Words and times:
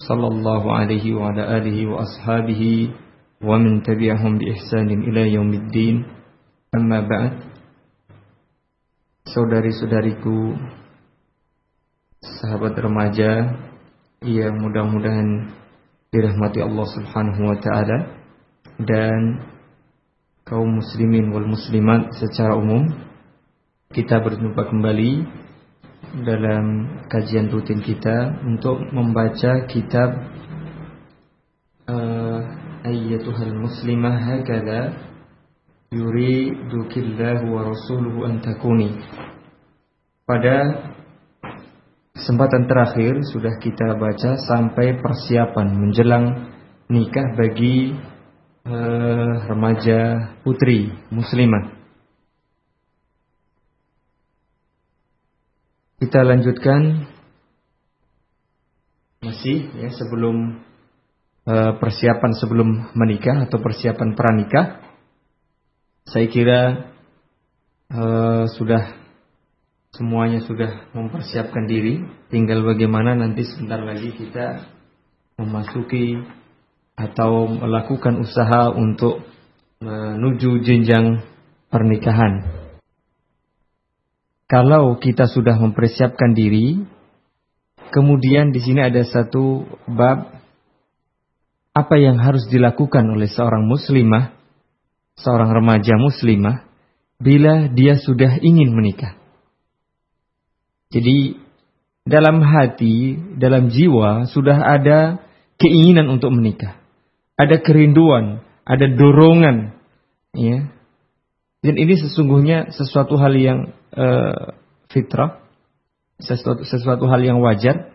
صلى 0.00 0.26
الله 0.26 0.62
عليه 0.72 1.14
وعلى 1.14 1.42
آله 1.56 1.78
وأصحابه 1.86 2.62
ومن 3.40 3.82
تبعهم 3.82 4.32
بإحسان 4.38 4.88
إلى 4.92 5.32
يوم 5.32 5.50
الدين 5.54 5.96
أما 6.74 7.00
بعد 7.08 7.32
Saudari-saudariku 9.26 10.54
Sahabat 12.22 12.78
remaja 12.78 13.58
Yang 14.22 14.54
mudah-mudahan 14.62 15.50
Dirahmati 16.14 16.62
Allah 16.62 16.86
subhanahu 16.94 17.42
wa 17.50 17.58
ta'ala 17.58 17.98
Dan 18.78 19.42
Kaum 20.46 20.78
muslimin 20.78 21.34
wal 21.34 21.42
muslimat 21.42 22.14
Secara 22.14 22.54
umum 22.54 22.86
Kita 23.90 24.22
berjumpa 24.22 24.62
kembali 24.62 25.26
dalam 26.11 26.99
kajian 27.07 27.47
rutin 27.47 27.79
kita 27.79 28.43
untuk 28.43 28.83
membaca 28.91 29.63
kitab 29.63 30.11
uh, 31.87 32.39
Ayyatuhal 32.83 33.55
Muslimah 33.55 34.19
Hakada 34.19 34.91
Yuridukillahu 35.95 37.55
wa 37.55 37.71
Rasuluhu 37.71 38.27
Antakuni 38.27 38.99
Pada 40.27 40.87
kesempatan 42.11 42.67
terakhir 42.67 43.23
sudah 43.31 43.55
kita 43.63 43.95
baca 43.95 44.35
sampai 44.35 44.99
persiapan 44.99 45.67
menjelang 45.79 46.25
nikah 46.91 47.39
bagi 47.39 47.95
uh, 48.67 49.47
remaja 49.47 50.35
putri 50.43 50.91
muslimah 51.07 51.80
Kita 56.01 56.25
lanjutkan 56.25 57.05
masih 59.21 59.69
ya 59.77 59.93
sebelum 59.93 60.65
uh, 61.45 61.77
persiapan 61.77 62.31
sebelum 62.41 62.89
menikah 62.97 63.45
atau 63.45 63.61
persiapan 63.61 64.17
pranikah. 64.17 64.81
Saya 66.09 66.25
kira 66.25 66.61
uh, 67.93 68.49
sudah 68.49 68.97
semuanya 69.93 70.41
sudah 70.41 70.89
mempersiapkan 70.97 71.69
diri, 71.69 72.01
tinggal 72.33 72.65
bagaimana 72.65 73.13
nanti 73.13 73.45
sebentar 73.45 73.85
lagi 73.85 74.09
kita 74.17 74.73
memasuki 75.37 76.17
atau 76.97 77.45
melakukan 77.45 78.25
usaha 78.25 78.73
untuk 78.73 79.21
menuju 79.85 80.65
jenjang 80.65 81.21
pernikahan. 81.69 82.60
Kalau 84.51 84.99
kita 84.99 85.31
sudah 85.31 85.55
mempersiapkan 85.55 86.35
diri, 86.35 86.83
kemudian 87.95 88.51
di 88.51 88.59
sini 88.59 88.83
ada 88.83 88.99
satu 89.07 89.63
bab 89.87 90.27
apa 91.71 91.95
yang 91.95 92.19
harus 92.19 92.51
dilakukan 92.51 93.07
oleh 93.15 93.31
seorang 93.31 93.63
muslimah, 93.63 94.35
seorang 95.15 95.55
remaja 95.55 95.95
muslimah 95.95 96.67
bila 97.15 97.71
dia 97.71 97.95
sudah 97.95 98.43
ingin 98.43 98.75
menikah. 98.75 99.15
Jadi 100.91 101.39
dalam 102.03 102.43
hati, 102.43 103.15
dalam 103.39 103.71
jiwa 103.71 104.27
sudah 104.27 104.59
ada 104.67 105.23
keinginan 105.55 106.11
untuk 106.11 106.35
menikah. 106.35 106.75
Ada 107.39 107.63
kerinduan, 107.63 108.43
ada 108.67 108.83
dorongan, 108.91 109.79
ya. 110.35 110.80
Dan 111.61 111.77
ini 111.77 111.93
sesungguhnya 111.93 112.73
sesuatu 112.73 113.21
hal 113.21 113.37
yang 113.37 113.59
uh, 113.93 114.57
fitrah, 114.89 115.45
sesuatu, 116.17 116.65
sesuatu 116.65 117.05
hal 117.05 117.21
yang 117.21 117.37
wajar 117.37 117.93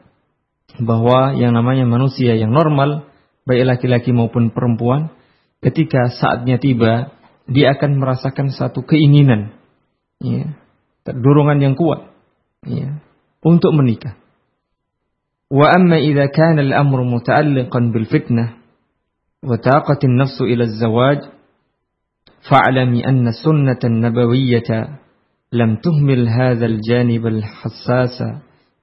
bahwa 0.78 1.34
yang 1.34 1.50
namanya 1.50 1.82
manusia 1.82 2.38
yang 2.38 2.54
normal, 2.54 3.10
baik 3.42 3.66
laki-laki 3.66 4.14
maupun 4.14 4.54
perempuan, 4.54 5.10
ketika 5.62 6.14
saatnya 6.14 6.62
tiba, 6.62 7.10
dia 7.50 7.74
akan 7.74 7.98
merasakan 7.98 8.54
satu 8.54 8.86
keinginan, 8.86 9.54
ya, 10.22 10.54
dorongan 11.02 11.58
yang 11.58 11.74
kuat, 11.74 12.10
ya, 12.66 13.02
untuk 13.42 13.74
menikah. 13.74 14.18
Wa 15.46 15.70
amma 15.74 16.02
idza 16.02 16.26
kana 16.34 16.62
al-amru 16.66 17.06
muta'alliqan 17.06 17.94
bil 17.94 18.06
fitnah 18.10 18.58
wa 19.46 19.54
taqat 19.62 20.02
an-nafsu 20.02 20.42
ila 20.42 20.66
az-zawaj 20.66 21.35
fa'lami 22.45 23.05
anna 23.05 23.31
sunnah 23.31 23.77
an-nabawiyyah 23.77 25.01
لم 25.53 25.75
تهمل 25.83 26.29
هذا 26.29 26.65
الجانب 26.65 27.27
الحساس 27.27 28.23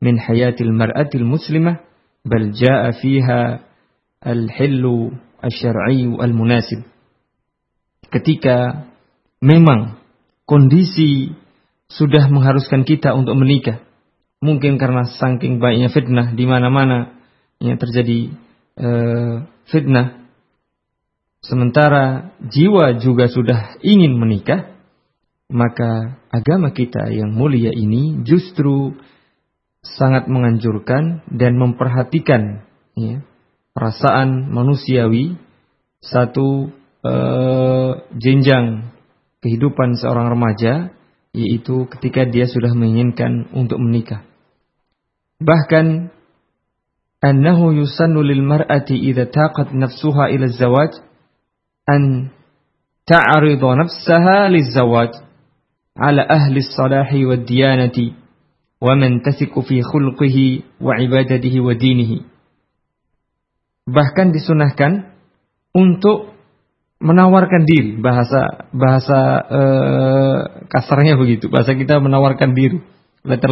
من 0.02 0.20
حياة 0.20 0.56
المرأة 0.60 1.10
المسلمة 1.14 1.76
بل 2.24 2.52
جاء 2.52 2.90
فيها 3.00 3.60
الحل 4.26 4.84
الشرعي 5.44 6.04
المناسب 6.04 6.80
ketika 8.08 8.88
memang 9.40 10.00
kondisi 10.44 11.32
sudah 11.88 12.28
mengharuskan 12.28 12.84
kita 12.84 13.16
untuk 13.16 13.36
menikah 13.36 13.80
mungkin 14.44 14.76
karena 14.76 15.08
saking 15.08 15.60
baiknya 15.60 15.88
fitnah 15.88 16.36
di 16.36 16.44
mana-mana 16.44 17.16
yang 17.64 17.80
terjadi 17.80 18.32
uh, 18.76 19.44
fitnah 19.68 20.21
sementara 21.43 22.33
jiwa 22.47 22.97
juga 23.03 23.27
sudah 23.27 23.77
ingin 23.83 24.15
menikah 24.15 24.73
maka 25.53 26.17
agama 26.33 26.73
kita 26.73 27.13
yang 27.13 27.35
mulia 27.35 27.69
ini 27.69 28.25
justru 28.25 28.97
sangat 29.83 30.31
menganjurkan 30.31 31.27
dan 31.29 31.59
memperhatikan 31.59 32.63
ya, 32.95 33.21
perasaan 33.75 34.49
manusiawi 34.49 35.35
satu 35.99 36.71
uh, 37.03 37.91
jenjang 38.15 38.95
kehidupan 39.43 39.99
seorang 39.99 40.31
remaja 40.31 40.95
yaitu 41.35 41.89
ketika 41.97 42.29
dia 42.29 42.47
sudah 42.47 42.71
menginginkan 42.71 43.51
untuk 43.51 43.81
menikah. 43.81 44.23
Bahkan 45.43 46.13
annahu 47.19 47.75
yusannu 47.75 48.23
lil 48.23 48.45
mar'ati 48.45 48.95
idza 48.95 49.27
taqat 49.27 49.75
nafsuha 49.75 50.31
ila 50.31 50.47
zawaj 50.47 51.12
an 51.87 52.31
ta'ridu 53.05 53.67
nafsaha 53.75 54.49
lizawaj 54.49 55.11
ala 55.99 56.23
ahli 56.23 56.63
salahi 56.63 57.25
wa 57.27 57.37
diyanati 57.37 58.15
wa 58.83 58.93
man 58.95 59.23
tasiku 59.23 59.63
fi 59.63 59.83
khulqihi 59.83 60.79
wa 60.83 60.99
ibadatihi 60.99 61.59
wa 61.63 61.73
dinihi. 61.75 62.27
Bahkan 63.87 64.31
disunahkan 64.31 65.11
untuk 65.75 66.33
menawarkan 67.03 67.67
diri. 67.67 67.99
Bahasa 67.99 68.71
bahasa 68.71 69.19
eh, 69.43 70.39
kasarnya 70.71 71.19
begitu. 71.19 71.51
Bahasa 71.51 71.75
kita 71.75 71.99
menawarkan 71.99 72.55
diri. 72.55 72.79
Letter 73.23 73.51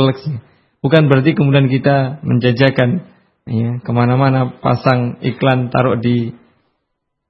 bukan 0.83 1.07
berarti 1.07 1.31
kemudian 1.31 1.71
kita 1.71 2.19
menjajakan 2.27 3.07
ya 3.47 3.79
ke 3.79 3.91
mana-mana 3.95 4.51
pasang 4.59 5.15
iklan 5.23 5.71
taruh 5.71 5.95
di 5.95 6.35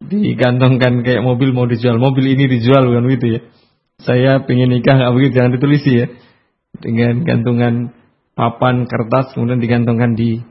digantungkan 0.02 1.06
kayak 1.06 1.22
mobil 1.22 1.54
mau 1.54 1.70
dijual. 1.70 2.02
Mobil 2.02 2.34
ini 2.34 2.50
dijual 2.50 2.90
bukan 2.90 3.06
gitu 3.14 3.28
ya? 3.38 3.42
Saya 4.02 4.32
pengen 4.42 4.74
nikah 4.74 4.98
nggak 4.98 5.14
begitu? 5.14 5.34
Jangan 5.38 5.52
ditulis 5.54 5.84
ya. 5.86 6.08
Dengan 6.82 7.22
gantungan 7.22 7.74
papan 8.34 8.90
kertas 8.90 9.38
kemudian 9.38 9.62
digantungkan 9.62 10.18
di 10.18 10.42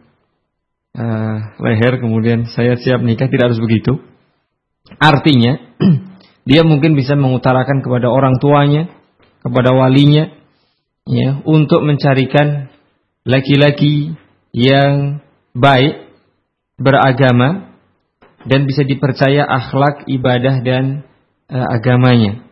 uh, 0.95 1.37
leher 1.59 1.99
kemudian 1.99 2.47
saya 2.47 2.79
siap 2.79 3.03
nikah. 3.03 3.27
Tidak 3.27 3.51
harus 3.51 3.59
begitu. 3.59 3.99
Artinya 5.03 5.59
dia 6.49 6.63
mungkin 6.63 6.95
bisa 6.95 7.19
mengutarakan 7.19 7.83
kepada 7.83 8.07
orang 8.07 8.39
tuanya 8.39 8.87
kepada 9.41 9.73
walinya 9.73 10.31
ya 11.09 11.41
untuk 11.49 11.81
mencarikan 11.83 12.69
laki-laki 13.25 14.15
yang 14.53 15.25
baik 15.57 16.11
beragama 16.77 17.70
dan 18.47 18.65
bisa 18.65 18.87
dipercaya 18.87 19.45
akhlak 19.45 20.09
ibadah 20.09 20.65
dan 20.65 21.05
uh, 21.53 21.67
agamanya 21.77 22.51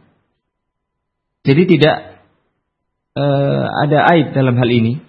jadi 1.49 1.63
tidak 1.65 1.97
uh, 3.17 3.65
ada 3.89 3.99
aib 4.13 4.37
dalam 4.37 4.53
hal 4.61 4.69
ini 4.69 5.01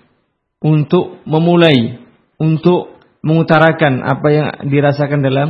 untuk 0.64 1.24
memulai, 1.28 2.00
untuk 2.40 2.96
mengutarakan 3.24 4.04
apa 4.04 4.28
yang 4.32 4.48
dirasakan 4.72 5.20
dalam 5.20 5.50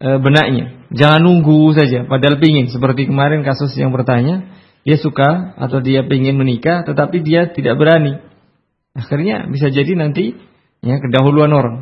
uh, 0.00 0.18
benaknya. 0.20 0.86
Jangan 0.92 1.20
nunggu 1.24 1.72
saja, 1.72 2.04
padahal 2.04 2.36
pingin. 2.36 2.68
Seperti 2.68 3.08
kemarin 3.08 3.42
kasus 3.42 3.72
yang 3.80 3.96
bertanya, 3.96 4.44
dia 4.84 5.00
suka 5.00 5.56
atau 5.56 5.80
dia 5.80 6.04
pingin 6.04 6.36
menikah, 6.36 6.84
tetapi 6.84 7.24
dia 7.24 7.48
tidak 7.52 7.80
berani. 7.80 8.20
Akhirnya 8.96 9.44
bisa 9.48 9.68
jadi 9.68 9.92
nanti 9.96 10.36
ya 10.80 10.96
kedahuluan 11.00 11.52
orang. 11.52 11.76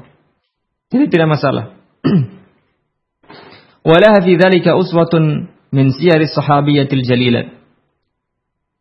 Jadi 0.91 1.11
tidak 1.11 1.39
masalah. 1.39 1.75
Walaha 3.85 4.25
fi 4.25 4.41
dzalika 4.41 4.81
uswatun 4.81 5.53
min 5.69 5.93
siyaris 5.93 6.33
sahabiyatil 6.33 7.05
jalilat. 7.05 7.53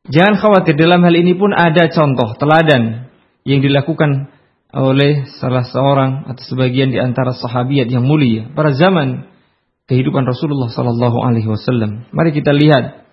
Jangan 0.08 0.40
khawatir 0.40 0.80
dalam 0.80 1.04
hal 1.04 1.16
ini 1.16 1.36
pun 1.36 1.52
ada 1.52 1.92
contoh 1.92 2.36
teladan 2.40 3.12
yang 3.44 3.60
dilakukan 3.60 4.32
oleh 4.74 5.28
salah 5.40 5.68
seorang 5.68 6.28
atau 6.32 6.44
sebagian 6.44 6.90
di 6.90 7.00
antara 7.04 7.36
sahabiat 7.36 7.92
yang 7.92 8.08
mulia 8.08 8.48
pada 8.56 8.72
zaman 8.74 9.28
kehidupan 9.92 10.24
Rasulullah 10.24 10.72
sallallahu 10.72 11.20
alaihi 11.20 11.52
wasallam. 11.52 12.08
Mari 12.16 12.32
kita 12.32 12.56
lihat 12.56 13.04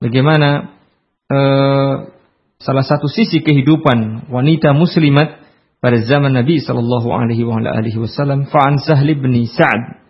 bagaimana 0.00 0.72
uh, 1.28 1.94
salah 2.60 2.84
satu 2.84 3.12
sisi 3.12 3.44
kehidupan 3.44 4.32
wanita 4.32 4.72
muslimat 4.72 5.40
pada 5.84 6.00
zaman 6.00 6.32
Nabi 6.32 6.64
sallallahu 6.64 7.12
alaihi 7.12 8.00
wasallam. 8.00 8.48
Fa'an 8.48 8.80
Sahl 8.80 9.08
bin 9.12 9.36
Sa'ad 9.44 10.05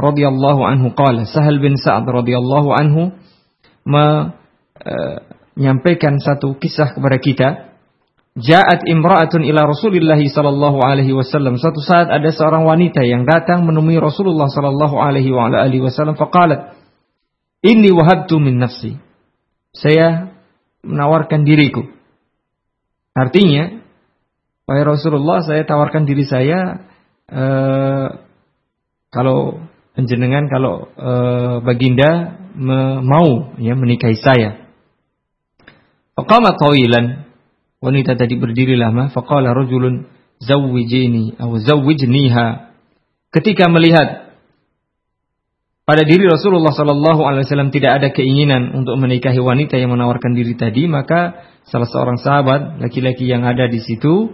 radhiyallahu 0.00 0.64
anhu 0.64 0.96
qala 0.96 1.28
Sahal 1.28 1.60
bin 1.60 1.76
Sa'ad 1.76 2.08
radhiyallahu 2.08 2.72
anhu 2.72 3.12
menyampaikan 3.84 6.16
uh, 6.16 6.24
satu 6.24 6.56
kisah 6.56 6.96
kepada 6.96 7.20
kita 7.20 7.70
Ja'at 8.38 8.86
imra'atun 8.86 9.42
ila 9.42 9.66
Rasulillah 9.66 10.16
sallallahu 10.16 10.78
alaihi 10.86 11.10
wasallam. 11.10 11.58
Suatu 11.58 11.82
saat 11.82 12.06
ada 12.06 12.30
seorang 12.30 12.62
wanita 12.62 13.02
yang 13.02 13.26
datang 13.26 13.66
menemui 13.66 13.98
Rasulullah 13.98 14.46
sallallahu 14.46 15.02
alaihi 15.02 15.34
wa 15.34 15.50
alihi 15.50 15.82
wasallam 15.82 16.14
faqalat, 16.14 16.78
"Inni 17.66 17.90
wahabtu 17.90 18.38
min 18.38 18.62
nafsi." 18.62 18.94
Saya 19.74 20.30
menawarkan 20.86 21.42
diriku. 21.42 21.90
Artinya, 23.18 23.82
wahai 24.64 24.84
Rasulullah, 24.86 25.42
saya 25.42 25.66
tawarkan 25.66 26.06
diri 26.06 26.22
saya 26.22 26.86
uh, 27.34 28.08
kalau 29.10 29.58
penjenengan 29.94 30.46
kalau 30.50 30.88
uh, 30.94 31.62
baginda 31.64 32.40
me 32.54 33.00
mau 33.02 33.54
ya 33.58 33.74
menikahi 33.74 34.18
saya. 34.18 34.70
Faqama 36.14 36.54
tawilan 36.58 37.30
Wanita 37.80 38.12
tadi 38.12 38.36
berdiri 38.36 38.76
lama, 38.76 39.08
faqala 39.08 39.56
rajulun 39.56 40.04
zawwijini 40.36 41.40
atau 41.40 41.56
zawwijniha. 41.56 42.76
Ketika 43.32 43.72
melihat 43.72 44.36
pada 45.88 46.04
diri 46.04 46.28
Rasulullah 46.28 46.76
sallallahu 46.76 47.24
alaihi 47.24 47.48
wasallam 47.48 47.72
tidak 47.72 47.96
ada 47.96 48.08
keinginan 48.12 48.76
untuk 48.76 49.00
menikahi 49.00 49.40
wanita 49.40 49.80
yang 49.80 49.96
menawarkan 49.96 50.36
diri 50.36 50.60
tadi, 50.60 50.92
maka 50.92 51.40
salah 51.72 51.88
seorang 51.88 52.20
sahabat 52.20 52.84
laki-laki 52.84 53.24
yang 53.24 53.48
ada 53.48 53.64
di 53.64 53.80
situ 53.80 54.28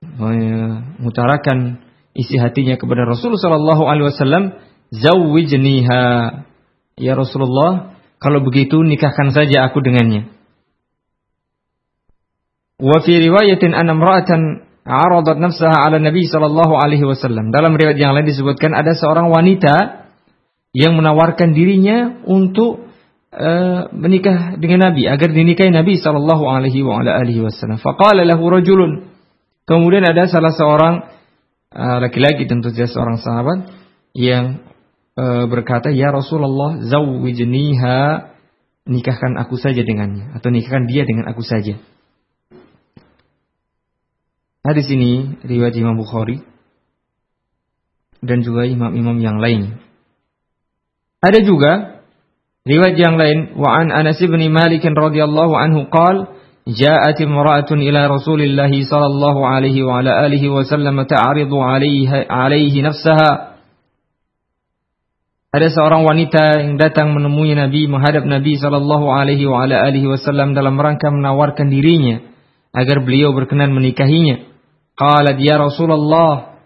mengutarakan 0.00 1.84
isi 2.16 2.40
hatinya 2.40 2.80
kepada 2.80 3.04
Rasulullah 3.04 3.52
sallallahu 3.52 3.84
alaihi 3.84 4.08
wasallam, 4.16 4.44
zawwijniha. 4.92 6.02
Ya 6.98 7.14
Rasulullah, 7.14 7.98
kalau 8.18 8.42
begitu 8.42 8.82
nikahkan 8.82 9.30
saja 9.30 9.70
aku 9.70 9.78
dengannya. 9.84 10.34
Wa 12.78 13.02
fi 13.02 13.18
riwayatin 13.18 13.74
anna 13.74 13.94
imra'atan 13.94 14.66
'aradat 14.86 15.38
nafsaha 15.38 15.82
'ala 15.82 15.98
Nabi 15.98 16.26
sallallahu 16.26 16.74
alaihi 16.78 17.06
wasallam. 17.06 17.50
Dalam 17.50 17.74
riwayat 17.74 17.98
yang 17.98 18.14
lain 18.14 18.26
disebutkan 18.30 18.74
ada 18.74 18.94
seorang 18.94 19.30
wanita 19.30 20.06
yang 20.72 20.94
menawarkan 20.94 21.58
dirinya 21.58 22.22
untuk 22.22 22.88
uh, 23.34 23.90
menikah 23.90 24.56
dengan 24.62 24.90
Nabi 24.90 25.10
agar 25.10 25.28
dinikahi 25.32 25.74
Nabi 25.74 25.98
sallallahu 25.98 26.44
alaihi 26.46 26.86
wa 26.86 27.02
ala 27.02 27.18
alihi 27.18 27.42
wasallam. 27.42 27.82
Faqala 27.82 28.22
lahu 28.22 28.46
rajulun. 28.46 29.10
Kemudian 29.68 30.06
ada 30.06 30.30
salah 30.30 30.54
seorang 30.54 30.94
uh, 31.74 31.98
laki-laki 32.00 32.48
tentu 32.48 32.70
saja 32.72 32.88
seorang 32.88 33.18
sahabat 33.20 33.58
yang 34.14 34.62
uh, 34.62 34.77
berkata, 35.49 35.93
"Ya 35.93 36.09
Rasulullah, 36.09 36.81
zawwijniha." 36.81 38.31
Nikahkan 38.83 39.39
aku 39.39 39.55
saja 39.55 39.79
dengannya 39.79 40.35
atau 40.35 40.51
nikahkan 40.51 40.91
dia 40.91 41.07
dengan 41.07 41.31
aku 41.31 41.39
saja. 41.39 41.79
Hadis 44.59 44.91
ini 44.91 45.39
riwayat 45.39 45.71
Imam 45.79 45.95
Bukhari 45.95 46.43
dan 48.19 48.43
juga 48.43 48.67
imam-imam 48.67 49.19
yang 49.23 49.39
lain. 49.39 49.79
Ada 51.23 51.47
juga 51.47 52.03
riwayat 52.67 52.99
yang 52.99 53.15
lain 53.15 53.55
wa 53.55 53.71
an 53.71 53.87
Anas 53.91 54.19
bin 54.19 54.43
Malik 54.51 54.83
radhiyallahu 54.83 55.53
anhu 55.55 55.87
qala 55.87 56.43
جاءت 56.67 57.21
امرأة 57.21 57.67
إلى 57.71 58.07
رسول 58.07 58.41
الله 58.41 58.71
صلى 58.87 59.05
الله 59.05 59.47
عليه 59.47 59.83
وعلى 59.83 60.25
آله 60.25 60.49
وسلم 60.49 61.01
تعرض 61.03 61.53
عليه, 61.53 62.31
عليه 62.31 62.81
نفسها 62.81 63.46
ada 65.48 65.72
seorang 65.72 66.04
wanita 66.04 66.60
yang 66.60 66.76
datang 66.76 67.16
menemui 67.16 67.56
Nabi 67.56 67.88
menghadap 67.88 68.28
Nabi 68.28 68.60
sallallahu 68.60 69.08
alaihi 69.08 69.48
wasallam 70.04 70.52
dalam 70.52 70.76
rangka 70.76 71.08
menawarkan 71.08 71.72
dirinya 71.72 72.20
agar 72.76 73.00
beliau 73.00 73.32
berkenan 73.32 73.72
menikahinya. 73.72 74.44
Qalat 74.92 75.40
ya 75.40 75.56
Rasulullah, 75.56 76.60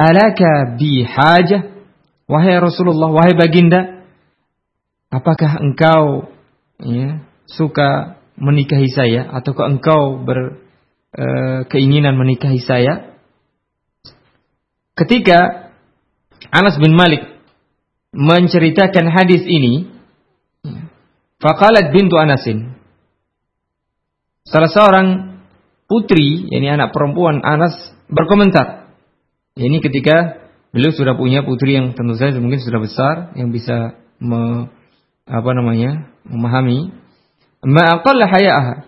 alaka 0.00 0.80
bi 0.80 1.04
hajah? 1.04 1.76
Wahai 2.24 2.56
Rasulullah, 2.56 3.12
wahai 3.12 3.36
baginda, 3.36 4.08
apakah 5.12 5.60
engkau 5.60 6.32
ya, 6.80 7.20
suka 7.44 8.16
menikahi 8.40 8.88
saya 8.96 9.28
ataukah 9.28 9.68
engkau 9.76 10.24
berkeinginan 10.24 12.16
e, 12.16 12.18
menikahi 12.18 12.64
saya? 12.64 13.12
Ketika 14.96 15.68
Anas 16.48 16.80
bin 16.80 16.96
Malik 16.96 17.35
menceritakan 18.16 19.12
hadis 19.12 19.44
ini, 19.44 19.92
faqalat 21.38 21.92
bintu 21.92 22.16
Anasin. 22.16 22.72
Salah 24.48 24.72
seorang 24.72 25.06
putri, 25.84 26.48
ini 26.48 26.66
anak 26.72 26.96
perempuan 26.96 27.44
Anas 27.44 27.76
berkomentar. 28.08 28.88
Ini 29.56 29.84
ketika 29.84 30.48
beliau 30.72 30.92
sudah 30.92 31.16
punya 31.16 31.44
putri 31.44 31.76
yang 31.76 31.92
tentu 31.92 32.16
saja 32.16 32.36
mungkin 32.40 32.60
sudah 32.60 32.80
besar 32.80 33.14
yang 33.36 33.52
bisa 33.52 33.96
me, 34.20 34.68
apa 35.28 35.50
namanya 35.52 36.12
memahami 36.24 36.92
haya'aha. 37.64 38.86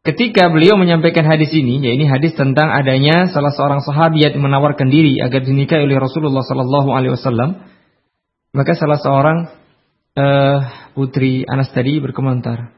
Ketika 0.00 0.48
beliau 0.48 0.80
menyampaikan 0.80 1.28
hadis 1.28 1.52
ini, 1.52 1.76
ya 1.84 1.92
ini 1.92 2.08
hadis 2.08 2.32
tentang 2.32 2.72
adanya 2.72 3.28
salah 3.28 3.52
seorang 3.52 3.84
sahabat 3.84 4.16
yang 4.16 4.40
menawarkan 4.40 4.88
diri 4.88 5.20
agar 5.20 5.44
dinikahi 5.44 5.84
oleh 5.84 6.00
Rasulullah 6.00 6.40
Sallallahu 6.40 6.88
Alaihi 6.88 7.12
Wasallam, 7.12 7.60
maka 8.50 8.74
salah 8.74 8.98
seorang 8.98 9.38
uh, 10.18 10.58
putri 10.92 11.46
Anas 11.46 11.70
tadi 11.70 12.02
berkomentar, 12.02 12.74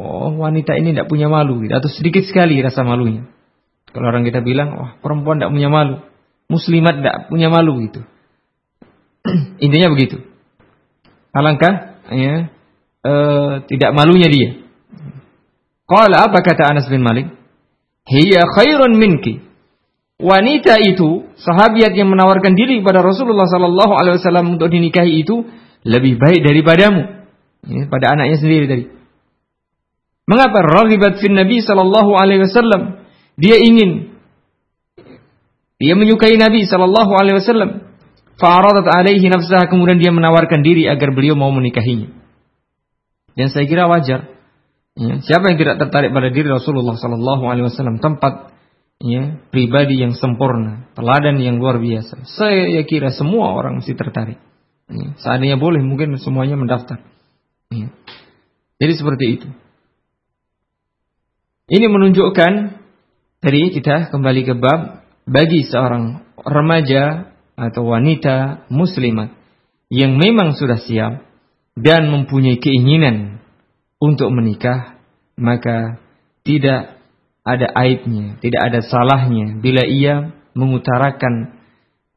oh 0.00 0.32
wanita 0.34 0.74
ini 0.80 0.96
tidak 0.96 1.10
punya 1.12 1.28
malu 1.28 1.62
gitu. 1.64 1.74
atau 1.76 1.90
sedikit 1.92 2.24
sekali 2.24 2.60
rasa 2.64 2.82
malunya. 2.82 3.28
Kalau 3.94 4.10
orang 4.10 4.26
kita 4.26 4.42
bilang, 4.42 4.74
wah 4.74 4.90
perempuan 4.98 5.38
tidak 5.38 5.54
punya 5.54 5.70
malu, 5.70 6.02
muslimat 6.50 6.98
tidak 6.98 7.16
punya 7.30 7.46
malu 7.46 7.78
gitu. 7.86 8.00
Intinya 9.64 9.94
begitu. 9.94 10.18
Alangkah 11.30 12.02
ya, 12.10 12.50
e, 13.02 13.12
tidak 13.70 13.90
malunya 13.94 14.26
dia. 14.26 14.50
Kalau 15.86 16.18
apa 16.18 16.38
kata 16.42 16.74
Anas 16.74 16.90
bin 16.90 17.06
Malik? 17.06 17.30
Hiya 18.08 18.42
khairun 18.50 18.98
minki. 18.98 19.44
Wanita 20.14 20.78
itu, 20.78 21.26
sahabiat 21.36 21.90
yang 21.98 22.06
menawarkan 22.06 22.54
diri 22.54 22.78
kepada 22.78 23.02
Rasulullah 23.02 23.50
Sallallahu 23.50 23.92
Alaihi 23.98 24.16
Wasallam 24.22 24.46
untuk 24.54 24.70
dinikahi 24.70 25.26
itu 25.26 25.42
lebih 25.84 26.16
baik 26.16 26.40
daripadamu. 26.42 27.28
Ya, 27.64 27.88
pada 27.88 28.12
anaknya 28.16 28.36
sendiri 28.40 28.66
tadi. 28.68 28.84
Mengapa 30.24 30.64
raghibat 30.64 31.20
fin 31.20 31.36
Nabi 31.36 31.60
sallallahu 31.60 32.16
alaihi 32.16 32.48
wasallam? 32.48 33.04
Dia 33.36 33.60
ingin 33.60 34.16
dia 35.76 35.94
menyukai 35.96 36.40
Nabi 36.40 36.64
sallallahu 36.64 37.12
alaihi 37.12 37.44
wasallam. 37.44 37.70
Fa'aradat 38.40 38.88
alaihi 38.88 39.30
nafsaha 39.30 39.68
kemudian 39.70 40.00
dia 40.00 40.10
menawarkan 40.10 40.64
diri 40.64 40.88
agar 40.88 41.12
beliau 41.12 41.36
mau 41.36 41.52
menikahinya. 41.52 42.10
Dan 43.36 43.52
saya 43.52 43.68
kira 43.68 43.86
wajar. 43.86 44.32
Ya, 44.94 45.18
siapa 45.20 45.50
yang 45.50 45.58
tidak 45.58 45.76
tertarik 45.82 46.14
pada 46.14 46.30
diri 46.30 46.46
Rasulullah 46.48 46.94
sallallahu 46.96 47.44
alaihi 47.50 47.66
wasallam 47.66 47.98
tempat 47.98 48.53
ya, 49.00 49.40
pribadi 49.50 49.98
yang 50.02 50.14
sempurna, 50.14 50.90
teladan 50.94 51.40
yang 51.40 51.58
luar 51.58 51.78
biasa. 51.78 52.26
Saya 52.28 52.82
kira 52.86 53.14
semua 53.14 53.54
orang 53.54 53.80
mesti 53.80 53.94
tertarik. 53.94 54.38
Ya, 54.90 55.16
seandainya 55.16 55.56
boleh 55.56 55.80
mungkin 55.80 56.14
semuanya 56.20 56.60
mendaftar. 56.60 57.00
Ya. 57.72 57.88
Jadi 58.78 58.92
seperti 58.94 59.24
itu. 59.40 59.48
Ini 61.64 61.88
menunjukkan 61.88 62.52
dari 63.40 63.72
kita 63.72 64.12
kembali 64.12 64.40
ke 64.44 64.54
bab 64.60 65.04
bagi 65.24 65.64
seorang 65.64 66.20
remaja 66.36 67.32
atau 67.56 67.88
wanita 67.88 68.68
muslimat 68.68 69.32
yang 69.88 70.20
memang 70.20 70.52
sudah 70.58 70.76
siap 70.76 71.24
dan 71.74 72.12
mempunyai 72.12 72.60
keinginan 72.60 73.40
untuk 73.96 74.28
menikah, 74.34 75.00
maka 75.40 76.02
tidak 76.44 76.93
ada 77.44 77.68
aibnya, 77.76 78.40
tidak 78.40 78.60
ada 78.72 78.80
salahnya 78.80 79.60
bila 79.60 79.84
ia 79.84 80.32
mengutarakan 80.56 81.60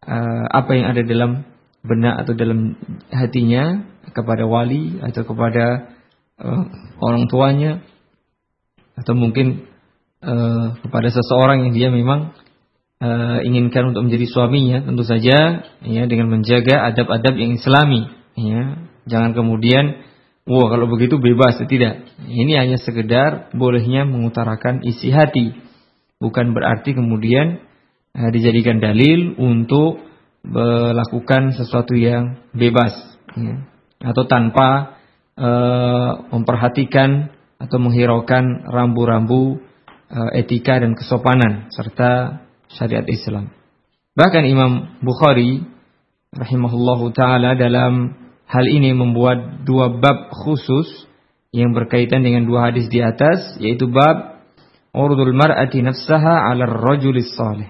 uh, 0.07 0.45
apa 0.47 0.71
yang 0.71 0.87
ada 0.87 1.01
dalam 1.03 1.43
benak 1.83 2.23
atau 2.23 2.33
dalam 2.33 2.79
hatinya 3.11 3.83
kepada 4.15 4.47
wali 4.47 5.03
atau 5.03 5.27
kepada 5.27 5.91
uh, 6.39 6.63
orang 7.03 7.27
tuanya 7.27 7.83
atau 8.95 9.13
mungkin 9.13 9.67
uh, 10.23 10.79
kepada 10.79 11.11
seseorang 11.11 11.67
yang 11.67 11.73
dia 11.75 11.89
memang 11.91 12.33
uh, 13.03 13.39
inginkan 13.43 13.93
untuk 13.93 14.07
menjadi 14.09 14.25
suaminya 14.31 14.83
tentu 14.87 15.03
saja 15.05 15.67
ya 15.83 16.03
dengan 16.07 16.31
menjaga 16.31 16.87
adab-adab 16.93 17.35
yang 17.35 17.59
islami 17.59 18.09
ya. 18.39 18.87
Jangan 19.07 19.31
kemudian 19.39 20.03
wah 20.47 20.67
kalau 20.71 20.87
begitu 20.87 21.19
bebas 21.19 21.59
tidak 21.67 22.07
ini 22.25 22.55
hanya 22.55 22.79
sekedar 22.79 23.51
bolehnya 23.53 24.07
mengutarakan 24.07 24.81
isi 24.87 25.11
hati 25.11 25.53
bukan 26.17 26.55
berarti 26.55 26.97
kemudian 26.97 27.61
uh, 28.15 28.29
dijadikan 28.33 28.81
dalil 28.81 29.35
untuk 29.37 30.01
melakukan 30.47 31.51
sesuatu 31.51 31.93
yang 31.93 32.39
bebas 32.55 32.95
ya. 33.35 33.67
atau 33.99 34.23
tanpa 34.23 34.97
uh, 35.35 36.11
memperhatikan 36.31 37.35
atau 37.57 37.77
menghiraukan 37.81 38.69
rambu-rambu 38.69 39.59
uh, 40.07 40.29
etika 40.37 40.79
dan 40.79 40.95
kesopanan 40.95 41.67
serta 41.73 42.41
syariat 42.71 43.03
Islam. 43.09 43.51
Bahkan 44.17 44.43
Imam 44.49 44.97
Bukhari 45.03 45.61
rahimahullahu 46.33 47.13
taala 47.13 47.53
dalam 47.53 48.13
hal 48.47 48.65
ini 48.65 48.95
membuat 48.95 49.67
dua 49.67 49.91
bab 49.91 50.31
khusus 50.31 50.87
yang 51.51 51.75
berkaitan 51.75 52.23
dengan 52.23 52.47
dua 52.47 52.71
hadis 52.71 52.87
di 52.87 53.03
atas 53.03 53.59
yaitu 53.59 53.91
bab 53.91 54.43
urdul 54.95 55.35
mar'ati 55.35 55.83
nafsaha 55.83 56.47
'ala 56.47 56.65
ar-rajulis 56.67 57.35
salih. 57.35 57.69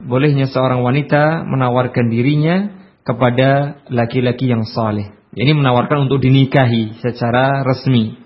Bolehnya 0.00 0.48
seorang 0.48 0.84
wanita 0.84 1.44
menawarkan 1.44 2.12
dirinya 2.12 2.76
kepada 3.06 3.80
laki-laki 3.88 4.50
yang 4.50 4.68
saleh. 4.68 5.14
Ini 5.36 5.52
menawarkan 5.52 6.08
untuk 6.08 6.20
dinikahi 6.20 7.00
secara 7.00 7.64
resmi. 7.64 8.16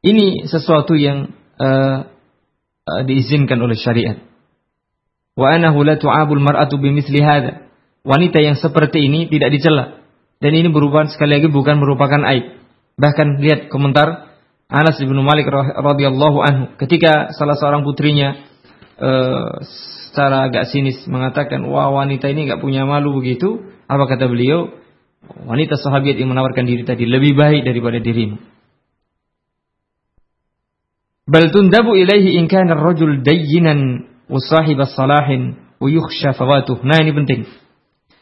Ini 0.00 0.48
sesuatu 0.48 0.96
yang 0.96 1.32
uh, 1.60 2.08
uh, 2.88 3.02
diizinkan 3.04 3.60
oleh 3.60 3.76
syariat. 3.76 4.20
Wa 5.36 5.56
anahu 5.56 5.84
la 5.84 6.00
tu'abul 6.00 6.40
mar'atu 6.40 6.80
bimithli 6.80 7.20
hadha. 7.20 7.69
Wanita 8.00 8.40
yang 8.40 8.56
seperti 8.56 9.06
ini 9.06 9.28
tidak 9.28 9.52
dicela. 9.52 10.00
Dan 10.40 10.56
ini 10.56 10.72
berupa 10.72 11.04
sekali 11.08 11.36
lagi 11.36 11.52
bukan 11.52 11.76
merupakan 11.76 12.20
aib. 12.32 12.56
Bahkan 12.96 13.44
lihat 13.44 13.60
komentar 13.68 14.30
Anas 14.70 14.96
bin 15.02 15.18
Malik 15.20 15.50
radhiyallahu 15.50 16.38
anhu 16.40 16.64
ketika 16.78 17.34
salah 17.34 17.58
seorang 17.58 17.82
putrinya 17.82 18.38
uh, 18.96 19.60
secara 20.08 20.46
agak 20.48 20.70
sinis 20.70 21.04
mengatakan, 21.10 21.60
"Wah, 21.66 21.90
wanita 21.90 22.30
ini 22.30 22.48
nggak 22.48 22.62
punya 22.62 22.86
malu 22.86 23.18
begitu." 23.18 23.66
Apa 23.90 24.06
kata 24.06 24.30
beliau? 24.30 24.70
Wanita 25.44 25.74
sahabat 25.74 26.14
yang 26.14 26.30
menawarkan 26.30 26.64
diri 26.64 26.86
tadi 26.86 27.04
lebih 27.04 27.34
baik 27.34 27.66
daripada 27.66 27.98
dirimu. 27.98 28.38
Bal 31.30 31.50
tundabu 31.50 31.98
ilaihi 31.98 32.38
in 32.38 32.46
kana 32.46 32.74
ar-rajul 32.78 33.22
dayyinan 33.22 34.06
wa 34.30 34.38
sahibas 34.38 34.94
salahin 34.94 35.58
wa 35.82 35.86
yukhsha 35.90 36.34
fawatuh. 36.34 36.82
Nah, 36.86 37.02
ini 37.02 37.12
penting. 37.14 37.40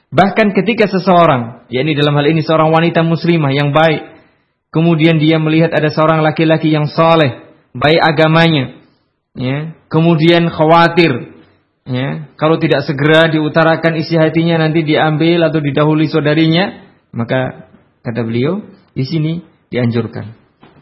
Bahkan 0.08 0.56
ketika 0.56 0.88
seseorang, 0.88 1.68
yakni 1.68 1.92
dalam 1.92 2.16
hal 2.16 2.32
ini 2.32 2.40
seorang 2.40 2.72
wanita 2.72 3.04
muslimah 3.04 3.52
yang 3.52 3.76
baik, 3.76 4.08
kemudian 4.72 5.20
dia 5.20 5.36
melihat 5.36 5.68
ada 5.76 5.92
seorang 5.92 6.24
laki-laki 6.24 6.72
yang 6.72 6.88
saleh, 6.88 7.44
baik 7.76 8.00
agamanya, 8.00 8.80
ya, 9.36 9.76
kemudian 9.92 10.48
khawatir, 10.48 11.36
ya, 11.84 12.32
kalau 12.40 12.56
tidak 12.56 12.88
segera 12.88 13.28
diutarakan 13.28 14.00
isi 14.00 14.16
hatinya 14.16 14.64
nanti 14.64 14.80
diambil 14.80 15.44
atau 15.44 15.60
didahului 15.60 16.08
saudarinya, 16.08 16.88
maka 17.12 17.68
kata 18.00 18.24
beliau 18.24 18.64
di 18.96 19.04
sini 19.04 19.44
dianjurkan, 19.68 20.32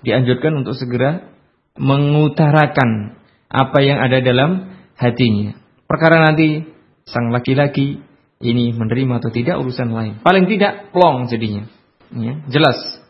dianjurkan 0.07 0.63
untuk 0.63 0.79
segera 0.79 1.35
mengutarakan 1.75 3.19
apa 3.51 3.79
yang 3.83 3.99
ada 3.99 4.23
dalam 4.23 4.71
hatinya. 4.95 5.59
Perkara 5.91 6.23
nanti 6.23 6.63
sang 7.11 7.35
laki-laki 7.35 8.06
ini 8.42 8.74
menerima 8.74 9.22
atau 9.22 9.30
tidak 9.30 9.62
urusan 9.62 9.94
lain. 9.94 10.14
Paling 10.26 10.50
tidak 10.50 10.90
plong 10.90 11.30
jadinya. 11.30 11.70
Ya, 12.12 12.44
jelas. 12.50 13.02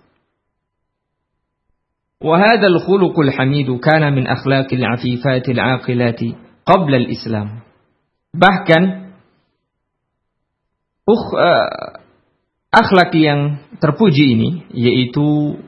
وهذا 2.21 2.67
الخلق 2.67 3.17
الحميد 3.19 3.69
كان 3.81 4.13
من 4.13 4.29
أخلاق 4.29 4.69
العفيفات 4.69 5.45
العاقلات 5.49 6.21
قبل 6.69 6.91
الإسلام. 6.95 7.47
Bahkan 8.31 8.83
uh, 11.09 11.67
akhlak 12.71 13.11
yang 13.17 13.65
terpuji 13.81 14.37
ini 14.37 14.49
yaitu 14.71 15.59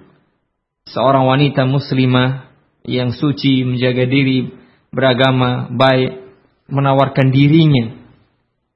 seorang 0.88 1.26
wanita 1.26 1.66
muslimah 1.66 2.54
yang 2.86 3.16
suci, 3.16 3.66
menjaga 3.66 4.06
diri, 4.06 4.54
beragama, 4.94 5.72
baik, 5.72 6.22
menawarkan 6.68 7.32
dirinya, 7.32 7.97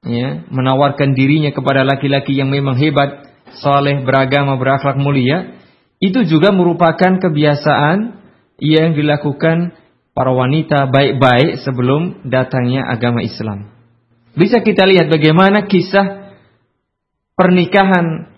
ya, 0.03 0.43
menawarkan 0.51 1.15
dirinya 1.15 1.51
kepada 1.55 1.87
laki-laki 1.87 2.35
yang 2.35 2.51
memang 2.51 2.75
hebat, 2.79 3.27
saleh, 3.59 4.03
beragama, 4.03 4.59
berakhlak 4.59 4.99
mulia, 4.99 5.57
itu 6.03 6.27
juga 6.27 6.51
merupakan 6.51 7.19
kebiasaan 7.19 8.19
yang 8.59 8.93
dilakukan 8.93 9.75
para 10.13 10.31
wanita 10.35 10.91
baik-baik 10.91 11.63
sebelum 11.63 12.27
datangnya 12.27 12.85
agama 12.85 13.23
Islam. 13.23 13.71
Bisa 14.33 14.61
kita 14.61 14.85
lihat 14.85 15.09
bagaimana 15.09 15.65
kisah 15.65 16.35
pernikahan 17.37 18.29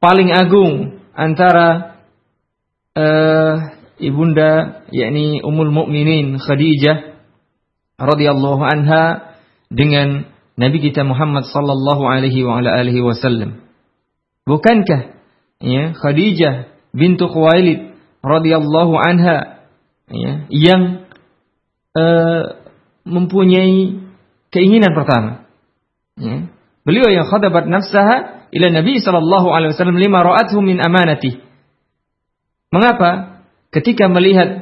paling 0.00 0.32
agung 0.32 1.00
antara 1.12 2.00
uh, 2.96 3.54
ibunda 4.00 4.82
yakni 4.90 5.44
Ummul 5.44 5.72
Mukminin 5.72 6.40
Khadijah 6.40 7.16
radhiyallahu 8.00 8.62
anha 8.64 9.36
dengan 9.68 10.31
Nabi 10.56 10.78
kita 10.84 11.02
Muhammad 11.02 11.48
sallallahu 11.48 12.04
alaihi 12.04 12.44
wa 12.44 12.60
ala 12.60 12.76
alihi 12.76 13.00
wasallam. 13.00 13.64
Bukankah 14.44 15.16
ya 15.62 15.96
Khadijah 15.96 16.68
bintu 16.92 17.30
Khuwailid 17.30 17.96
radhiyallahu 18.20 18.94
anha 19.00 19.66
ya 20.12 20.32
yang 20.52 21.08
uh, 21.96 22.60
mempunyai 23.08 24.02
keinginan 24.52 24.92
pertama. 24.92 25.48
Ya. 26.20 26.52
Beliau 26.84 27.08
yang 27.08 27.30
khadabat 27.30 27.70
nafsaha 27.70 28.50
ila 28.52 28.66
Nabi 28.68 29.00
sallallahu 29.00 29.48
alaihi 29.48 29.72
wasallam 29.72 29.96
lima 29.96 30.20
ra'athu 30.20 30.60
min 30.60 30.82
amanati. 30.82 31.40
Mengapa? 32.68 33.32
ketika 33.72 34.06
melihat 34.12 34.61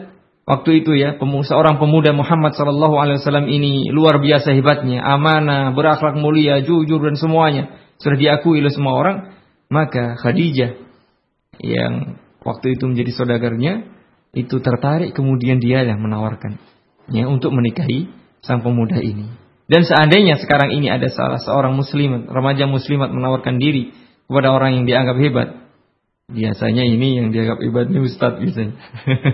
waktu 0.50 0.83
itu 0.83 0.99
ya 0.99 1.14
seorang 1.47 1.78
pemuda 1.78 2.11
Muhammad 2.11 2.59
Shallallahu 2.59 2.99
Alaihi 2.99 3.23
Wasallam 3.23 3.47
ini 3.47 3.87
luar 3.95 4.19
biasa 4.19 4.50
hebatnya, 4.50 4.99
amanah, 4.99 5.71
berakhlak 5.71 6.19
mulia, 6.19 6.59
jujur 6.66 6.99
dan 6.99 7.14
semuanya 7.14 7.71
sudah 8.02 8.19
diakui 8.19 8.59
oleh 8.59 8.73
semua 8.75 8.99
orang, 8.99 9.16
maka 9.71 10.19
Khadijah 10.19 10.75
yang 11.62 12.19
waktu 12.42 12.75
itu 12.75 12.90
menjadi 12.90 13.11
saudagarnya 13.14 13.87
itu 14.35 14.59
tertarik 14.59 15.14
kemudian 15.14 15.61
dia 15.62 15.87
yang 15.87 16.00
menawarkan 16.00 16.59
ya 17.12 17.28
untuk 17.30 17.54
menikahi 17.54 18.11
sang 18.42 18.64
pemuda 18.66 18.99
ini. 18.99 19.30
Dan 19.71 19.87
seandainya 19.87 20.35
sekarang 20.42 20.75
ini 20.75 20.90
ada 20.90 21.07
salah 21.14 21.38
seorang 21.38 21.78
muslimat, 21.78 22.26
remaja 22.26 22.66
muslimat 22.66 23.14
menawarkan 23.14 23.62
diri 23.62 23.95
kepada 24.26 24.50
orang 24.50 24.83
yang 24.83 24.85
dianggap 24.87 25.16
hebat, 25.23 25.49
Biasanya 26.30 26.87
ini 26.87 27.18
yang 27.18 27.34
dianggap 27.34 27.58
ibadahnya 27.58 28.00
ustadz 28.06 28.38
biasanya. 28.38 28.75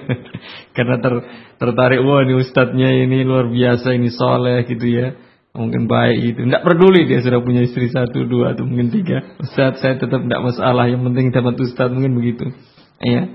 Karena 0.77 0.97
ter, 1.05 1.15
tertarik, 1.61 2.01
wah 2.01 2.25
ini 2.25 2.35
ustadznya 2.41 2.89
ini 3.05 3.21
luar 3.23 3.53
biasa, 3.53 3.93
ini 3.93 4.09
soleh 4.09 4.65
gitu 4.65 4.87
ya. 4.89 5.13
Mungkin 5.53 5.89
baik 5.89 6.17
gitu. 6.21 6.39
Tidak 6.49 6.63
peduli 6.65 7.09
dia 7.09 7.21
sudah 7.21 7.41
punya 7.41 7.65
istri 7.65 7.89
satu, 7.89 8.25
dua, 8.29 8.57
atau 8.57 8.65
mungkin 8.65 8.93
tiga. 8.93 9.37
Ustadz 9.41 9.81
saya 9.85 10.01
tetap 10.01 10.25
tidak 10.25 10.41
masalah, 10.41 10.89
yang 10.89 11.05
penting 11.05 11.33
dapat 11.33 11.57
ustadz 11.61 11.93
mungkin 11.93 12.17
begitu. 12.17 12.53
Ya. 13.01 13.29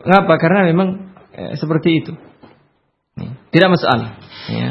Kenapa? 0.00 0.36
Karena 0.36 0.68
memang 0.68 1.16
eh, 1.32 1.56
seperti 1.56 1.90
itu. 2.04 2.12
Tidak 3.52 3.68
masalah. 3.68 4.16
Ya. 4.48 4.68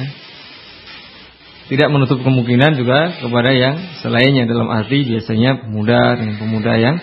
Tidak 1.71 1.87
menutup 1.87 2.19
kemungkinan 2.19 2.75
juga 2.75 3.15
kepada 3.23 3.55
yang 3.55 3.79
selainnya 4.03 4.43
dalam 4.43 4.67
arti 4.67 5.07
biasanya 5.07 5.63
pemuda 5.63 6.19
dengan 6.19 6.35
pemuda 6.35 6.73
yang 6.75 6.99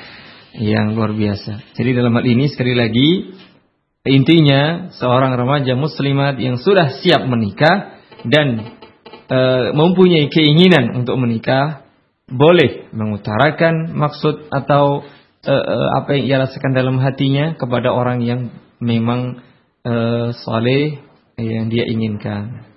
yang 0.59 0.99
luar 0.99 1.15
biasa. 1.15 1.75
Jadi 1.79 1.91
dalam 1.95 2.13
hal 2.19 2.27
ini 2.27 2.51
sekali 2.51 2.75
lagi 2.75 3.39
intinya 4.05 4.93
seorang 4.95 5.39
remaja 5.39 5.79
muslimat 5.79 6.39
yang 6.43 6.59
sudah 6.59 6.99
siap 6.99 7.27
menikah 7.29 7.99
dan 8.27 8.79
e, 9.31 9.39
mempunyai 9.75 10.27
keinginan 10.33 10.99
untuk 10.99 11.15
menikah 11.21 11.87
boleh 12.29 12.93
mengutarakan 12.93 13.97
maksud 13.97 14.53
atau 14.53 15.01
uh, 15.49 15.53
uh, 15.65 15.89
apa 15.97 16.21
yang 16.21 16.25
ia 16.29 16.37
rasakan 16.45 16.77
dalam 16.77 17.01
hatinya 17.01 17.57
kepada 17.57 17.89
orang 17.89 18.21
yang 18.21 18.53
memang 18.85 19.41
uh, 19.89 20.37
saleh 20.37 21.01
yang 21.41 21.73
dia 21.73 21.89
inginkan. 21.89 22.69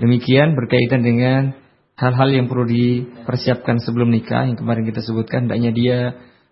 Demikian 0.00 0.56
berkaitan 0.56 1.04
dengan 1.04 1.58
hal-hal 1.98 2.28
yang 2.30 2.46
perlu 2.48 2.64
dipersiapkan 2.64 3.82
sebelum 3.82 4.14
nikah 4.14 4.48
yang 4.48 4.56
kemarin 4.56 4.86
kita 4.86 5.02
sebutkan 5.04 5.50
hendaknya 5.50 5.70
dia 5.74 5.98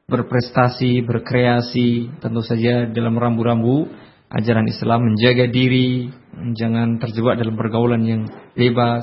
berprestasi, 0.06 1.02
berkreasi, 1.02 2.22
tentu 2.22 2.38
saja 2.46 2.86
dalam 2.86 3.18
rambu-rambu 3.18 3.90
ajaran 4.30 4.70
Islam 4.70 5.10
menjaga 5.10 5.50
diri, 5.50 6.14
jangan 6.54 7.02
terjebak 7.02 7.42
dalam 7.42 7.58
pergaulan 7.58 8.06
yang 8.06 8.22
bebas, 8.54 9.02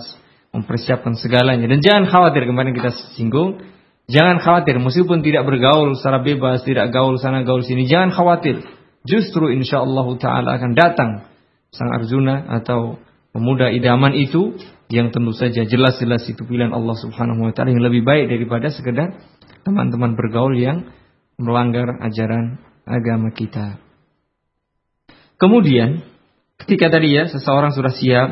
mempersiapkan 0.56 1.20
segalanya 1.20 1.68
dan 1.68 1.84
jangan 1.84 2.08
khawatir 2.08 2.48
kemarin 2.48 2.72
kita 2.72 2.96
singgung, 3.20 3.60
jangan 4.08 4.40
khawatir 4.40 4.80
meskipun 4.80 5.20
tidak 5.28 5.44
bergaul 5.44 5.92
secara 6.00 6.24
bebas, 6.24 6.64
tidak 6.64 6.88
gaul 6.96 7.20
sana 7.20 7.44
gaul 7.44 7.68
sini, 7.68 7.84
jangan 7.84 8.16
khawatir. 8.16 8.64
Justru 9.04 9.52
insya 9.52 9.84
Allah 9.84 10.08
taala 10.24 10.56
akan 10.56 10.72
datang 10.72 11.28
sang 11.76 11.92
Arjuna 11.92 12.48
atau 12.64 12.96
pemuda 13.36 13.76
idaman 13.76 14.16
itu 14.16 14.56
yang 14.88 15.12
tentu 15.12 15.36
saja 15.36 15.68
jelas-jelas 15.68 16.24
itu 16.32 16.48
pilihan 16.48 16.72
Allah 16.72 16.96
Subhanahu 16.96 17.44
wa 17.44 17.52
taala 17.52 17.76
yang 17.76 17.84
lebih 17.84 18.08
baik 18.08 18.32
daripada 18.32 18.72
sekedar 18.72 19.20
teman-teman 19.63 20.15
bergaul 20.15 20.55
yang 20.55 20.91
melanggar 21.39 22.00
ajaran 22.03 22.60
agama 22.88 23.32
kita. 23.32 23.79
Kemudian 25.39 26.03
ketika 26.62 26.88
tadi 26.93 27.15
ya 27.15 27.27
seseorang 27.27 27.75
sudah 27.75 27.91
siap 27.91 28.29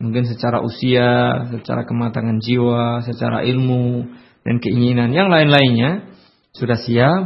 mungkin 0.00 0.24
secara 0.24 0.64
usia, 0.64 1.44
secara 1.52 1.84
kematangan 1.84 2.40
jiwa, 2.40 3.04
secara 3.04 3.44
ilmu 3.44 4.08
dan 4.40 4.56
keinginan 4.56 5.12
yang 5.12 5.28
lain-lainnya 5.28 6.08
sudah 6.56 6.80
siap, 6.80 7.22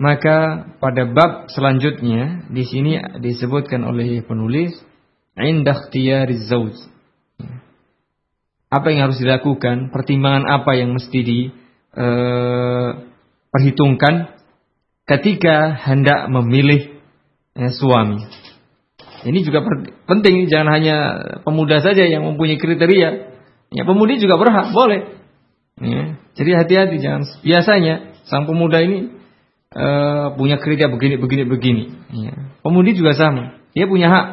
maka 0.00 0.68
pada 0.80 1.04
bab 1.04 1.52
selanjutnya 1.52 2.48
di 2.48 2.64
sini 2.64 2.96
disebutkan 3.20 3.84
oleh 3.84 4.24
penulis 4.24 4.72
indah 5.36 5.92
zauj. 6.48 6.76
Apa 8.66 8.90
yang 8.90 9.08
harus 9.08 9.20
dilakukan, 9.20 9.92
pertimbangan 9.94 10.48
apa 10.48 10.74
yang 10.74 10.96
mesti 10.96 11.20
diperhitungkan 11.22 11.65
eh, 11.96 12.90
ketika 15.06 15.56
hendak 15.74 16.28
memilih 16.28 17.00
ya, 17.56 17.72
suami. 17.72 18.20
Ini 19.26 19.42
juga 19.42 19.64
penting, 20.06 20.46
jangan 20.46 20.68
hanya 20.76 20.96
pemuda 21.42 21.82
saja 21.82 22.06
yang 22.06 22.22
mempunyai 22.22 22.60
kriteria. 22.60 23.10
Ya, 23.74 23.82
pemudi 23.82 24.22
juga 24.22 24.38
berhak, 24.38 24.70
boleh. 24.70 25.18
Ya, 25.82 26.16
jadi 26.38 26.50
hati-hati 26.62 26.96
jangan 27.02 27.26
biasanya 27.42 28.16
sang 28.30 28.48
pemuda 28.48 28.80
ini 28.80 29.12
uh, 29.76 30.32
punya 30.38 30.56
kriteria 30.56 30.88
begini, 30.88 31.14
begini, 31.18 31.42
begini. 31.44 31.82
Ya. 32.12 32.32
Pemudi 32.62 32.94
juga 32.94 33.12
sama, 33.18 33.60
dia 33.74 33.84
punya 33.90 34.08
hak 34.08 34.26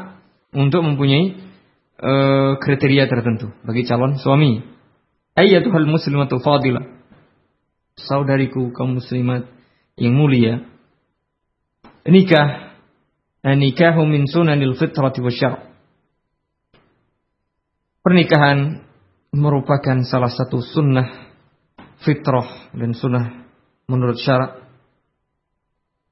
untuk 0.54 0.86
mempunyai 0.86 1.42
uh, 2.00 2.56
kriteria 2.62 3.10
tertentu 3.10 3.50
bagi 3.66 3.84
calon 3.90 4.22
suami. 4.22 4.62
Ayyatuhal 5.34 5.90
muslimatul 5.90 6.40
fadilah. 6.46 7.03
Saudariku 7.98 8.74
kaum 8.74 8.98
muslimat 8.98 9.46
yang 9.98 10.18
mulia. 10.18 10.66
Nikah 12.04 12.74
Nikahu 13.44 14.08
min 14.08 14.24
sunanil 14.24 14.80
fitrati 14.80 15.20
wasyar. 15.20 15.68
Pernikahan 18.00 18.88
merupakan 19.36 20.00
salah 20.08 20.32
satu 20.32 20.64
sunnah 20.64 21.28
fitrah 22.08 22.72
dan 22.72 22.96
sunnah 22.96 23.48
menurut 23.92 24.16
syarak. 24.16 24.64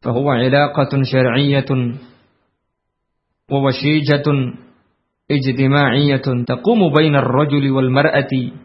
Fahuwa 0.03 0.43
ilaqatun 0.43 1.07
syar'iyyatun 1.07 2.03
wa 3.47 3.59
washijatun 3.63 4.59
ijtima'iyyatun 5.31 6.43
taqumu 6.43 6.91
bainar 6.91 7.23
rajuli 7.23 7.71
wal 7.71 7.87
mar'ati 7.87 8.55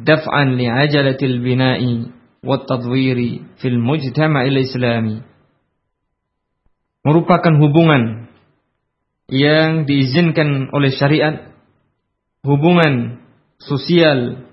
daf'an 0.00 0.56
li'ajalatil 0.56 1.44
bina'i 1.44 2.08
tadwiri 2.42 3.44
fil 3.58 3.78
mujtama'il 3.78 4.58
islami 4.62 5.22
merupakan 7.08 7.54
hubungan 7.56 8.28
yang 9.28 9.84
diizinkan 9.84 10.72
oleh 10.72 10.92
syariat, 10.92 11.52
hubungan 12.44 13.20
sosial 13.60 14.48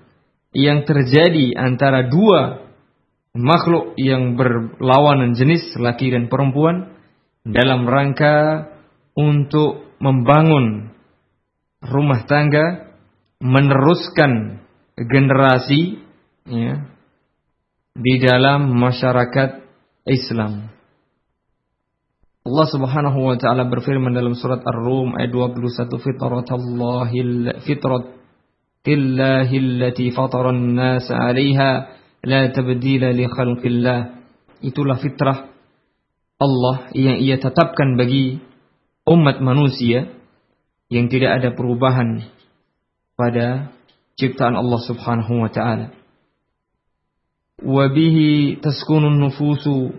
yang 0.52 0.84
terjadi 0.84 1.56
antara 1.56 2.08
dua 2.08 2.64
makhluk 3.36 3.96
yang 4.00 4.40
berlawanan 4.40 5.36
jenis 5.36 5.76
laki 5.76 6.12
dan 6.12 6.32
perempuan 6.32 6.96
dalam 7.44 7.84
rangka 7.84 8.68
untuk 9.16 9.96
membangun 10.00 10.92
rumah 11.84 12.24
tangga, 12.24 12.92
meneruskan 13.40 14.64
generasi 14.96 16.00
ya, 16.48 16.88
di 17.96 18.20
dalam 18.20 18.76
masyarakat 18.76 19.64
Islam. 20.04 20.68
Allah 22.46 22.66
Subhanahu 22.68 23.18
wa 23.26 23.36
taala 23.40 23.64
berfirman 23.66 24.12
dalam 24.12 24.36
surat 24.36 24.60
Ar-Rum 24.62 25.16
ayat 25.16 25.32
21 25.32 25.96
fitratallahi 25.98 27.18
fitratillahi 27.64 29.54
allati 29.56 30.12
fatara 30.12 30.52
an-nas 30.54 31.08
'alaiha 31.10 31.70
la 32.22 32.42
tabdila 32.52 33.10
li 33.16 33.26
khalqillah 33.26 34.00
itulah 34.62 35.00
fitrah 35.00 35.50
Allah 36.36 36.92
yang 36.92 37.18
ia 37.18 37.40
tetapkan 37.40 37.96
bagi 37.96 38.38
umat 39.08 39.40
manusia 39.40 40.12
yang 40.92 41.10
tidak 41.10 41.42
ada 41.42 41.50
perubahan 41.50 42.30
pada 43.18 43.74
ciptaan 44.20 44.54
Allah 44.54 44.80
Subhanahu 44.84 45.42
wa 45.42 45.50
taala 45.50 45.95
wa 47.61 47.85
bihi 47.89 48.59
taskunun 48.61 49.21
nufusu 49.21 49.93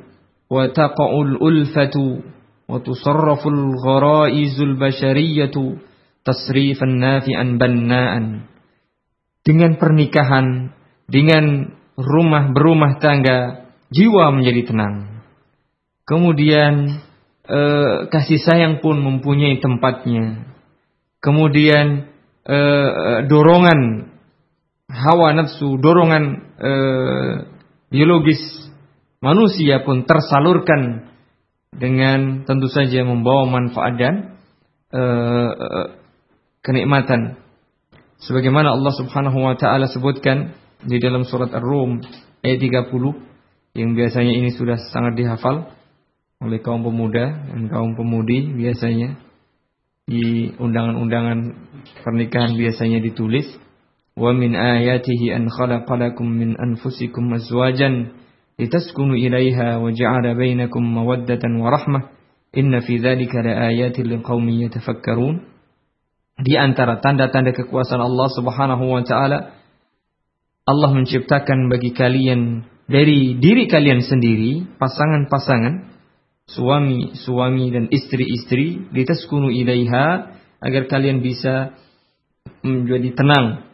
wa 0.50 0.68
taqa'ul 0.68 1.38
ulfatu 1.38 2.32
وتصرف 2.72 3.42
الغرائز 3.46 4.56
البشرية 4.60 5.56
تصريفا 6.24 6.86
نافعا 6.86 7.44
بناء 7.60 8.12
dengan 9.42 9.74
pernikahan 9.74 10.70
dengan 11.10 11.74
rumah 11.98 12.54
berumah 12.54 13.02
tangga 13.02 13.66
jiwa 13.90 14.30
menjadi 14.30 14.70
tenang 14.70 15.26
kemudian 16.06 17.02
eh, 17.50 18.06
kasih 18.06 18.38
sayang 18.38 18.78
pun 18.78 19.02
mempunyai 19.02 19.58
tempatnya 19.58 20.46
kemudian 21.18 22.06
eh, 22.46 23.18
dorongan 23.26 24.14
hawa 24.87 25.35
nafsu 25.35 25.75
dorongan 25.79 26.23
eh, 26.57 27.33
biologis 27.91 28.39
manusia 29.23 29.83
pun 29.83 30.03
tersalurkan 30.07 31.11
dengan 31.73 32.47
tentu 32.47 32.71
saja 32.71 33.03
membawa 33.03 33.45
manfaat 33.45 33.93
dan 33.99 34.15
uh, 34.93 35.51
kenikmatan. 36.63 37.37
Sebagaimana 38.17 38.73
Allah 38.73 38.93
Subhanahu 38.97 39.37
wa 39.37 39.53
taala 39.53 39.85
sebutkan 39.85 40.57
di 40.81 40.97
dalam 40.97 41.27
surat 41.27 41.53
Ar-Rum 41.53 42.01
ayat 42.41 42.59
30 42.89 43.77
yang 43.77 43.93
biasanya 43.93 44.33
ini 44.33 44.49
sudah 44.57 44.81
sangat 44.89 45.13
dihafal 45.21 45.69
oleh 46.41 46.59
kaum 46.61 46.81
pemuda 46.81 47.45
dan 47.49 47.69
kaum 47.69 47.93
pemudi 47.93 48.49
biasanya 48.57 49.21
di 50.07 50.49
undangan-undangan 50.57 51.39
pernikahan 52.01 52.57
biasanya 52.57 53.03
ditulis 53.03 53.45
ayatihi 54.17 55.29
an 55.29 55.45
khalaqalakum 55.45 56.25
min 56.25 56.57
anfusikum 56.57 57.29
azwajan 57.37 58.17
litaskunu 58.57 59.13
ilaiha 59.13 59.77
wa 59.77 59.93
ja'ala 59.93 60.33
bainakum 60.33 60.81
mawaddatan 60.81 61.61
wa 61.61 61.69
rahmah. 61.69 62.09
Inna 62.57 62.81
fi 62.81 62.97
dzalika 62.97 63.45
laayatin 63.45 64.09
liqaumin 64.09 64.65
yatafakkarun. 64.65 65.45
Di 66.41 66.57
antara 66.57 66.97
tanda-tanda 66.97 67.53
kekuasaan 67.53 68.01
Allah 68.01 68.29
Subhanahu 68.33 68.85
wa 68.89 69.01
taala 69.05 69.57
Allah 70.67 70.89
menciptakan 70.93 71.69
bagi 71.69 71.93
kalian 71.93 72.65
dari 72.89 73.37
diri 73.37 73.69
kalian 73.69 74.03
sendiri 74.03 74.67
pasangan-pasangan 74.79 75.93
suami-suami 76.47 77.65
dan 77.71 77.85
istri-istri 77.91 78.87
litaskunu 78.95 79.51
ilaiha 79.51 80.35
agar 80.63 80.83
kalian 80.87 81.19
bisa 81.19 81.75
menjadi 82.63 83.11
tenang 83.15 83.66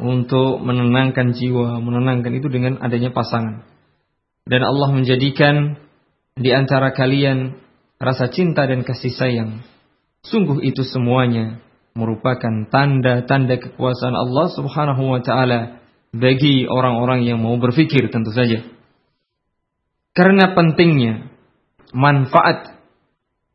untuk 0.00 0.64
menenangkan 0.64 1.36
jiwa, 1.36 1.78
menenangkan 1.78 2.32
itu 2.32 2.48
dengan 2.48 2.80
adanya 2.80 3.12
pasangan 3.12 3.70
dan 4.50 4.66
Allah 4.66 4.90
menjadikan 4.90 5.78
di 6.34 6.50
antara 6.50 6.90
kalian 6.90 7.54
rasa 8.02 8.32
cinta 8.34 8.64
dan 8.64 8.82
kasih 8.82 9.14
sayang. 9.14 9.50
Sungguh 10.26 10.58
itu 10.66 10.82
semuanya 10.82 11.62
merupakan 11.94 12.66
tanda-tanda 12.66 13.62
kekuasaan 13.62 14.16
Allah 14.18 14.46
Subhanahu 14.52 15.02
wa 15.06 15.20
taala 15.22 15.80
bagi 16.10 16.66
orang-orang 16.66 17.22
yang 17.22 17.38
mau 17.38 17.54
berpikir 17.62 18.10
tentu 18.10 18.34
saja. 18.34 18.66
Karena 20.10 20.52
pentingnya 20.58 21.30
manfaat 21.94 22.82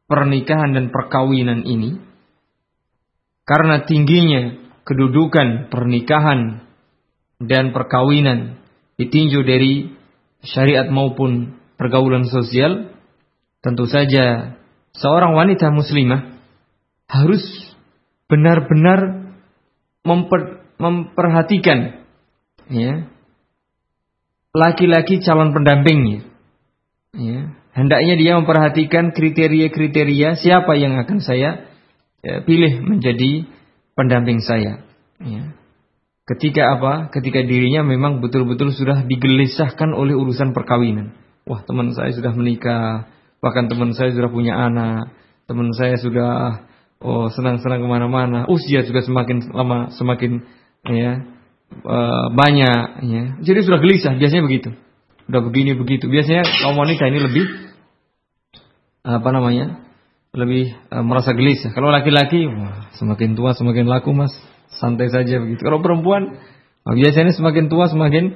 pernikahan 0.07 0.71
dan 0.71 0.95
perkawinan 0.95 1.67
ini, 1.67 1.99
karena 3.43 3.83
tingginya 3.83 4.64
kedudukan 4.85 5.73
pernikahan 5.73 6.61
dan 7.41 7.73
perkawinan 7.73 8.61
ditinjau 8.95 9.43
dari 9.43 9.91
syariat 10.45 10.87
maupun 10.87 11.57
pergaulan 11.75 12.29
sosial, 12.29 12.93
tentu 13.59 13.89
saja 13.89 14.55
seorang 14.95 15.35
wanita 15.35 15.73
muslimah 15.73 16.39
harus 17.09 17.43
benar-benar 18.29 19.33
memper, 20.05 20.63
memperhatikan 20.77 22.05
ya 22.69 23.09
laki-laki 24.55 25.19
calon 25.19 25.51
pendampingnya. 25.51 26.31
Ya, 27.15 27.55
hendaknya 27.75 28.15
dia 28.15 28.31
memperhatikan 28.39 29.11
kriteria-kriteria 29.11 30.39
siapa 30.39 30.75
yang 30.79 30.99
akan 30.99 31.19
saya 31.19 31.67
ya, 32.23 32.43
pilih 32.43 32.83
menjadi 32.83 33.47
pendamping 33.95 34.43
saya. 34.43 34.83
Ya. 35.23 35.55
Ketika 36.27 36.77
apa? 36.77 37.09
Ketika 37.09 37.41
dirinya 37.41 37.81
memang 37.87 38.19
betul-betul 38.19 38.75
sudah 38.75 39.07
digelisahkan 39.07 39.95
oleh 39.95 40.13
urusan 40.13 40.51
perkawinan. 40.51 41.15
Wah 41.45 41.61
teman 41.63 41.93
saya 41.93 42.11
sudah 42.11 42.33
menikah, 42.33 43.07
bahkan 43.39 43.69
teman 43.69 43.93
saya 43.93 44.11
sudah 44.11 44.29
punya 44.33 44.57
anak, 44.57 45.13
teman 45.45 45.69
saya 45.77 45.95
sudah 46.01 46.65
oh 46.97 47.29
senang-senang 47.29 47.85
ke 47.85 47.87
mana-mana, 47.87 48.49
usia 48.49 48.81
juga 48.81 49.05
semakin 49.05 49.53
lama 49.53 49.93
semakin 49.93 50.41
ya 50.89 51.21
uh, 51.85 52.33
banyak, 52.33 53.05
ya. 53.05 53.23
Jadi 53.45 53.59
sudah 53.61 53.77
gelisah, 53.77 54.17
biasanya 54.17 54.43
begitu. 54.49 54.73
Udah 55.29 55.41
begini 55.45 55.77
begitu. 55.77 56.09
Biasanya 56.09 56.45
kaum 56.65 56.77
wanita 56.77 57.05
ini 57.09 57.19
lebih 57.21 57.45
apa 59.05 59.29
namanya? 59.29 59.84
Lebih 60.35 60.75
uh, 60.91 60.99
merasa 60.99 61.31
gelisah. 61.31 61.71
Kalau 61.71 61.87
laki-laki, 61.89 62.43
semakin 62.99 63.39
tua 63.39 63.55
semakin 63.55 63.87
laku 63.87 64.11
mas, 64.11 64.35
santai 64.75 65.07
saja 65.07 65.39
begitu. 65.39 65.63
Kalau 65.63 65.79
perempuan, 65.79 66.35
biasanya 66.83 67.31
semakin 67.31 67.71
tua 67.71 67.87
semakin 67.87 68.35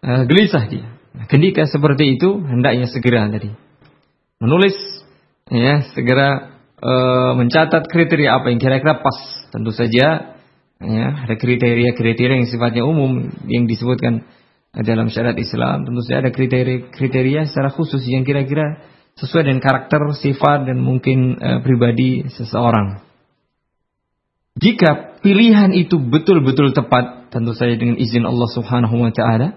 uh, 0.00 0.24
gelisah 0.24 0.64
dia. 0.66 0.96
Nah, 1.16 1.24
ketika 1.28 1.64
seperti 1.64 2.20
itu 2.20 2.44
hendaknya 2.44 2.88
segera 2.92 3.24
tadi 3.32 3.48
menulis 4.36 4.76
ya 5.48 5.80
segera 5.96 6.60
e, 6.76 6.92
mencatat 7.40 7.88
kriteria 7.88 8.36
apa 8.36 8.52
yang 8.52 8.60
kira-kira 8.60 9.00
pas. 9.00 9.16
Tentu 9.48 9.72
saja 9.72 10.36
ya 10.76 11.06
ada 11.24 11.34
kriteria-kriteria 11.38 12.36
yang 12.44 12.50
sifatnya 12.50 12.84
umum 12.84 13.32
yang 13.48 13.64
disebutkan 13.64 14.28
dalam 14.76 15.08
syariat 15.08 15.38
Islam. 15.38 15.88
Tentu 15.88 16.04
saja 16.04 16.28
ada 16.28 16.30
kriteria-kriteria 16.34 17.48
secara 17.48 17.72
khusus 17.72 18.04
yang 18.04 18.28
kira-kira 18.28 18.84
sesuai 19.16 19.48
dengan 19.48 19.64
karakter, 19.64 20.00
sifat 20.12 20.68
dan 20.68 20.80
mungkin 20.80 21.40
e, 21.40 21.50
pribadi 21.64 22.28
seseorang. 22.28 23.00
Jika 24.56 25.20
pilihan 25.20 25.72
itu 25.72 26.00
betul-betul 26.00 26.72
tepat, 26.72 27.28
tentu 27.32 27.52
saja 27.52 27.76
dengan 27.76 27.96
izin 28.00 28.24
Allah 28.24 28.48
Subhanahu 28.52 28.96
wa 29.00 29.12
taala, 29.12 29.56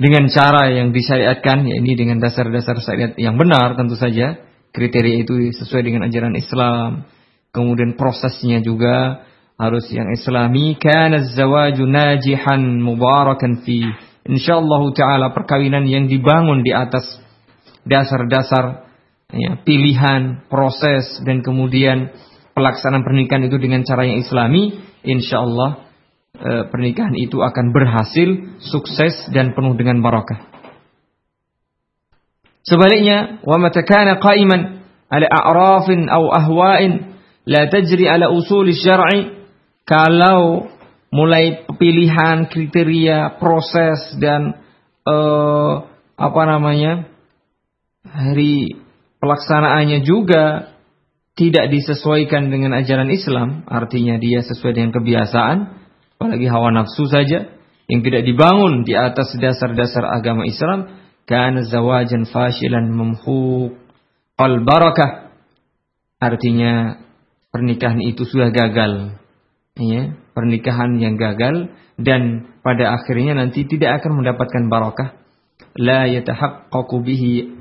dengan 0.00 0.32
cara 0.32 0.72
yang 0.72 0.96
disyariatkan, 0.96 1.68
ya 1.68 1.76
ini 1.76 1.92
dengan 1.92 2.24
dasar-dasar 2.24 2.80
syariat 2.80 3.12
yang 3.20 3.36
benar 3.36 3.76
tentu 3.76 4.00
saja. 4.00 4.40
Kriteria 4.72 5.28
itu 5.28 5.52
sesuai 5.52 5.82
dengan 5.84 6.08
ajaran 6.08 6.32
Islam. 6.40 7.04
Kemudian 7.52 8.00
prosesnya 8.00 8.64
juga 8.64 9.28
harus 9.60 9.84
yang 9.92 10.08
islami. 10.16 10.80
Kana 10.80 11.20
zawaju 11.36 11.84
najihan 11.84 12.80
mubarakan 12.80 13.60
fi. 13.60 13.84
Insyaallah 14.24 14.82
taala 14.96 15.36
perkawinan 15.36 15.84
yang 15.84 16.08
dibangun 16.08 16.64
di 16.64 16.72
atas 16.72 17.04
dasar-dasar 17.86 18.90
ya, 19.32 19.60
pilihan, 19.62 20.46
proses 20.50 21.22
dan 21.22 21.40
kemudian 21.40 22.10
pelaksanaan 22.54 23.06
pernikahan 23.06 23.46
itu 23.46 23.56
dengan 23.56 23.86
cara 23.86 24.04
yang 24.04 24.20
islami, 24.20 24.76
insyaallah 25.06 25.86
e, 26.36 26.50
pernikahan 26.68 27.14
itu 27.16 27.40
akan 27.40 27.72
berhasil, 27.72 28.60
sukses 28.60 29.14
dan 29.30 29.54
penuh 29.54 29.74
dengan 29.78 30.02
barakah. 30.02 30.50
Sebaliknya, 32.66 33.40
wa 33.42 33.56
mata 33.56 33.80
kana 33.80 34.20
qa'iman 34.20 34.84
ala 35.08 35.26
a'rafin 35.26 36.06
aw 36.06 36.22
ahwa'in 36.28 37.16
la 37.48 37.66
tajri 37.66 38.06
ala 38.06 38.28
usul 38.30 38.68
syar'i 38.70 39.42
kalau 39.88 40.70
mulai 41.10 41.66
pilihan, 41.80 42.46
kriteria, 42.46 43.40
proses 43.42 44.14
dan 44.22 44.60
e, 45.02 45.16
apa 46.14 46.42
namanya? 46.46 47.09
Hari 48.10 48.76
pelaksanaannya 49.22 50.02
juga 50.02 50.74
tidak 51.38 51.72
disesuaikan 51.72 52.50
dengan 52.52 52.76
ajaran 52.76 53.08
Islam, 53.08 53.64
artinya 53.64 54.20
dia 54.20 54.44
sesuai 54.44 54.76
dengan 54.76 54.92
kebiasaan, 54.92 55.58
apalagi 56.18 56.46
hawa 56.50 56.74
nafsu 56.74 57.08
saja 57.08 57.48
yang 57.88 58.00
tidak 58.06 58.22
dibangun 58.22 58.84
di 58.84 58.94
atas 58.94 59.34
dasar-dasar 59.34 60.06
agama 60.06 60.46
Islam. 60.46 61.00
Kan 61.26 61.62
zawajan 61.62 62.26
fashilan 62.26 62.90
memhu 62.90 63.70
al 64.34 64.66
barakah. 64.66 65.30
Artinya 66.18 66.98
pernikahan 67.54 68.02
itu 68.02 68.26
sudah 68.26 68.50
gagal. 68.50 69.14
Ya 69.78 70.18
pernikahan 70.34 70.98
yang 70.98 71.14
gagal 71.14 71.70
dan 72.00 72.50
pada 72.66 72.98
akhirnya 72.98 73.38
nanti 73.38 73.62
tidak 73.68 74.02
akan 74.02 74.22
mendapatkan 74.22 74.66
barakah. 74.66 75.08
La 75.78 76.10
yatahaqqaqu 76.10 76.96
bihi 77.04 77.59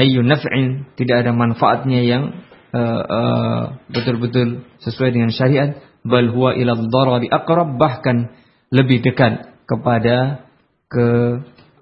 ayyu 0.00 0.24
naf'in 0.24 0.88
tidak 0.96 1.28
ada 1.28 1.36
manfaatnya 1.36 2.00
yang 2.00 2.24
uh, 2.72 3.02
uh, 3.04 3.62
betul-betul 3.92 4.64
sesuai 4.80 5.12
dengan 5.12 5.28
syariat 5.28 5.76
bal 6.00 6.32
huwa 6.32 6.56
ila 6.56 6.72
dharari 6.88 7.28
aqrab 7.28 7.76
bahkan 7.76 8.32
lebih 8.72 9.04
dekat 9.04 9.52
kepada 9.68 10.48
ke 10.88 11.06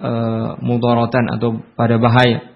uh, 0.02 0.50
mudaratan 0.58 1.30
atau 1.30 1.62
pada 1.78 1.96
bahaya. 1.96 2.50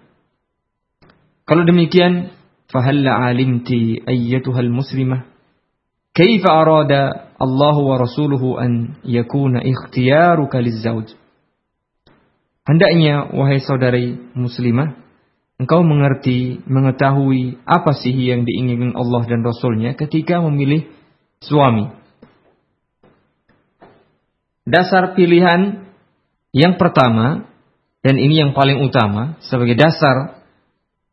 Kalau 1.46 1.62
demikian, 1.64 2.35
fahalla 2.68 3.29
alimti 3.29 4.01
ayyatuhal 4.03 4.72
muslimah 4.72 5.29
kaifa 6.16 6.48
arada 6.48 7.33
Allah 7.40 7.77
wa 7.77 7.96
rasuluhu 7.98 8.57
an 8.61 9.01
yakuna 9.05 9.64
ikhtiyaruka 9.64 10.61
lizawj. 10.61 11.12
Hendaknya 12.62 13.35
wahai 13.35 13.59
saudari 13.59 14.14
muslimah 14.38 14.94
engkau 15.62 15.87
mengerti, 15.87 16.59
mengetahui 16.66 17.62
apa 17.62 17.94
sih 17.94 18.11
yang 18.11 18.42
diinginkan 18.42 18.98
Allah 18.98 19.22
dan 19.31 19.46
Rasulnya 19.46 19.94
ketika 19.94 20.42
memilih 20.42 20.90
suami. 21.38 21.88
Dasar 24.66 25.14
pilihan 25.14 25.87
yang 26.51 26.79
pertama 26.79 27.46
dan 28.03 28.18
ini 28.18 28.42
yang 28.42 28.53
paling 28.55 28.83
utama 28.83 29.38
sebagai 29.46 29.79
dasar 29.79 30.42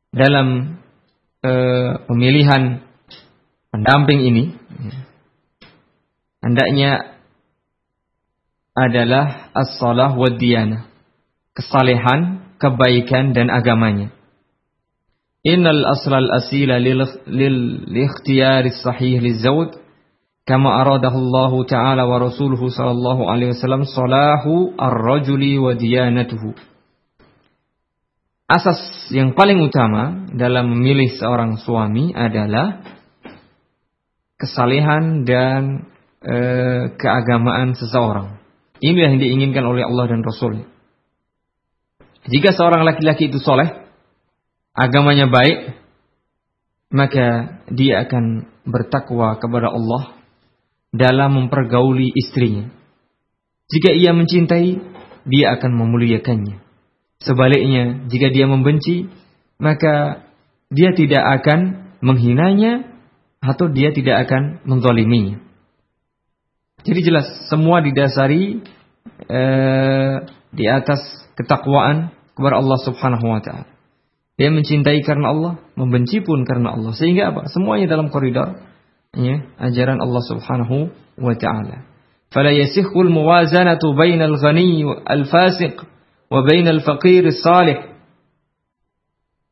dalam 0.09 0.77
e, 1.41 1.51
pemilihan 2.09 2.81
pendamping 3.69 4.21
ini 4.25 4.43
hendaknya 6.41 7.17
adalah 8.73 9.49
as-salah 9.53 10.13
wa 10.13 10.29
diyana 10.33 10.89
kesalehan, 11.59 12.55
kebaikan 12.55 13.35
dan 13.35 13.51
agamanya. 13.51 14.15
Innal 15.39 15.88
aslal 15.88 16.28
asila 16.36 16.75
lil, 16.84 16.99
lil 17.32 17.58
ikhtiyari 17.95 18.75
sahih 18.75 19.23
lizawj 19.23 19.71
kama 20.43 20.84
aradahu 20.84 21.63
taala 21.63 22.04
wa 22.04 22.19
rasuluhu 22.19 22.67
sallallahu 22.67 23.23
alaihi 23.23 23.56
wasallam 23.56 23.88
salahu 23.88 24.75
ar-rajuli 24.75 25.56
wa 25.56 25.71
diyanatuhu. 25.80 26.60
Asas 28.49 28.82
yang 29.13 29.32
paling 29.38 29.62
utama 29.62 30.28
dalam 30.34 30.73
memilih 30.73 31.13
seorang 31.15 31.62
suami 31.62 32.12
adalah 32.17 32.82
kesalehan 34.41 35.21
dan 35.23 35.86
e, 36.19 36.36
keagamaan 36.97 37.78
seseorang. 37.78 38.41
Inilah 38.82 39.15
yang 39.15 39.21
diinginkan 39.21 39.63
oleh 39.63 39.86
Allah 39.86 40.10
dan 40.10 40.25
Rasul. 40.25 40.65
Jika 42.25 42.52
seorang 42.58 42.84
laki-laki 42.84 43.30
itu 43.30 43.38
soleh, 43.38 43.88
agamanya 44.80 45.28
baik, 45.28 45.76
maka 46.89 47.60
dia 47.70 48.08
akan 48.08 48.48
bertakwa 48.63 49.36
kepada 49.38 49.70
Allah 49.70 50.18
dalam 50.89 51.38
mempergauli 51.38 52.10
istrinya. 52.15 52.72
Jika 53.70 53.94
ia 53.94 54.15
mencintai, 54.15 54.82
dia 55.30 55.46
akan 55.54 55.72
memuliakannya. 55.78 56.58
Sebaliknya, 57.22 58.10
jika 58.10 58.34
dia 58.34 58.50
membenci, 58.50 59.06
maka 59.62 60.26
dia 60.72 60.96
tidak 60.96 61.22
akan 61.42 61.92
menghinanya 62.00 62.89
atau 63.44 63.70
dia 63.70 63.94
tidak 63.94 64.26
akan 64.26 64.63
menzaliminya. 64.65 65.38
Jadi 66.82 67.00
jelas 67.04 67.28
semua 67.52 67.84
didasari 67.84 68.63
eh, 69.28 70.15
di 70.56 70.65
atas 70.65 71.04
ketakwaan 71.36 72.15
kepada 72.34 72.56
Allah 72.58 72.80
Subhanahu 72.88 73.26
wa 73.28 73.42
taala. 73.44 73.79
Dia 74.39 74.56
mencintai 74.56 75.04
karena 75.04 75.36
Allah, 75.36 75.54
membenci 75.75 76.23
pun 76.23 76.47
karena 76.47 76.71
Allah. 76.71 76.95
Sehingga 76.95 77.36
apa? 77.36 77.52
Semuanya 77.52 77.91
dalam 77.91 78.08
koridor 78.08 78.56
ya, 79.12 79.52
ajaran 79.60 79.99
Allah 79.99 80.23
Subhanahu 80.23 80.95
wa 81.19 81.36
taala. 81.36 81.84
Fala 82.32 82.56
yasikhul 82.56 83.12
muwazanatu 83.12 83.91
bainal 83.99 84.39
ghani 84.39 84.88
al 85.04 85.28
fasiq 85.28 85.84
wa 86.32 86.39
bainal 86.47 86.80
faqir 86.80 87.28
salih. 87.36 87.84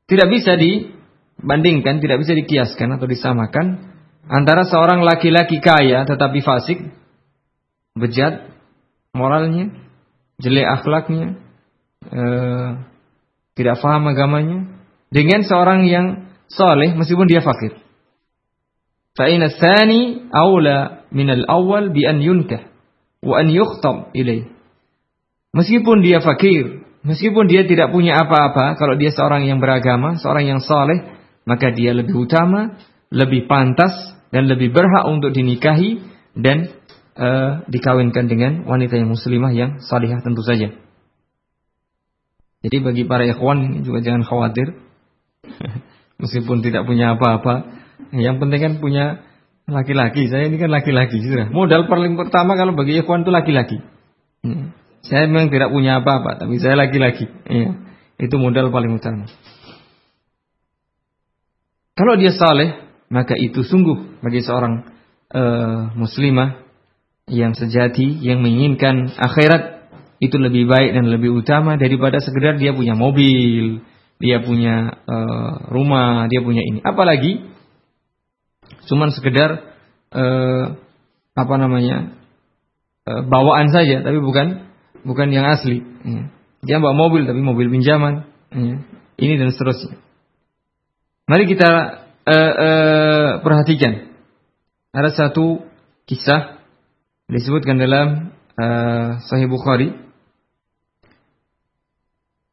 Tidak 0.07 0.27
bisa 0.31 0.55
dibandingkan, 0.55 1.99
tidak 1.99 2.23
bisa 2.23 2.31
dikiaskan 2.31 2.95
atau 2.95 3.11
disamakan 3.11 3.91
antara 4.23 4.63
seorang 4.63 5.03
laki-laki 5.03 5.59
kaya 5.59 6.07
tetapi 6.07 6.39
fasik, 6.39 6.79
bejat 7.91 8.55
moralnya, 9.11 9.67
jelek 10.39 10.63
akhlaknya, 10.79 11.35
eh, 12.07 12.69
tidak 13.59 13.83
paham 13.83 14.07
agamanya, 14.07 14.76
dengan 15.11 15.43
seorang 15.43 15.87
yang 15.87 16.31
soleh 16.51 16.95
meskipun 16.95 17.27
dia 17.27 17.43
fakir. 17.43 17.79
Fa'ina 19.17 19.49
tsani 19.49 20.29
aula 20.29 21.09
min 21.09 21.27
al-awwal 21.31 21.89
bi 21.89 22.05
an 22.05 22.21
yunkah 22.21 22.69
wa 23.25 23.41
an 23.41 23.49
yukhtab. 23.49 24.13
Meskipun 25.57 26.05
dia 26.05 26.21
fakir, 26.21 26.85
meskipun 27.01 27.49
dia 27.49 27.65
tidak 27.65 27.89
punya 27.89 28.13
apa-apa, 28.21 28.77
kalau 28.77 28.93
dia 28.93 29.09
seorang 29.09 29.49
yang 29.49 29.57
beragama, 29.57 30.21
seorang 30.21 30.45
yang 30.45 30.61
soleh, 30.61 31.17
maka 31.49 31.73
dia 31.73 31.97
lebih 31.97 32.13
utama, 32.27 32.77
lebih 33.09 33.49
pantas, 33.49 34.17
dan 34.29 34.45
lebih 34.45 34.75
berhak 34.75 35.07
untuk 35.07 35.31
dinikahi 35.31 36.03
dan 36.35 36.77
uh, 37.17 37.63
dikawinkan 37.65 38.27
dengan 38.27 38.67
wanita 38.67 38.99
yang 38.99 39.09
muslimah 39.09 39.51
yang 39.55 39.71
salihah 39.81 40.19
tentu 40.21 40.43
saja. 40.43 40.75
Jadi 42.61 42.77
bagi 42.83 43.03
para 43.07 43.23
ikhwan 43.23 43.85
juga 43.85 44.03
jangan 44.03 44.27
khawatir 44.27 44.86
Meskipun 46.21 46.65
tidak 46.65 46.89
punya 46.89 47.13
apa-apa, 47.13 47.77
yang 48.13 48.41
penting 48.41 48.59
kan 48.61 48.73
punya 48.81 49.21
laki-laki. 49.67 50.31
Saya 50.31 50.47
ini 50.47 50.57
kan 50.57 50.71
laki-laki 50.71 51.19
sudah. 51.21 51.51
Modal 51.51 51.85
paling 51.85 52.15
pertama 52.15 52.55
kalau 52.55 52.73
bagi 52.73 52.97
ikhwan 53.03 53.27
itu 53.27 53.31
laki-laki. 53.31 53.77
Hmm. 54.41 54.73
Saya 55.05 55.29
memang 55.29 55.53
tidak 55.53 55.69
punya 55.69 56.01
apa-apa, 56.01 56.41
tapi 56.41 56.57
saya 56.57 56.75
laki-laki. 56.79 57.29
Ya. 57.47 57.77
Itu 58.17 58.41
modal 58.41 58.73
paling 58.73 58.97
utama. 58.97 59.29
Kalau 61.97 62.13
dia 62.17 62.33
saleh, 62.33 62.77
maka 63.09 63.33
itu 63.37 63.61
sungguh 63.65 64.21
bagi 64.21 64.41
seorang 64.41 64.85
uh, 65.33 65.93
muslimah 65.97 66.61
yang 67.27 67.53
sejati, 67.53 68.19
yang 68.23 68.39
menginginkan 68.39 69.11
akhirat 69.17 69.89
itu 70.17 70.37
lebih 70.39 70.65
baik 70.65 70.97
dan 70.97 71.05
lebih 71.09 71.29
utama 71.33 71.77
daripada 71.77 72.17
sekedar 72.17 72.57
dia 72.57 72.73
punya 72.73 72.97
mobil, 72.97 73.85
dia 74.17 74.41
punya 74.41 74.97
uh, 75.05 75.69
rumah, 75.69 76.25
dia 76.29 76.41
punya 76.41 76.65
ini. 76.65 76.81
Apalagi 76.81 77.45
cuman 78.89 79.13
sekedar 79.13 79.77
uh, 80.13 80.65
apa 81.37 81.55
namanya 81.61 82.17
uh, 83.05 83.21
bawaan 83.29 83.69
saja, 83.69 84.01
tapi 84.01 84.17
bukan 84.17 84.65
bukan 85.05 85.27
yang 85.29 85.45
asli. 85.45 85.85
Ya. 86.01 86.23
Dia 86.65 86.77
bawa 86.81 86.97
mobil 86.97 87.29
tapi 87.29 87.39
mobil 87.39 87.69
pinjaman, 87.69 88.25
ya. 88.49 88.75
ini 89.21 89.33
dan 89.37 89.53
seterusnya. 89.53 90.01
Mari 91.29 91.45
kita 91.45 91.69
uh, 92.25 92.53
uh, 92.55 93.29
perhatikan. 93.45 94.09
Ada 94.95 95.13
satu 95.13 95.61
kisah 96.09 96.57
disebutkan 97.29 97.77
dalam 97.77 98.33
uh, 98.57 99.21
Sahih 99.29 99.51
Bukhari 99.51 100.06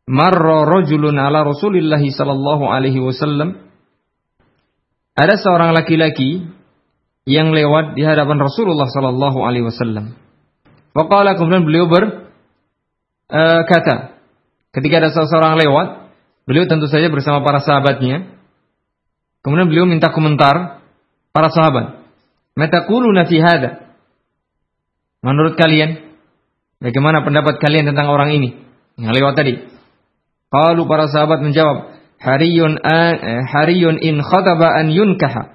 marra 0.04 0.68
rajulun 0.68 1.16
ala 1.16 1.44
Rasulillah 1.44 2.00
sallallahu 2.00 2.68
alaihi 2.68 3.00
wasallam 3.00 3.64
ada 5.14 5.34
seorang 5.38 5.72
laki-laki 5.72 6.42
yang 7.24 7.56
lewat 7.56 7.96
di 7.96 8.04
hadapan 8.04 8.36
Rasulullah 8.42 8.90
sallallahu 8.90 9.40
alaihi 9.46 9.64
wasallam. 9.64 10.18
Faqala 10.92 11.38
kemudian 11.38 11.64
beliau 11.64 11.88
berkata, 11.88 12.22
uh, 13.30 14.00
ketika 14.74 14.94
ada 15.00 15.10
seseorang 15.14 15.56
lewat, 15.58 16.12
beliau 16.44 16.68
tentu 16.68 16.86
saja 16.86 17.08
bersama 17.08 17.40
para 17.46 17.64
sahabatnya. 17.64 18.36
Kemudian 19.40 19.68
beliau 19.68 19.86
minta 19.88 20.12
komentar 20.12 20.82
para 21.32 21.48
sahabat. 21.52 22.04
Mataquluna 22.54 23.26
fi 23.26 23.36
hada? 23.40 23.90
Menurut 25.24 25.56
kalian, 25.56 26.14
bagaimana 26.82 27.24
pendapat 27.24 27.58
kalian 27.58 27.88
tentang 27.88 28.12
orang 28.12 28.36
ini 28.36 28.50
yang 29.00 29.14
lewat 29.16 29.34
tadi? 29.36 29.73
Qalu 30.54 30.86
para 30.86 31.10
sahabat 31.10 31.42
menjawab, 31.42 31.98
Hariyun 32.22 32.78
an, 32.78 33.14
eh, 33.18 33.42
hariyun 33.42 33.98
in 33.98 34.22
khataba 34.22 34.78
an 34.78 34.94
yunkaha. 34.94 35.50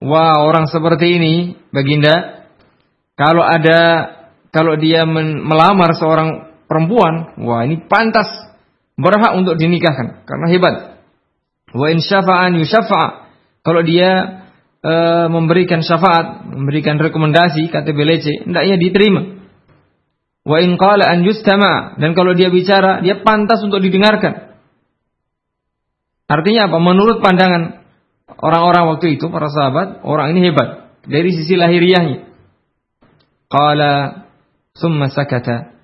Wah, 0.00 0.46
orang 0.46 0.70
seperti 0.70 1.18
ini, 1.18 1.58
Baginda, 1.74 2.46
kalau 3.18 3.42
ada 3.42 3.80
kalau 4.54 4.78
dia 4.78 5.06
melamar 5.06 5.94
seorang 5.98 6.54
perempuan, 6.70 7.38
wah 7.42 7.66
ini 7.66 7.82
pantas 7.86 8.26
berhak 8.98 9.34
untuk 9.36 9.58
dinikahkan 9.58 10.26
karena 10.26 10.46
hebat. 10.50 10.74
Wa 11.70 11.86
in 11.90 12.02
syafa'an 12.02 12.58
yusyafa'. 12.58 13.30
Kalau 13.60 13.84
dia 13.84 14.40
e, 14.80 14.94
memberikan 15.28 15.84
syafaat, 15.84 16.48
memberikan 16.48 16.96
rekomendasi 16.98 17.68
kata 17.70 17.92
BLC, 17.92 18.48
hendaknya 18.48 18.76
diterima. 18.80 19.39
Wa 20.40 20.56
in 20.64 20.80
qala 20.80 21.04
an 21.04 21.20
yustama 21.20 22.00
dan 22.00 22.16
kalau 22.16 22.32
dia 22.32 22.48
bicara 22.48 23.04
dia 23.04 23.20
pantas 23.20 23.60
untuk 23.60 23.84
didengarkan. 23.84 24.56
Artinya 26.30 26.70
apa? 26.70 26.78
Menurut 26.78 27.18
pandangan 27.20 27.84
orang-orang 28.38 28.94
waktu 28.94 29.18
itu 29.18 29.26
para 29.28 29.50
sahabat, 29.50 30.06
orang 30.06 30.32
ini 30.32 30.48
hebat 30.48 30.94
dari 31.04 31.34
sisi 31.34 31.58
lahiriahnya. 31.58 32.30
Qala 33.50 34.24
summa 34.78 35.10
sakata. 35.10 35.74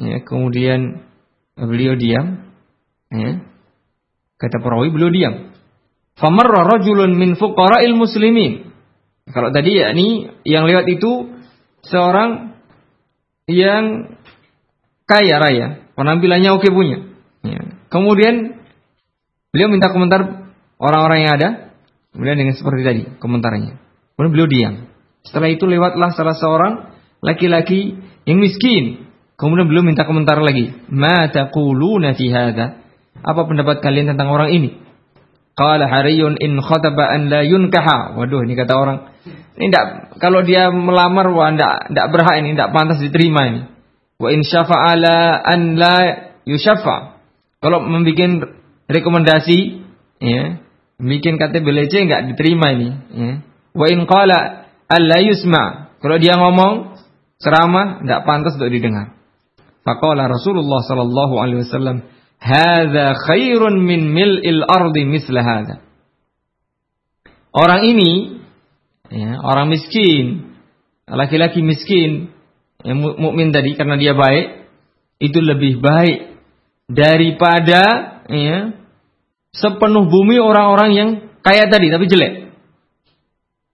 Ya, 0.00 0.24
kemudian 0.24 1.04
beliau 1.54 1.94
diam. 2.00 2.48
Ya. 3.12 3.44
Kata 4.40 4.56
perawi 4.64 4.88
beliau 4.88 5.12
diam. 5.12 5.34
Famarra 6.16 6.64
rajulun 6.64 7.12
min 7.16 7.36
fuqara'il 7.36 7.92
muslimin. 7.92 8.72
Kalau 9.28 9.52
tadi 9.52 9.76
ya 9.78 9.92
ini 9.92 10.32
yang 10.48 10.64
lewat 10.64 10.88
itu 10.88 11.28
seorang 11.84 12.56
yang 13.50 14.14
kaya 15.10 15.36
raya, 15.42 15.66
penampilannya 15.98 16.50
oke 16.54 16.70
punya. 16.70 17.10
Ya. 17.42 17.60
Kemudian 17.90 18.62
beliau 19.50 19.68
minta 19.68 19.90
komentar 19.90 20.50
orang-orang 20.78 21.18
yang 21.26 21.32
ada, 21.34 21.48
kemudian 22.14 22.38
dengan 22.38 22.54
seperti 22.54 22.82
tadi 22.86 23.02
komentarnya. 23.18 23.76
Kemudian 24.14 24.32
beliau 24.32 24.48
diam. 24.48 24.74
Setelah 25.26 25.50
itu 25.52 25.66
lewatlah 25.66 26.10
salah 26.14 26.36
seorang 26.38 26.72
laki-laki 27.20 27.98
yang 28.24 28.38
miskin. 28.40 29.10
Kemudian 29.36 29.68
beliau 29.68 29.84
minta 29.84 30.04
komentar 30.04 30.40
lagi. 30.40 30.72
Ma 30.92 31.28
taquluna? 31.32 32.12
Apa 33.20 33.40
pendapat 33.48 33.80
kalian 33.80 34.12
tentang 34.12 34.28
orang 34.28 34.52
ini? 34.52 34.76
Qala 35.60 35.92
hariyun 35.92 36.40
in 36.40 36.56
khataba 36.64 37.12
an 37.12 37.28
la 37.28 37.44
yunkaha. 37.44 38.16
Waduh, 38.16 38.48
ini 38.48 38.56
kata 38.56 38.72
orang 38.72 39.12
ini 39.60 39.68
tidak 39.68 40.16
kalau 40.16 40.40
dia 40.40 40.72
melamar 40.72 41.28
wah 41.36 41.52
tidak 41.52 41.92
tidak 41.92 42.06
berhak 42.16 42.34
ini, 42.40 42.56
tidak 42.56 42.72
pantas 42.72 43.04
diterima 43.04 43.40
ini. 43.44 43.60
Wa 44.16 44.32
in 44.32 44.40
syafa'ala 44.40 45.36
an 45.44 45.76
la 45.76 45.96
yushafa. 46.48 47.20
Kalau 47.60 47.84
membuat 47.84 48.56
rekomendasi 48.88 49.58
ya, 50.24 50.64
bikin 50.96 51.36
KTP 51.36 51.60
BLC 51.60 52.08
enggak 52.08 52.24
diterima 52.32 52.72
ini, 52.72 52.88
ya. 53.12 53.32
Wa 53.76 53.84
in 53.92 54.08
qala 54.08 54.64
alla 54.88 55.18
yusma. 55.20 55.92
Kalau 56.00 56.16
dia 56.16 56.40
ngomong 56.40 56.96
ceramah 57.36 58.00
tidak 58.00 58.24
pantas 58.24 58.56
untuk 58.56 58.72
didengar. 58.72 59.12
Faqala 59.84 60.24
Rasulullah 60.24 60.80
sallallahu 60.88 61.36
alaihi 61.36 61.68
wasallam, 61.68 62.08
"Hadza 62.40 63.14
khairun 63.28 63.84
min 63.84 64.08
mil'il 64.10 64.64
ardi 64.64 65.04
hadza." 65.20 65.84
Orang 67.52 67.82
ini 67.84 68.40
ya, 69.10 69.42
orang 69.42 69.68
miskin, 69.68 70.56
laki-laki 71.04 71.60
miskin, 71.60 72.30
yang 72.86 72.98
mukmin 73.02 73.50
tadi 73.52 73.74
karena 73.76 73.98
dia 74.00 74.14
baik, 74.16 74.70
itu 75.20 75.38
lebih 75.42 75.82
baik 75.82 76.40
daripada 76.88 77.82
ya, 78.30 78.72
sepenuh 79.52 80.06
bumi 80.06 80.38
orang-orang 80.38 80.90
yang 80.94 81.08
kaya 81.42 81.66
tadi 81.68 81.90
tapi 81.90 82.06
jelek. 82.06 82.34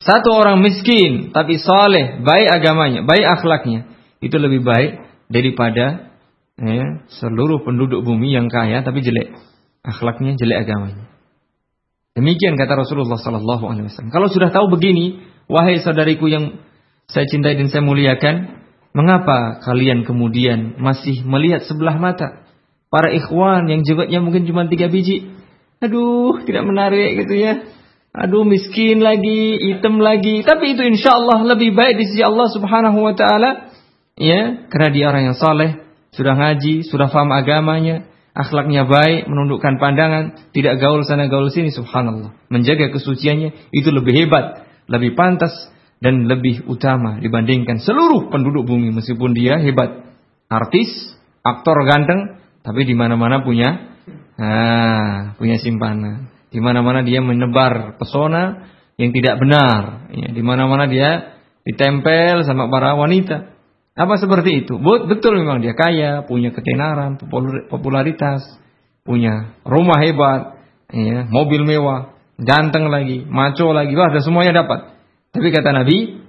Satu 0.00 0.32
orang 0.32 0.60
miskin 0.64 1.30
tapi 1.36 1.60
soleh, 1.60 2.20
baik 2.24 2.48
agamanya, 2.50 3.04
baik 3.04 3.26
akhlaknya, 3.38 3.90
itu 4.24 4.36
lebih 4.40 4.64
baik 4.64 5.04
daripada 5.28 6.15
ya, 6.60 7.06
seluruh 7.20 7.64
penduduk 7.64 8.04
bumi 8.04 8.32
yang 8.32 8.48
kaya 8.48 8.80
tapi 8.84 9.00
jelek 9.04 9.36
akhlaknya, 9.84 10.36
jelek 10.36 10.66
agamanya. 10.66 11.08
Demikian 12.16 12.56
kata 12.56 12.80
Rasulullah 12.80 13.20
Sallallahu 13.20 13.64
Alaihi 13.68 13.92
Wasallam. 13.92 14.08
Kalau 14.08 14.32
sudah 14.32 14.48
tahu 14.48 14.72
begini, 14.72 15.20
wahai 15.52 15.84
saudariku 15.84 16.32
yang 16.32 16.64
saya 17.12 17.28
cintai 17.28 17.60
dan 17.60 17.68
saya 17.68 17.84
muliakan, 17.84 18.56
Mengapa 18.96 19.60
kalian 19.60 20.08
kemudian 20.08 20.80
masih 20.80 21.20
melihat 21.28 21.68
sebelah 21.68 22.00
mata? 22.00 22.48
Para 22.88 23.12
ikhwan 23.12 23.68
yang 23.68 23.84
jebatnya 23.84 24.24
mungkin 24.24 24.48
cuma 24.48 24.64
tiga 24.72 24.88
biji. 24.88 25.36
Aduh, 25.84 26.40
tidak 26.48 26.64
menarik 26.64 27.20
gitu 27.20 27.36
ya. 27.36 27.60
Aduh, 28.16 28.48
miskin 28.48 29.04
lagi, 29.04 29.60
hitam 29.60 30.00
lagi. 30.00 30.40
Tapi 30.40 30.72
itu 30.72 30.80
insya 30.88 31.12
Allah 31.12 31.44
lebih 31.44 31.76
baik 31.76 32.00
di 32.00 32.04
sisi 32.08 32.24
Allah 32.24 32.48
subhanahu 32.48 32.96
wa 33.04 33.12
ta'ala. 33.12 33.68
Ya, 34.16 34.64
karena 34.72 34.88
dia 34.88 35.04
orang 35.12 35.22
yang 35.28 35.36
soleh, 35.36 35.76
sudah 36.16 36.34
ngaji, 36.34 36.88
sudah 36.88 37.12
faham 37.12 37.30
agamanya, 37.36 38.08
akhlaknya 38.32 38.88
baik, 38.88 39.28
menundukkan 39.28 39.76
pandangan, 39.76 40.50
tidak 40.56 40.80
gaul 40.80 41.04
sana 41.04 41.28
gaul 41.28 41.52
sini, 41.52 41.68
subhanallah. 41.70 42.32
Menjaga 42.48 42.88
kesuciannya 42.90 43.70
itu 43.70 43.88
lebih 43.92 44.24
hebat, 44.24 44.64
lebih 44.88 45.12
pantas, 45.12 45.52
dan 45.96 46.28
lebih 46.28 46.68
utama 46.68 47.16
dibandingkan 47.24 47.80
seluruh 47.80 48.28
penduduk 48.28 48.68
bumi 48.68 48.92
meskipun 48.92 49.32
dia 49.32 49.56
hebat. 49.60 50.04
Artis, 50.46 50.88
aktor 51.42 51.74
ganteng, 51.88 52.38
tapi 52.62 52.86
di 52.86 52.94
mana-mana 52.94 53.42
punya 53.42 53.96
ah, 54.38 55.34
punya 55.40 55.56
simpanan. 55.58 56.30
Di 56.52 56.62
mana-mana 56.62 57.02
dia 57.02 57.18
menebar 57.24 57.98
pesona 57.98 58.70
yang 59.00 59.10
tidak 59.10 59.40
benar. 59.42 60.08
Ya, 60.14 60.28
di 60.30 60.42
mana-mana 60.44 60.86
dia 60.86 61.40
ditempel 61.66 62.46
sama 62.46 62.70
para 62.70 62.94
wanita. 62.94 63.55
Apa 63.96 64.20
seperti 64.20 64.68
itu? 64.68 64.76
Betul 65.08 65.40
memang 65.40 65.64
dia 65.64 65.72
kaya, 65.72 66.20
punya 66.28 66.52
ketenaran, 66.52 67.16
popularitas, 67.72 68.44
punya 69.08 69.56
rumah 69.64 69.96
hebat, 70.04 70.60
ya, 70.92 71.24
mobil 71.24 71.64
mewah, 71.64 72.12
ganteng 72.36 72.92
lagi, 72.92 73.24
maco 73.24 73.72
lagi, 73.72 73.96
wah, 73.96 74.12
ada 74.12 74.20
semuanya 74.20 74.52
dapat. 74.60 74.92
Tapi 75.32 75.48
kata 75.48 75.72
Nabi, 75.72 76.20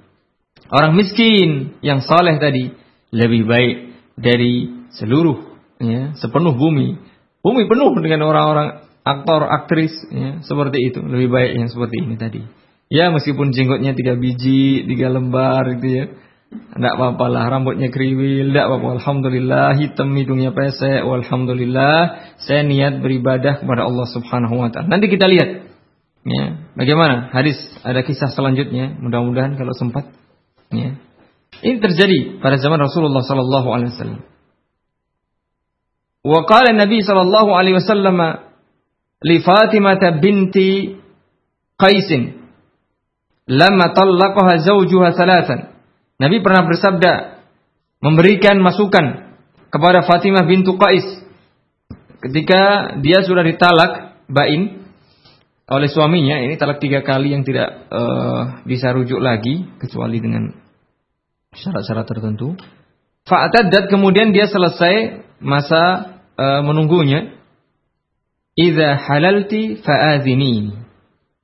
orang 0.72 0.96
miskin 0.96 1.76
yang 1.84 2.00
saleh 2.00 2.40
tadi 2.40 2.72
lebih 3.12 3.44
baik 3.44 3.76
dari 4.16 4.88
seluruh 4.96 5.60
ya, 5.84 6.16
sepenuh 6.16 6.56
bumi. 6.56 6.96
Bumi 7.44 7.68
penuh 7.68 7.92
dengan 8.00 8.32
orang-orang 8.32 8.88
aktor, 9.04 9.44
aktris, 9.48 9.92
ya, 10.12 10.40
seperti 10.44 10.88
itu. 10.88 11.00
Lebih 11.04 11.30
baik 11.32 11.52
yang 11.60 11.68
seperti 11.68 12.00
ini 12.00 12.16
tadi. 12.16 12.42
Ya 12.88 13.12
meskipun 13.12 13.52
jenggotnya 13.52 13.92
tiga 13.92 14.16
biji, 14.16 14.88
tiga 14.88 15.12
lembar 15.12 15.68
gitu 15.76 15.88
ya. 15.88 16.06
Tidak 16.48 16.94
apa-apa 16.96 17.26
lah, 17.28 17.44
rambutnya 17.52 17.92
kriwil, 17.92 18.56
tidak 18.56 18.72
apa-apa. 18.72 18.88
Alhamdulillah, 19.04 19.68
hitam 19.76 20.16
hidungnya 20.16 20.56
pesek, 20.56 21.04
Alhamdulillah, 21.04 21.96
saya 22.40 22.64
niat 22.64 23.04
beribadah 23.04 23.60
kepada 23.60 23.84
Allah 23.84 24.08
subhanahu 24.08 24.56
wa 24.56 24.70
ta'ala. 24.72 24.88
Nanti 24.88 25.12
kita 25.12 25.28
lihat. 25.28 25.68
Ya, 26.28 26.60
bagaimana 26.76 27.32
hadis 27.32 27.56
ada 27.88 28.04
kisah 28.04 28.32
selanjutnya, 28.36 29.00
mudah-mudahan 29.00 29.56
kalau 29.56 29.72
sempat. 29.76 30.12
Ya. 30.72 31.00
Ini 31.64 31.80
terjadi 31.80 32.44
pada 32.44 32.60
zaman 32.60 32.80
Rasulullah 32.84 33.24
sallallahu 33.24 33.68
alaihi 33.72 33.92
wasallam. 33.96 34.22
Wa 36.28 36.44
qala 36.44 36.76
Nabi 36.76 37.00
sallallahu 37.00 37.56
alaihi 37.56 37.80
wasallam 37.80 38.20
li 39.24 39.38
Fatimah 39.40 40.20
binti 40.20 41.00
Qais 41.78 42.10
lama 43.48 43.86
talaqaha 43.96 44.66
zawjuha 44.66 45.16
thalathan. 45.16 45.77
Nabi 46.18 46.42
pernah 46.42 46.66
bersabda 46.66 47.14
memberikan 48.02 48.58
masukan 48.62 49.38
kepada 49.70 50.06
Fatimah 50.06 50.46
bintu 50.50 50.78
Qais 50.78 51.06
ketika 52.22 52.94
dia 53.02 53.22
sudah 53.22 53.46
ditalak 53.46 54.18
bain 54.26 54.90
oleh 55.68 55.90
suaminya 55.92 56.40
ini 56.42 56.56
talak 56.56 56.80
tiga 56.80 57.04
kali 57.04 57.36
yang 57.36 57.44
tidak 57.44 57.92
uh, 57.92 58.64
bisa 58.64 58.96
rujuk 58.96 59.20
lagi 59.20 59.68
kecuali 59.78 60.18
dengan 60.24 60.56
syarat-syarat 61.54 62.08
tertentu. 62.08 62.56
Fa'atadat 63.28 63.92
kemudian 63.92 64.32
dia 64.32 64.48
selesai 64.48 65.22
masa 65.44 66.16
uh, 66.40 66.62
menunggunya 66.64 67.36
Iza 68.58 68.98
halalti 68.98 69.78
fa'adhini. 69.86 70.74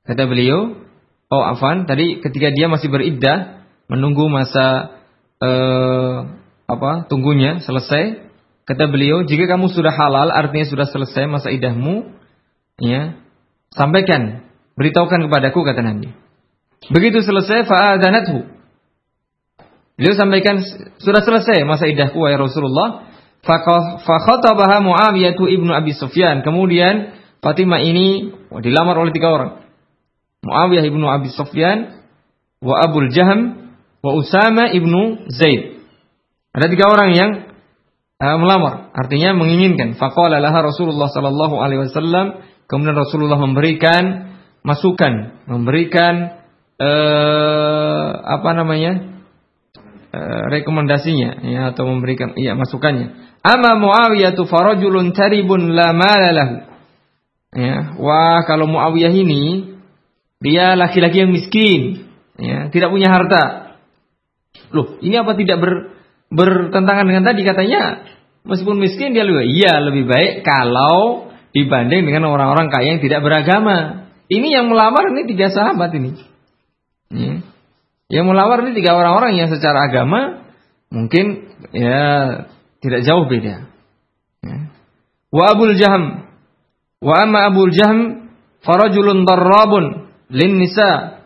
Kata 0.01 0.25
beliau, 0.25 0.81
oh 1.29 1.43
afan, 1.45 1.86
tadi 1.86 2.17
ketika 2.17 2.49
dia 2.49 2.65
masih 2.65 2.89
beriddah, 2.89 3.62
menunggu 3.91 4.32
masa 4.32 4.98
eh, 5.43 6.17
apa 6.67 6.91
tunggunya 7.12 7.60
selesai, 7.62 8.24
kata 8.63 8.88
beliau, 8.88 9.28
jika 9.28 9.46
kamu 9.46 9.72
sudah 9.72 9.91
halal, 9.91 10.32
artinya 10.32 10.67
sudah 10.67 10.88
selesai 10.88 11.28
masa 11.28 11.52
idahmu, 11.52 12.15
ya, 12.80 13.19
sampaikan, 13.76 14.48
beritahukan 14.80 15.28
kepadaku 15.28 15.62
kata 15.67 15.82
Nabi. 15.84 16.10
Begitu 16.91 17.24
selesai, 17.24 17.67
fa'adhanathu. 17.67 18.43
Beliau 19.93 20.15
sampaikan, 20.17 20.63
sudah 21.00 21.22
selesai 21.22 21.63
masa 21.63 21.88
idahku, 21.88 22.17
wahai 22.17 22.39
Rasulullah, 22.39 23.13
Fakhatabaha 23.43 24.80
Muawiyah 24.80 25.36
ibnu 25.36 25.72
Abi 25.76 25.91
Sufyan. 25.91 26.48
Kemudian 26.48 27.12
Fatimah 27.43 27.84
ini 27.84 28.32
dilamar 28.63 28.96
oleh 28.96 29.12
tiga 29.12 29.36
orang. 29.36 29.52
Muawiyah 30.48 30.88
ibnu 30.88 31.04
Abi 31.12 31.28
Sufyan, 31.32 32.04
wa 32.63 32.80
Abul 32.80 33.12
Jaham, 33.12 33.62
wa 34.03 34.11
Usama 34.13 34.69
ibnu 34.69 35.31
Zaid. 35.31 35.79
Ada 36.53 36.69
tiga 36.69 36.91
orang 36.91 37.09
yang 37.15 37.31
uh, 38.19 38.37
melamar, 38.37 38.93
artinya 38.93 39.33
menginginkan. 39.33 39.97
Faqala 39.97 40.37
laha 40.37 40.69
Rasulullah 40.69 41.09
sallallahu 41.09 41.57
alaihi 41.57 41.89
wasallam, 41.89 42.43
kemudian 42.69 42.93
Rasulullah 42.93 43.39
memberikan 43.41 44.35
masukan, 44.61 45.47
memberikan 45.49 46.43
uh, 46.77 48.09
apa 48.27 48.49
namanya? 48.53 49.15
Uh, 50.13 50.45
rekomendasinya 50.45 51.41
ya 51.41 51.73
atau 51.73 51.89
memberikan 51.89 52.37
iya 52.37 52.53
masukannya 52.53 53.23
Ama 53.43 53.75
Muawiyah 53.75 54.39
tu 54.39 54.47
farajulun 54.47 55.11
taribun 55.11 55.75
la 55.75 55.91
malalah. 55.91 56.71
Ya, 57.53 57.91
wah 57.99 58.39
kalau 58.47 58.71
Muawiyah 58.71 59.11
ini 59.11 59.75
dia 60.39 60.79
laki-laki 60.79 61.27
yang 61.27 61.31
miskin, 61.35 62.07
ya, 62.39 62.71
tidak 62.71 62.89
punya 62.89 63.11
harta. 63.11 63.62
Loh, 64.73 64.97
ini 65.05 65.15
apa 65.21 65.38
tidak 65.38 65.57
ber, 65.62 65.73
bertentangan 66.33 67.05
dengan 67.05 67.23
tadi 67.23 67.45
katanya 67.45 67.81
meskipun 68.43 68.81
miskin 68.81 69.13
dia 69.13 69.23
lebih 69.23 69.45
iya 69.53 69.79
lebih 69.79 70.09
baik 70.09 70.43
kalau 70.43 71.29
dibanding 71.53 72.03
dengan 72.09 72.33
orang-orang 72.33 72.73
kaya 72.73 72.97
yang 72.97 73.01
tidak 73.01 73.21
beragama. 73.21 74.09
Ini 74.27 74.47
yang 74.49 74.65
melamar 74.73 75.13
ini 75.13 75.29
tiga 75.29 75.53
sahabat 75.53 75.93
ini. 75.93 76.17
Ya. 77.13 77.33
Yang 78.09 78.25
melamar 78.25 78.65
ini 78.65 78.73
tiga 78.73 78.97
orang-orang 78.97 79.38
yang 79.38 79.53
secara 79.53 79.93
agama 79.93 80.49
mungkin 80.89 81.53
ya 81.69 82.01
tidak 82.81 83.05
jauh 83.05 83.29
beda. 83.29 83.69
Ya. 84.41 84.57
Wa 85.29 85.43
Abul 85.53 85.77
Jaham. 85.77 86.25
Wa 86.97 87.29
amma 87.29 87.53
Abul 87.53 87.69
Jaham 87.69 88.29
farajulun 88.65 89.29
darrabun 89.29 90.09
lin 90.33 90.57
nisa. 90.57 91.22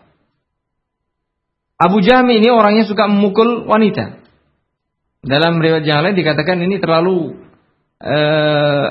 Abu 1.77 2.01
Jaham 2.01 2.29
ini 2.33 2.49
orangnya 2.49 2.89
suka 2.89 3.05
memukul 3.05 3.69
wanita. 3.69 4.21
Dalam 5.21 5.61
riwayat 5.61 5.85
yang 5.85 6.01
lain 6.01 6.17
dikatakan 6.17 6.57
ini 6.61 6.81
terlalu 6.81 7.37
eh, 8.01 8.87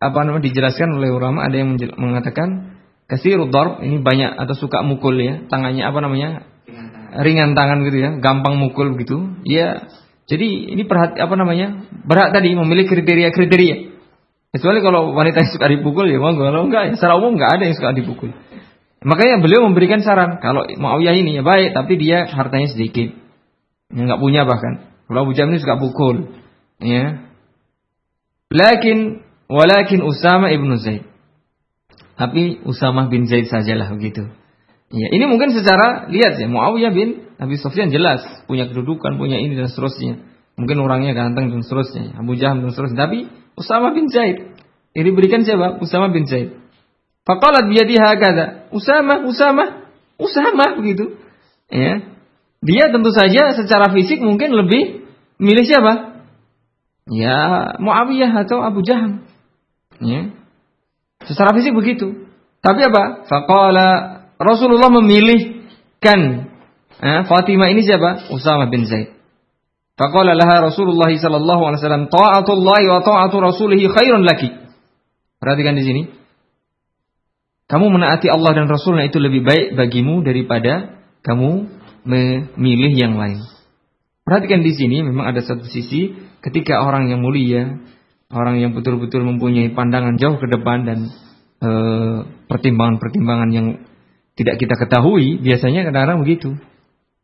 apa 0.00 0.18
namanya 0.26 0.46
dijelaskan 0.46 0.98
oleh 0.98 1.10
ulama 1.12 1.46
ada 1.46 1.54
yang 1.60 1.76
mengatakan 1.98 2.78
kasirud 3.06 3.52
darb 3.52 3.82
ini 3.84 4.00
banyak 4.00 4.38
atau 4.38 4.54
suka 4.56 4.80
mukul 4.80 5.18
ya 5.18 5.44
tangannya 5.50 5.84
apa 5.84 5.98
namanya 6.00 6.28
ringan 6.64 6.88
tangan, 6.94 7.20
ringan 7.26 7.50
tangan 7.52 7.78
gitu 7.84 7.98
ya 8.00 8.10
gampang 8.22 8.54
mukul 8.56 8.96
begitu 8.96 9.36
ya 9.44 9.90
jadi 10.30 10.46
ini 10.46 10.86
perhati 10.86 11.18
apa 11.18 11.34
namanya? 11.34 11.90
Berhak 12.06 12.30
tadi 12.30 12.54
memilih 12.54 12.86
kriteria-kriteria. 12.86 13.76
Kecuali 14.54 14.78
kalau 14.78 15.10
wanita 15.10 15.42
yang 15.42 15.50
suka 15.50 15.66
dipukul 15.66 16.06
ya 16.06 16.22
monggo, 16.22 16.46
kalau 16.46 16.70
enggak 16.70 16.82
ya 16.86 16.92
secara 16.94 17.18
umum 17.18 17.34
enggak 17.34 17.50
ada 17.58 17.62
yang 17.66 17.74
suka 17.74 17.90
dipukul. 17.90 18.30
Makanya 19.00 19.40
beliau 19.40 19.64
memberikan 19.64 20.04
saran 20.04 20.44
kalau 20.44 20.68
Muawiyah 20.68 21.16
ini 21.16 21.40
ya 21.40 21.42
baik 21.42 21.72
tapi 21.72 21.96
dia 21.96 22.28
hartanya 22.28 22.68
sedikit. 22.68 23.16
Ya, 23.90 24.00
enggak 24.04 24.20
punya 24.20 24.44
bahkan. 24.44 24.92
Kalau 25.08 25.24
Abu 25.24 25.32
Jam 25.32 25.48
ini 25.50 25.58
suka 25.58 25.80
pukul. 25.80 26.36
Ya. 26.84 27.24
Lakin 28.52 29.24
walakin 29.48 30.04
Usama 30.04 30.52
ibnu 30.52 30.76
Zaid. 30.76 31.08
Tapi 32.20 32.60
Usama 32.68 33.08
bin 33.08 33.24
Zaid 33.24 33.48
sajalah 33.48 33.88
begitu. 33.96 34.28
Ya, 34.92 35.06
ini 35.08 35.24
mungkin 35.24 35.56
secara 35.56 36.10
lihat 36.12 36.36
ya 36.36 36.46
Muawiyah 36.50 36.92
bin 36.92 37.30
Nabi 37.40 37.56
Sofyan 37.56 37.88
jelas 37.88 38.20
punya 38.44 38.68
kedudukan, 38.68 39.16
punya 39.16 39.40
ini 39.40 39.56
dan 39.56 39.72
seterusnya. 39.72 40.20
Mungkin 40.60 40.76
orangnya 40.76 41.16
ganteng 41.16 41.48
dan 41.48 41.64
seterusnya. 41.64 42.20
Abu 42.20 42.36
Jaham 42.36 42.60
dan 42.60 42.76
seterusnya. 42.76 43.08
Tapi 43.08 43.18
Usama 43.56 43.96
bin 43.96 44.12
Zaid. 44.12 44.60
Ini 44.92 45.08
diberikan 45.08 45.40
siapa? 45.40 45.80
Usama 45.80 46.12
bin 46.12 46.28
Zaid. 46.28 46.52
Faqalat 47.30 47.70
biyadiha 47.70 48.10
kata. 48.18 48.44
Usama, 48.74 49.22
Usama, 49.22 49.86
Usama 50.18 50.74
begitu. 50.82 51.14
Ya. 51.70 52.02
Dia 52.58 52.90
tentu 52.90 53.14
saja 53.14 53.54
secara 53.54 53.94
fisik 53.94 54.18
mungkin 54.18 54.50
lebih 54.50 55.06
milih 55.38 55.62
siapa? 55.62 56.26
Ya, 57.06 57.78
Muawiyah 57.78 58.34
atau 58.42 58.58
Abu 58.58 58.82
Jaham. 58.82 59.22
Ya. 60.02 60.34
Secara 61.22 61.54
fisik 61.54 61.70
begitu. 61.70 62.26
Tapi 62.58 62.82
apa? 62.82 63.30
Faqala 63.30 63.88
Rasulullah 64.42 64.90
memilihkan 64.90 66.50
Eh, 67.00 67.20
Fatimah 67.24 67.72
ini 67.72 67.80
siapa? 67.80 68.28
Usama 68.28 68.68
bin 68.68 68.84
Zaid. 68.84 69.16
Faqala 69.96 70.36
laha 70.36 70.68
Rasulullah 70.68 71.08
sallallahu 71.08 71.62
alaihi 71.64 71.80
wasallam, 71.80 72.04
"Ta'atullahi 72.12 72.86
wa 72.92 73.00
ta'atu 73.00 73.36
rasulih 73.40 73.80
khairun 73.88 74.20
laki." 74.20 74.52
Perhatikan 75.40 75.80
di 75.80 75.84
sini. 75.84 76.02
Kamu 77.70 77.86
menaati 77.86 78.26
Allah 78.26 78.50
dan 78.58 78.66
Rasulnya 78.66 79.06
itu 79.06 79.22
lebih 79.22 79.46
baik 79.46 79.78
bagimu 79.78 80.26
daripada 80.26 80.98
kamu 81.22 81.70
memilih 82.02 82.92
yang 82.98 83.14
lain. 83.14 83.46
Perhatikan 84.26 84.66
di 84.66 84.74
sini 84.74 85.06
memang 85.06 85.30
ada 85.30 85.38
satu 85.38 85.62
sisi 85.70 86.18
ketika 86.42 86.82
orang 86.82 87.14
yang 87.14 87.22
mulia, 87.22 87.78
orang 88.34 88.58
yang 88.58 88.74
betul-betul 88.74 89.22
mempunyai 89.22 89.70
pandangan 89.70 90.18
jauh 90.18 90.42
ke 90.42 90.50
depan 90.50 90.82
dan 90.82 90.98
eh, 91.62 92.18
pertimbangan-pertimbangan 92.50 93.50
yang 93.54 93.66
tidak 94.34 94.58
kita 94.58 94.74
ketahui, 94.74 95.38
biasanya 95.38 95.86
kadang-kadang 95.86 96.26
begitu. 96.26 96.58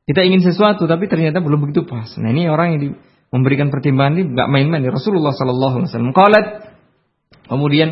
Kita 0.06 0.22
ingin 0.22 0.46
sesuatu 0.46 0.86
tapi 0.86 1.10
ternyata 1.10 1.42
belum 1.42 1.66
begitu 1.66 1.82
pas. 1.90 2.06
Nah 2.22 2.30
ini 2.30 2.46
orang 2.46 2.78
yang 2.78 2.80
di, 2.86 2.88
memberikan 3.34 3.74
pertimbangan 3.74 4.14
ini 4.14 4.22
nggak 4.30 4.46
main-main. 4.46 4.86
Rasulullah 4.94 5.34
Sallallahu 5.34 5.82
Alaihi 5.82 5.90
Wasallam. 5.90 6.14
Kemudian 7.50 7.88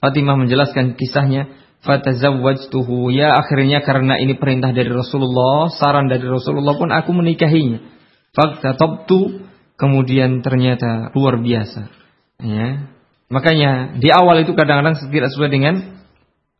Fatimah 0.00 0.36
menjelaskan 0.40 0.96
kisahnya 0.96 1.67
fatazawwajtuhu. 1.88 3.08
Ya 3.16 3.32
akhirnya 3.32 3.80
karena 3.80 4.20
ini 4.20 4.36
perintah 4.36 4.76
dari 4.76 4.92
Rasulullah 4.92 5.72
saran 5.72 6.12
dari 6.12 6.28
Rasulullah 6.28 6.76
pun 6.76 6.92
aku 6.92 7.16
menikahinya. 7.16 7.80
Faktatabtu 8.36 9.48
kemudian 9.80 10.44
ternyata 10.44 11.08
luar 11.16 11.40
biasa. 11.40 11.88
Ya. 12.44 12.92
Makanya 13.32 13.96
di 13.96 14.12
awal 14.12 14.44
itu 14.44 14.52
kadang-kadang 14.52 15.00
tidak 15.08 15.32
sesuai 15.32 15.48
dengan 15.48 15.74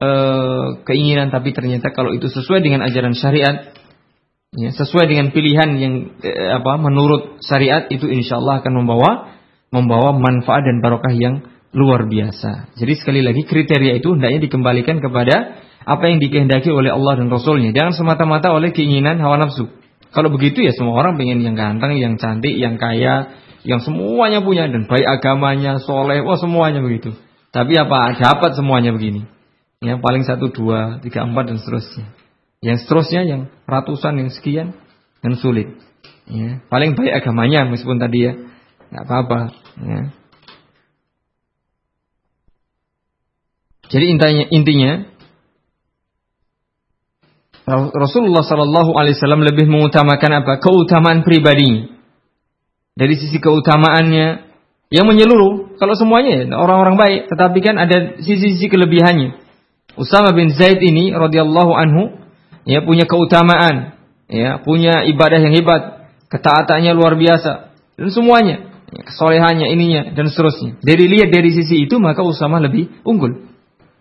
uh, 0.01 0.81
keinginan 0.89 1.29
tapi 1.29 1.53
ternyata 1.53 1.93
kalau 1.93 2.17
itu 2.17 2.33
sesuai 2.33 2.65
dengan 2.65 2.81
ajaran 2.85 3.13
syariat 3.13 3.77
ya 4.57 4.73
sesuai 4.73 5.13
dengan 5.13 5.29
pilihan 5.29 5.77
yang 5.77 5.95
eh, 6.25 6.51
apa 6.57 6.81
menurut 6.81 7.45
syariat 7.45 7.85
itu 7.93 8.09
insya 8.09 8.41
Allah 8.41 8.65
akan 8.65 8.73
membawa 8.81 9.11
membawa 9.69 10.17
manfaat 10.17 10.65
dan 10.65 10.81
barokah 10.81 11.13
yang 11.13 11.45
luar 11.73 12.09
biasa. 12.09 12.73
Jadi 12.77 12.93
sekali 12.97 13.21
lagi 13.21 13.45
kriteria 13.45 14.01
itu 14.01 14.17
hendaknya 14.17 14.41
dikembalikan 14.49 15.05
kepada 15.05 15.61
apa 15.85 16.05
yang 16.09 16.21
dikehendaki 16.21 16.69
oleh 16.73 16.93
Allah 16.93 17.21
dan 17.21 17.29
Rasulnya. 17.33 17.73
Jangan 17.73 17.97
semata-mata 17.97 18.53
oleh 18.53 18.73
keinginan 18.73 19.21
hawa 19.21 19.41
nafsu. 19.41 19.69
Kalau 20.09 20.33
begitu 20.33 20.65
ya 20.65 20.73
semua 20.73 20.97
orang 20.97 21.21
pengen 21.21 21.45
yang 21.45 21.53
ganteng, 21.53 22.01
yang 22.01 22.17
cantik, 22.17 22.57
yang 22.57 22.81
kaya, 22.81 23.37
yang 23.65 23.85
semuanya 23.85 24.41
punya 24.41 24.65
dan 24.69 24.89
baik 24.89 25.05
agamanya, 25.05 25.81
soleh, 25.85 26.25
wah 26.25 26.41
semuanya 26.41 26.81
begitu. 26.81 27.13
Tapi 27.53 27.77
apa 27.77 28.17
dapat 28.17 28.57
semuanya 28.57 28.93
begini? 28.93 29.29
Ya 29.85 30.01
paling 30.01 30.25
satu, 30.25 30.51
dua, 30.51 30.99
tiga, 31.05 31.29
empat 31.29 31.53
dan 31.53 31.57
seterusnya. 31.61 32.07
Yang 32.65 32.85
seterusnya 32.85 33.21
yang 33.29 33.41
ratusan, 33.69 34.19
yang 34.19 34.31
sekian 34.33 34.75
dan 35.23 35.33
sulit. 35.39 35.71
Ya, 36.29 36.61
paling 36.69 36.93
baik 36.93 37.25
agamanya 37.25 37.65
meskipun 37.65 37.97
tadi 37.97 38.19
ya 38.29 38.33
nggak 38.93 39.05
apa-apa. 39.05 39.41
Ya. 39.81 40.01
Jadi 43.89 44.05
intinya, 44.13 44.45
intinya 44.53 44.93
Rasulullah 47.69 48.41
Sallallahu 48.41 48.97
Alaihi 48.97 49.17
Wasallam 49.21 49.45
lebih 49.45 49.69
mengutamakan 49.69 50.45
apa? 50.45 50.53
Keutamaan 50.61 51.21
pribadi. 51.21 51.93
Dari 52.97 53.15
sisi 53.15 53.37
keutamaannya 53.37 54.49
yang 54.89 55.05
menyeluruh. 55.05 55.77
Kalau 55.77 55.95
semuanya 55.95 56.49
orang-orang 56.57 56.97
baik, 56.97 57.21
tetapi 57.29 57.59
kan 57.61 57.77
ada 57.77 58.19
sisi-sisi 58.19 58.73
kelebihannya. 58.73 59.37
Usama 60.01 60.33
bin 60.33 60.51
Zaid 60.55 60.81
ini 60.81 61.13
radhiyallahu 61.13 61.73
anhu 61.77 62.03
ya 62.65 62.83
punya 62.83 63.05
keutamaan, 63.05 63.99
ya 64.31 64.63
punya 64.63 65.05
ibadah 65.07 65.39
yang 65.43 65.55
hebat, 65.55 66.13
ketaatannya 66.33 66.93
luar 66.95 67.19
biasa 67.19 67.75
dan 67.99 68.09
semuanya, 68.15 68.57
ya, 68.95 69.03
kesolehannya 69.03 69.67
ininya 69.75 70.03
dan 70.15 70.31
seterusnya. 70.31 70.79
Dari 70.81 71.05
lihat 71.11 71.35
dari 71.35 71.51
sisi 71.51 71.85
itu 71.85 71.99
maka 71.99 72.23
Usama 72.23 72.63
lebih 72.63 73.03
unggul. 73.03 73.49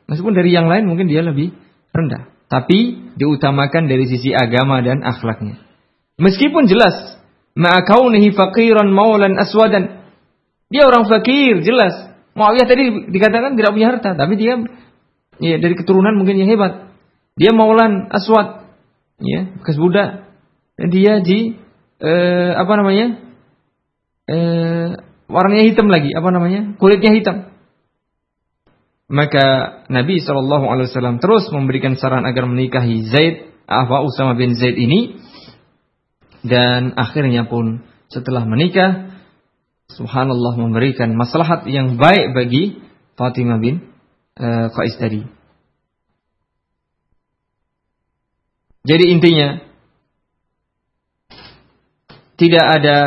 Meskipun 0.08 0.34
dari 0.34 0.55
yang 0.55 0.72
lain 0.72 0.88
mungkin 0.88 1.12
dia 1.12 1.20
lebih 1.20 1.51
rendah. 1.91 2.32
Tapi 2.47 3.12
diutamakan 3.20 3.91
dari 3.91 4.08
sisi 4.08 4.32
agama 4.32 4.80
dan 4.80 5.03
akhlaknya. 5.03 5.60
Meskipun 6.16 6.72
jelas. 6.72 7.20
Ma'akaunihi 7.60 8.32
faqiran 8.32 8.88
maulan 8.88 9.36
aswadan. 9.36 10.08
Dia 10.72 10.88
orang 10.88 11.08
fakir, 11.12 11.60
jelas. 11.64 12.08
Muawiyah 12.38 12.68
tadi 12.70 13.12
dikatakan 13.12 13.60
tidak 13.60 13.72
punya 13.76 13.88
harta. 13.91 14.16
Tapi 14.16 14.34
dia 14.39 14.62
ya, 15.43 15.55
dari 15.60 15.76
keturunan 15.76 16.16
mungkin 16.16 16.39
yang 16.39 16.49
hebat. 16.53 16.93
Dia 17.38 17.51
maulan 17.51 18.10
aswad. 18.14 18.68
Ya, 19.18 19.49
bekas 19.58 19.78
budak. 19.78 20.30
Dan 20.78 20.88
dia 20.93 21.20
di 21.26 21.58
eh, 22.01 22.51
apa 22.53 22.74
namanya? 22.78 23.26
Eh, 24.28 24.88
warnanya 25.26 25.64
hitam 25.66 25.89
lagi, 25.89 26.14
apa 26.14 26.30
namanya? 26.30 26.78
Kulitnya 26.78 27.12
hitam. 27.16 27.57
Maka 29.08 29.45
Nabi 29.88 30.20
Shallallahu 30.20 30.68
Alaihi 30.68 30.91
Wasallam 30.91 31.24
terus 31.24 31.47
memberikan 31.47 31.95
saran 31.95 32.28
agar 32.28 32.43
menikahi 32.43 33.08
Zaid, 33.08 33.55
apa 33.64 34.03
Usama 34.03 34.36
bin 34.36 34.51
Zaid 34.60 34.76
ini, 34.76 35.16
dan 36.43 36.91
akhirnya 36.99 37.47
pun 37.47 37.88
setelah 38.12 38.43
menikah, 38.43 39.16
Subhanallah 39.88 40.60
memberikan 40.60 41.16
maslahat 41.16 41.64
yang 41.72 41.95
baik 41.95 42.36
bagi 42.36 42.84
Fatimah 43.16 43.55
bin 43.64 43.88
uh, 44.36 44.68
Qais 44.76 44.99
tadi. 44.99 45.24
Jadi 48.84 49.05
intinya 49.08 49.64
tidak 52.36 52.66
ada 52.68 52.97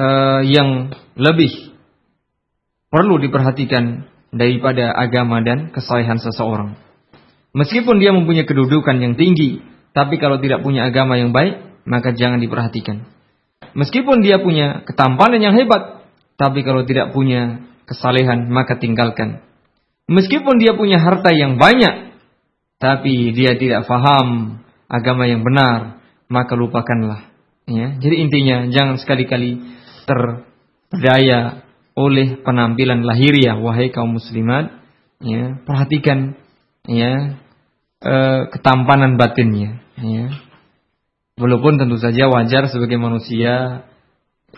uh, 0.00 0.40
yang 0.44 0.96
lebih 1.16 1.65
perlu 2.90 3.18
diperhatikan 3.18 4.06
daripada 4.34 4.92
agama 4.94 5.42
dan 5.42 5.70
kesalehan 5.70 6.18
seseorang. 6.20 6.76
Meskipun 7.56 7.96
dia 7.98 8.12
mempunyai 8.12 8.44
kedudukan 8.44 9.00
yang 9.00 9.16
tinggi, 9.16 9.64
tapi 9.96 10.20
kalau 10.20 10.36
tidak 10.36 10.60
punya 10.60 10.84
agama 10.86 11.16
yang 11.16 11.32
baik, 11.32 11.82
maka 11.88 12.12
jangan 12.12 12.36
diperhatikan. 12.36 13.08
Meskipun 13.72 14.20
dia 14.20 14.36
punya 14.36 14.84
ketampanan 14.84 15.40
yang 15.40 15.56
hebat, 15.56 16.04
tapi 16.36 16.60
kalau 16.60 16.84
tidak 16.84 17.16
punya 17.16 17.64
kesalehan, 17.88 18.52
maka 18.52 18.76
tinggalkan. 18.76 19.40
Meskipun 20.06 20.60
dia 20.60 20.76
punya 20.76 21.00
harta 21.00 21.32
yang 21.32 21.56
banyak, 21.56 22.12
tapi 22.76 23.32
dia 23.32 23.56
tidak 23.56 23.88
faham 23.88 24.60
agama 24.86 25.24
yang 25.24 25.40
benar, 25.40 26.04
maka 26.28 26.52
lupakanlah. 26.54 27.32
Ya, 27.66 27.98
jadi 27.98 28.22
intinya 28.22 28.70
jangan 28.70 29.00
sekali-kali 29.00 29.58
terdaya 30.06 31.65
oleh 31.96 32.44
penampilan 32.44 33.02
lahiriah 33.08 33.56
wahai 33.56 33.88
kaum 33.88 34.20
muslimat 34.20 34.68
ya 35.24 35.56
perhatikan 35.64 36.36
ya 36.84 37.40
e, 38.04 38.14
ketampanan 38.52 39.16
batinnya 39.16 39.80
ya 39.96 40.28
walaupun 41.40 41.80
tentu 41.80 41.96
saja 41.96 42.28
wajar 42.28 42.68
sebagai 42.68 43.00
manusia 43.00 43.88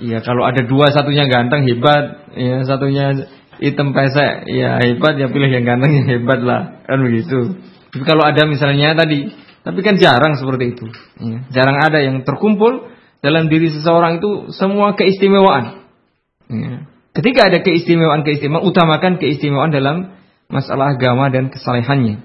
ya 0.02 0.18
kalau 0.26 0.46
ada 0.46 0.66
dua 0.66 0.90
satunya 0.90 1.30
ganteng 1.30 1.62
hebat 1.62 2.34
ya 2.34 2.66
satunya 2.66 3.30
hitam 3.62 3.94
pesek 3.94 4.46
ya 4.50 4.82
hebat 4.82 5.14
ya 5.18 5.30
pilih 5.30 5.50
yang 5.50 5.66
ganteng 5.66 5.94
yang 5.94 6.08
hebat 6.10 6.42
lah 6.42 6.82
kan 6.86 6.98
begitu 7.02 7.54
tapi 7.94 8.02
kalau 8.02 8.26
ada 8.26 8.46
misalnya 8.50 8.98
tadi 8.98 9.30
tapi 9.62 9.84
kan 9.84 10.00
jarang 10.00 10.34
seperti 10.38 10.74
itu 10.74 10.86
ya. 11.22 11.38
jarang 11.54 11.78
ada 11.82 12.02
yang 12.02 12.26
terkumpul 12.26 12.90
dalam 13.18 13.46
diri 13.46 13.70
seseorang 13.70 14.22
itu 14.22 14.54
semua 14.54 14.94
keistimewaan 14.94 15.86
ya. 16.50 16.87
Ketika 17.18 17.50
ada 17.50 17.58
keistimewaan-keistimewaan, 17.66 18.62
utamakan 18.62 19.18
keistimewaan 19.18 19.74
dalam 19.74 20.14
masalah 20.46 20.94
agama 20.94 21.26
dan 21.34 21.50
kesalehannya. 21.50 22.22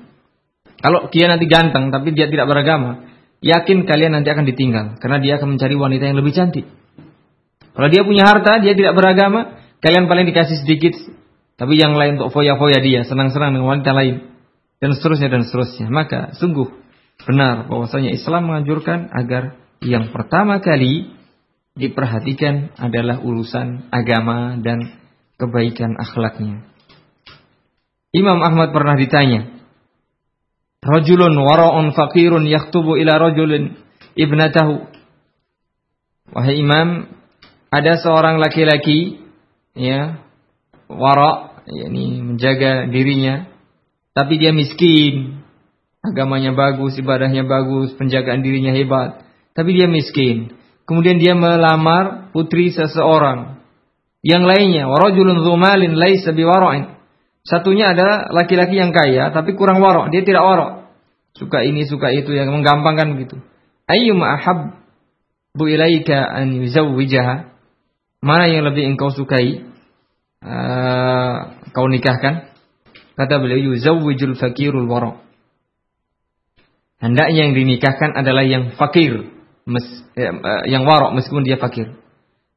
Kalau 0.85 1.09
dia 1.09 1.25
nanti 1.25 1.49
ganteng 1.49 1.89
tapi 1.89 2.13
dia 2.13 2.29
tidak 2.29 2.45
beragama, 2.45 3.09
yakin 3.41 3.89
kalian 3.89 4.13
nanti 4.13 4.29
akan 4.29 4.45
ditinggal 4.45 5.01
karena 5.01 5.17
dia 5.17 5.41
akan 5.41 5.57
mencari 5.57 5.73
wanita 5.73 6.03
yang 6.13 6.17
lebih 6.21 6.37
cantik. 6.37 6.69
Kalau 7.73 7.89
dia 7.89 8.05
punya 8.05 8.21
harta, 8.21 8.61
dia 8.61 8.77
tidak 8.77 8.93
beragama, 8.93 9.57
kalian 9.81 10.05
paling 10.05 10.29
dikasih 10.29 10.61
sedikit, 10.61 10.93
tapi 11.57 11.73
yang 11.73 11.97
lain 11.97 12.21
untuk 12.21 12.29
foya-foya 12.29 12.77
dia, 12.85 13.01
senang-senang 13.01 13.57
dengan 13.57 13.73
wanita 13.73 13.97
lain 13.97 14.29
dan 14.77 14.93
seterusnya 14.93 15.33
dan 15.33 15.41
seterusnya. 15.41 15.89
Maka 15.89 16.37
sungguh 16.37 16.69
benar 17.25 17.65
bahwasanya 17.65 18.13
Islam 18.13 18.45
menganjurkan 18.45 19.09
agar 19.09 19.57
yang 19.81 20.13
pertama 20.13 20.61
kali 20.61 21.09
diperhatikan 21.73 22.77
adalah 22.77 23.21
urusan 23.21 23.89
agama 23.89 24.57
dan 24.61 24.93
kebaikan 25.41 25.97
akhlaknya. 25.97 26.61
Imam 28.13 28.39
Ahmad 28.45 28.69
pernah 28.69 28.93
ditanya, 28.93 29.49
Rajulun 30.83 31.33
wara'un 31.33 31.95
faqirun 31.95 32.45
yaktubu 32.45 32.99
ila 32.99 33.17
rajulin 33.17 33.73
ibnatahu. 34.13 34.85
Wahai 36.33 36.61
Imam, 36.61 37.09
ada 37.73 37.97
seorang 37.97 38.37
laki-laki 38.37 39.23
ya, 39.73 40.21
wara, 40.85 41.63
yakni 41.65 42.21
menjaga 42.21 42.85
dirinya, 42.91 43.49
tapi 44.13 44.37
dia 44.37 44.53
miskin. 44.53 45.41
Agamanya 46.03 46.51
bagus, 46.51 46.99
ibadahnya 46.99 47.47
bagus, 47.47 47.95
penjagaan 47.95 48.43
dirinya 48.43 48.75
hebat, 48.75 49.23
tapi 49.55 49.71
dia 49.71 49.87
miskin 49.87 50.51
kemudian 50.87 51.19
dia 51.19 51.35
melamar 51.35 52.31
putri 52.31 52.71
seseorang. 52.71 53.61
Yang 54.23 54.43
lainnya, 54.47 54.83
warajulun 54.87 55.43
dzumalin 55.43 55.99
laisa 55.99 56.31
biwara'in. 56.31 56.95
Satunya 57.43 57.91
adalah 57.91 58.31
laki-laki 58.31 58.79
yang 58.79 58.95
kaya 58.95 59.35
tapi 59.35 59.51
kurang 59.59 59.83
warok, 59.83 60.07
dia 60.15 60.23
tidak 60.23 60.47
warok. 60.47 60.87
Suka 61.35 61.65
ini, 61.65 61.83
suka 61.83 62.13
itu 62.15 62.31
yang 62.31 62.55
menggampangkan 62.55 63.19
begitu. 63.19 63.41
Ayyuma 63.83 64.39
ahab 64.39 64.79
bu 65.51 65.67
ilaika 65.67 66.23
an 66.23 66.55
yuzawwijaha? 66.55 67.51
Mana 68.23 68.47
yang 68.47 68.63
lebih 68.63 68.95
engkau 68.95 69.11
sukai? 69.11 69.67
Uh, 70.39 71.35
kau 71.75 71.91
nikahkan? 71.91 72.47
Kata 73.19 73.43
beliau 73.43 73.75
yuzawwijul 73.75 74.39
fakirul 74.39 74.87
warok. 74.87 75.19
Hendaknya 77.03 77.51
yang 77.51 77.53
dinikahkan 77.59 78.15
adalah 78.15 78.47
yang 78.47 78.79
fakir, 78.79 79.27
mes, 79.65 79.85
eh, 80.15 80.31
yang 80.69 80.83
warok 80.83 81.15
meskipun 81.15 81.43
dia 81.47 81.59
fakir. 81.59 81.95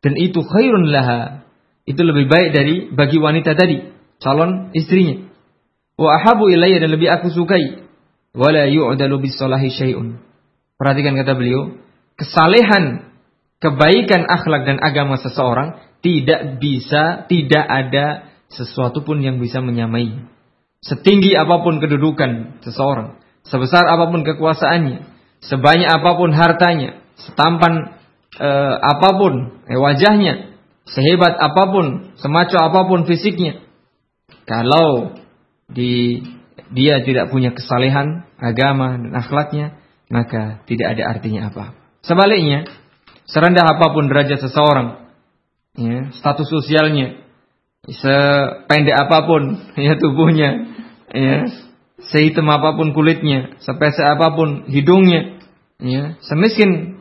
Dan 0.02 0.14
itu 0.18 0.42
khairun 0.42 0.86
laha. 0.90 1.46
Itu 1.86 2.02
lebih 2.02 2.26
baik 2.26 2.48
dari 2.50 2.74
bagi 2.90 3.18
wanita 3.22 3.54
tadi 3.54 3.78
calon 4.18 4.74
istrinya. 4.74 5.22
Wa 5.96 6.18
ahabu 6.18 6.50
ilayya 6.50 6.82
dan 6.82 6.90
lebih 6.92 7.08
aku 7.08 7.30
sukai. 7.30 7.86
Wala 8.36 8.68
yu'dalu 8.68 9.30
bisalahi 9.30 9.72
syai'un. 9.72 10.20
Perhatikan 10.76 11.16
kata 11.16 11.32
beliau, 11.32 11.72
kesalehan, 12.20 13.08
kebaikan 13.64 14.28
akhlak 14.28 14.68
dan 14.68 14.76
agama 14.84 15.16
seseorang 15.16 15.80
tidak 16.04 16.60
bisa, 16.60 17.24
tidak 17.32 17.64
ada 17.64 18.28
sesuatu 18.52 19.00
pun 19.00 19.24
yang 19.24 19.40
bisa 19.40 19.64
menyamai. 19.64 20.28
Setinggi 20.84 21.32
apa 21.32 21.64
pun 21.64 21.80
kedudukan 21.80 22.60
seseorang, 22.62 23.16
sebesar 23.48 23.88
apa 23.88 24.12
pun 24.12 24.22
kekuasaannya, 24.22 25.15
sebanyak 25.44 25.88
apa 25.88 26.10
pun 26.16 26.30
hartanya, 26.32 27.00
setampan 27.16 27.96
eh, 28.38 28.74
apa 28.76 29.08
pun 29.16 29.34
eh, 29.68 29.78
wajahnya, 29.78 30.56
sehebat 30.88 31.36
apa 31.36 31.62
pun, 31.72 31.86
semacam 32.20 32.58
apa 32.70 32.80
pun 32.88 33.00
fisiknya, 33.04 33.60
kalau 34.46 35.18
di 35.66 36.22
dia 36.70 37.02
tidak 37.02 37.30
punya 37.30 37.54
kesalehan 37.54 38.26
agama 38.38 38.98
dan 38.98 39.12
akhlaknya, 39.14 39.66
maka 40.10 40.62
tidak 40.66 40.98
ada 40.98 41.02
artinya 41.14 41.50
apa. 41.50 41.74
Sebaliknya, 42.02 42.66
serendah 43.26 43.66
apa 43.66 43.86
pun 43.90 44.06
derajat 44.06 44.38
seseorang, 44.42 45.10
ya, 45.78 46.10
status 46.14 46.46
sosialnya, 46.46 47.22
sependek 47.86 48.96
apa 48.96 49.18
pun 49.26 49.42
ya 49.86 49.94
tubuhnya, 49.98 50.50
ya, 51.10 51.38
sehitam 52.00 52.48
apa 52.52 52.76
pun 52.76 52.92
kulitnya, 52.92 53.56
sepesek 53.64 54.04
apa 54.04 54.36
pun 54.36 54.68
hidungnya, 54.68 55.40
ya, 55.80 56.20
semiskin, 56.20 57.00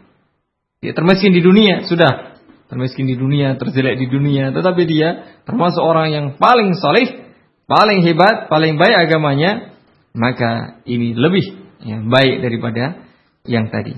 ya, 0.80 0.96
termiskin 0.96 1.36
di 1.36 1.43
dunia 1.43 1.84
sudah, 1.88 2.39
termiskin 2.72 3.06
di 3.06 3.20
dunia, 3.20 3.60
terjelek 3.60 4.00
di 4.00 4.08
dunia, 4.08 4.56
tetapi 4.56 4.84
dia 4.88 5.39
termasuk 5.43 5.84
orang 5.84 6.12
yang 6.12 6.26
paling 6.39 6.74
saleh 6.80 7.26
paling 7.66 8.06
hebat, 8.06 8.48
paling 8.48 8.78
baik 8.78 9.10
agamanya, 9.10 9.74
maka 10.14 10.82
ini 10.86 11.18
lebih 11.18 11.46
ya, 11.82 12.02
baik 12.02 12.41
daripada 12.41 13.06
yang 13.46 13.70
tadi. 13.70 13.98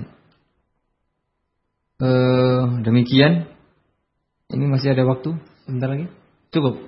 Uh, 1.98 2.82
demikian. 2.84 3.50
Ini 4.48 4.64
masih 4.64 4.96
ada 4.96 5.04
waktu 5.04 5.36
sebentar 5.68 5.92
lagi. 5.92 6.08
Cukup. 6.54 6.80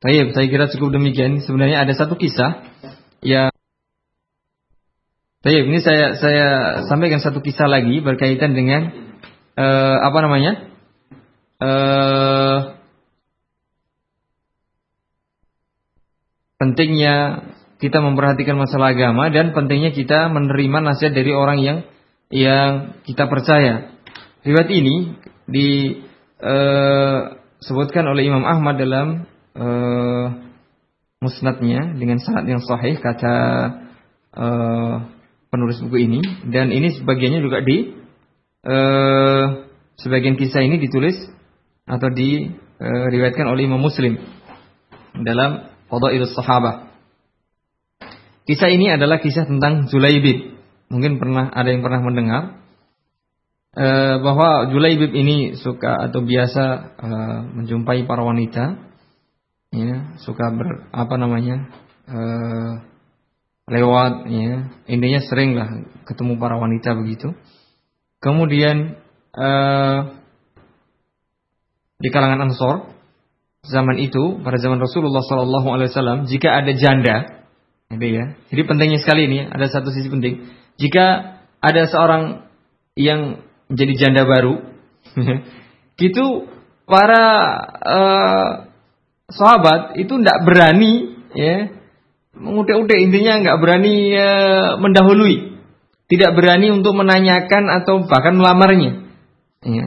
Baik, 0.00 0.32
saya 0.32 0.46
kira 0.48 0.64
cukup 0.72 0.96
demikian. 0.96 1.44
Sebenarnya 1.44 1.84
ada 1.84 1.92
satu 1.92 2.16
kisah 2.16 2.64
ya. 3.22 3.54
Baik, 5.46 5.70
ini 5.70 5.78
saya 5.78 6.18
saya 6.18 6.82
sampaikan 6.90 7.22
satu 7.22 7.38
kisah 7.38 7.70
lagi 7.70 8.02
berkaitan 8.02 8.58
dengan 8.58 8.90
uh, 9.54 9.96
apa 10.02 10.18
namanya? 10.18 10.74
Uh, 11.56 12.76
pentingnya 16.58 17.46
kita 17.76 18.00
memperhatikan 18.00 18.56
masalah 18.56 18.96
agama 18.96 19.28
dan 19.28 19.52
pentingnya 19.52 19.92
kita 19.92 20.32
menerima 20.32 20.80
nasihat 20.82 21.12
dari 21.12 21.32
orang 21.32 21.58
yang 21.60 21.82
yang 22.32 22.94
kita 23.06 23.28
percaya. 23.30 23.90
Riwayat 24.42 24.70
ini 24.72 25.14
disebutkan 25.46 28.04
eh, 28.06 28.10
oleh 28.10 28.22
Imam 28.26 28.44
Ahmad 28.46 28.78
dalam 28.82 29.26
uh, 29.54 30.26
musnadnya 31.20 31.96
dengan 31.96 32.20
sanad 32.20 32.44
yang 32.44 32.60
sahih 32.60 33.00
kata 33.00 33.34
uh, 34.36 34.94
penulis 35.48 35.80
buku 35.80 36.04
ini 36.04 36.20
dan 36.52 36.68
ini 36.68 36.92
sebagiannya 36.92 37.40
juga 37.40 37.64
di 37.64 37.96
uh, 38.68 39.44
sebagian 39.96 40.36
kisah 40.36 40.60
ini 40.60 40.76
ditulis 40.76 41.16
atau 41.86 42.10
diriwayatkan 42.10 43.46
oleh 43.46 43.64
Imam 43.64 43.80
Muslim 43.80 44.20
dalam 45.22 45.70
Fadailus 45.86 46.34
Sahabah. 46.34 46.90
Kisah 48.46 48.70
ini 48.70 48.90
adalah 48.90 49.18
kisah 49.18 49.46
tentang 49.46 49.90
Julaibib. 49.90 50.54
Mungkin 50.86 51.18
pernah 51.18 51.50
ada 51.50 51.66
yang 51.66 51.82
pernah 51.82 51.98
mendengar 51.98 52.42
e, 53.74 53.86
bahwa 54.22 54.70
Julaibib 54.70 55.10
ini 55.10 55.58
suka 55.58 56.10
atau 56.10 56.22
biasa 56.22 56.64
e, 56.94 57.08
menjumpai 57.58 58.06
para 58.06 58.22
wanita, 58.22 58.85
ya, 59.74 60.18
suka 60.22 60.52
ber 60.54 60.86
apa 60.92 61.14
namanya 61.18 61.66
e, 62.06 62.18
lewat, 63.66 64.30
ya, 64.30 64.70
intinya 64.86 65.20
sering 65.26 65.58
lah 65.58 65.68
ketemu 66.06 66.38
para 66.38 66.58
wanita 66.58 66.94
begitu. 66.94 67.34
Kemudian 68.22 68.98
e, 69.34 69.48
di 71.96 72.08
kalangan 72.12 72.46
Ansor 72.46 72.92
zaman 73.66 73.98
itu 73.98 74.38
pada 74.46 74.60
zaman 74.62 74.78
Rasulullah 74.78 75.24
Wasallam 75.26 76.30
jika 76.30 76.54
ada 76.54 76.72
janda, 76.76 77.46
gitu 77.90 78.06
ya. 78.06 78.24
Jadi 78.52 78.62
pentingnya 78.62 79.00
sekali 79.02 79.26
ini 79.26 79.46
ada 79.46 79.66
satu 79.66 79.90
sisi 79.90 80.06
penting. 80.06 80.46
Jika 80.78 81.38
ada 81.58 81.82
seorang 81.90 82.46
yang 82.94 83.42
menjadi 83.66 84.06
janda 84.06 84.22
baru, 84.22 84.62
gitu 86.00 86.46
para 86.86 87.24
uh, 87.82 88.48
sahabat 89.30 89.98
itu 89.98 90.22
tidak 90.22 90.38
berani 90.46 90.92
ya 91.34 91.76
mengutik-utik 92.36 93.00
intinya 93.00 93.40
nggak 93.40 93.58
berani 93.58 94.12
uh, 94.12 94.76
mendahului, 94.78 95.56
tidak 96.12 96.36
berani 96.36 96.68
untuk 96.68 96.92
menanyakan 96.92 97.64
atau 97.82 98.04
bahkan 98.04 98.36
melamarnya, 98.36 99.08
ya. 99.64 99.86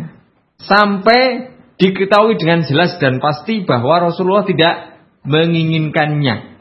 sampai 0.65 1.53
diketahui 1.79 2.35
dengan 2.35 2.65
jelas 2.65 2.97
dan 2.97 3.21
pasti 3.23 3.63
bahwa 3.63 4.11
Rasulullah 4.11 4.43
tidak 4.43 4.99
menginginkannya. 5.23 6.59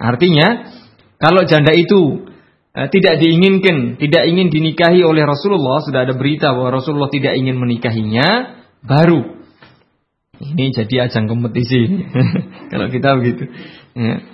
Artinya, 0.00 0.68
kalau 1.16 1.46
janda 1.46 1.72
itu 1.72 2.26
eh, 2.74 2.88
tidak 2.90 3.22
diinginkan, 3.22 3.96
tidak 3.96 4.28
ingin 4.28 4.50
dinikahi 4.50 5.00
oleh 5.06 5.24
Rasulullah, 5.24 5.80
sudah 5.80 6.04
ada 6.04 6.14
berita 6.18 6.52
bahwa 6.52 6.82
Rasulullah 6.82 7.08
tidak 7.08 7.38
ingin 7.38 7.56
menikahinya, 7.56 8.28
baru 8.82 9.39
ini 10.40 10.72
jadi 10.72 11.08
ajang 11.08 11.28
kompetisi. 11.28 12.08
kalau 12.72 12.86
kita 12.88 13.08
begitu. 13.20 13.44
Ya. 13.92 14.24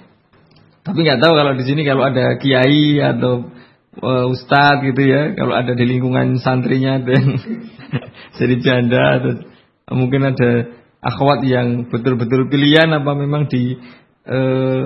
Tapi 0.86 0.98
nggak 1.02 1.18
tahu 1.18 1.34
kalau 1.34 1.52
di 1.58 1.64
sini 1.66 1.82
kalau 1.82 2.06
ada 2.06 2.38
kiai 2.38 3.02
atau 3.02 3.50
uh, 4.06 4.30
ustadz 4.30 4.86
gitu 4.86 5.02
ya, 5.02 5.34
kalau 5.34 5.58
ada 5.58 5.74
di 5.74 5.82
lingkungan 5.82 6.38
santrinya 6.38 7.02
dan 7.02 7.42
jadi 8.38 8.54
janda 8.62 9.04
atau 9.18 9.32
mungkin 9.90 10.30
ada 10.30 10.78
akhwat 11.02 11.42
yang 11.42 11.90
betul-betul 11.90 12.46
pilihan 12.50 12.90
apa 12.90 13.14
memang 13.14 13.46
di 13.46 13.78
eh, 14.26 14.84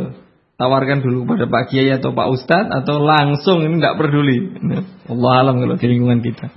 tawarkan 0.61 1.01
dulu 1.01 1.25
pada 1.25 1.49
Pak 1.49 1.73
Kiai 1.73 1.89
atau 1.97 2.13
Pak 2.13 2.29
Ustadz 2.37 2.73
atau 2.85 3.01
langsung 3.01 3.65
ini 3.65 3.81
tidak 3.81 3.97
peduli. 3.97 4.39
Nah, 4.61 4.85
Allah 5.09 5.33
alam 5.41 5.57
kalau 5.65 5.81
di 5.81 5.87
lingkungan 5.89 6.21
kita. 6.21 6.53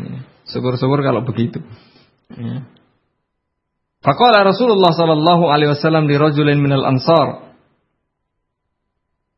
Ya, 0.00 0.24
syukur-syukur 0.48 1.04
kalau 1.04 1.20
begitu. 1.20 1.60
Ya. 2.32 2.64
Faqala 4.00 4.48
Rasulullah 4.48 4.96
sallallahu 4.96 5.44
alaihi 5.52 5.76
wasallam 5.76 6.08
di 6.08 6.16
rajulin 6.16 6.56
minal 6.56 6.88
ansar. 6.88 7.52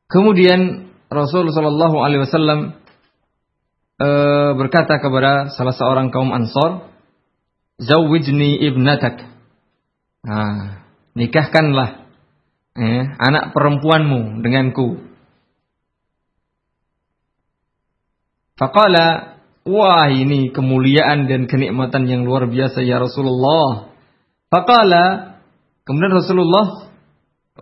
Kemudian 0.06 0.92
Rasul 1.10 1.50
sallallahu 1.50 1.98
alaihi 1.98 2.22
wasallam 2.22 2.78
e, 3.98 4.08
berkata 4.54 5.02
kepada 5.02 5.50
salah 5.56 5.74
seorang 5.74 6.14
kaum 6.14 6.30
Ansar, 6.30 6.92
Zawijni 7.82 8.62
ibnatak. 8.62 9.24
Nah, 10.22 10.86
nikahkanlah 11.18 12.06
eh, 12.78 13.02
anak 13.18 13.50
perempuanmu 13.50 14.40
denganku. 14.44 15.02
Faqala, 18.54 19.40
wah 19.66 20.06
ini 20.12 20.54
kemuliaan 20.54 21.26
dan 21.26 21.50
kenikmatan 21.50 22.06
yang 22.06 22.22
luar 22.22 22.46
biasa 22.46 22.84
ya 22.86 23.02
Rasulullah. 23.02 23.91
Faqala, 24.52 25.40
kemudian 25.88 26.12
Rasulullah 26.12 26.92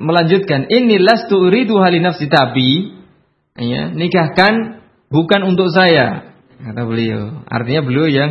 melanjutkan, 0.03 0.67
ini 0.67 0.99
lastu 0.99 1.39
uridu 1.39 1.79
hali 1.79 2.03
nafsi 2.03 2.27
tapi, 2.27 2.99
ya, 3.55 3.95
nikahkan 3.95 4.83
bukan 5.07 5.41
untuk 5.47 5.71
saya, 5.71 6.35
kata 6.59 6.83
beliau. 6.83 7.47
Artinya 7.47 7.87
beliau 7.87 8.11
yang 8.11 8.31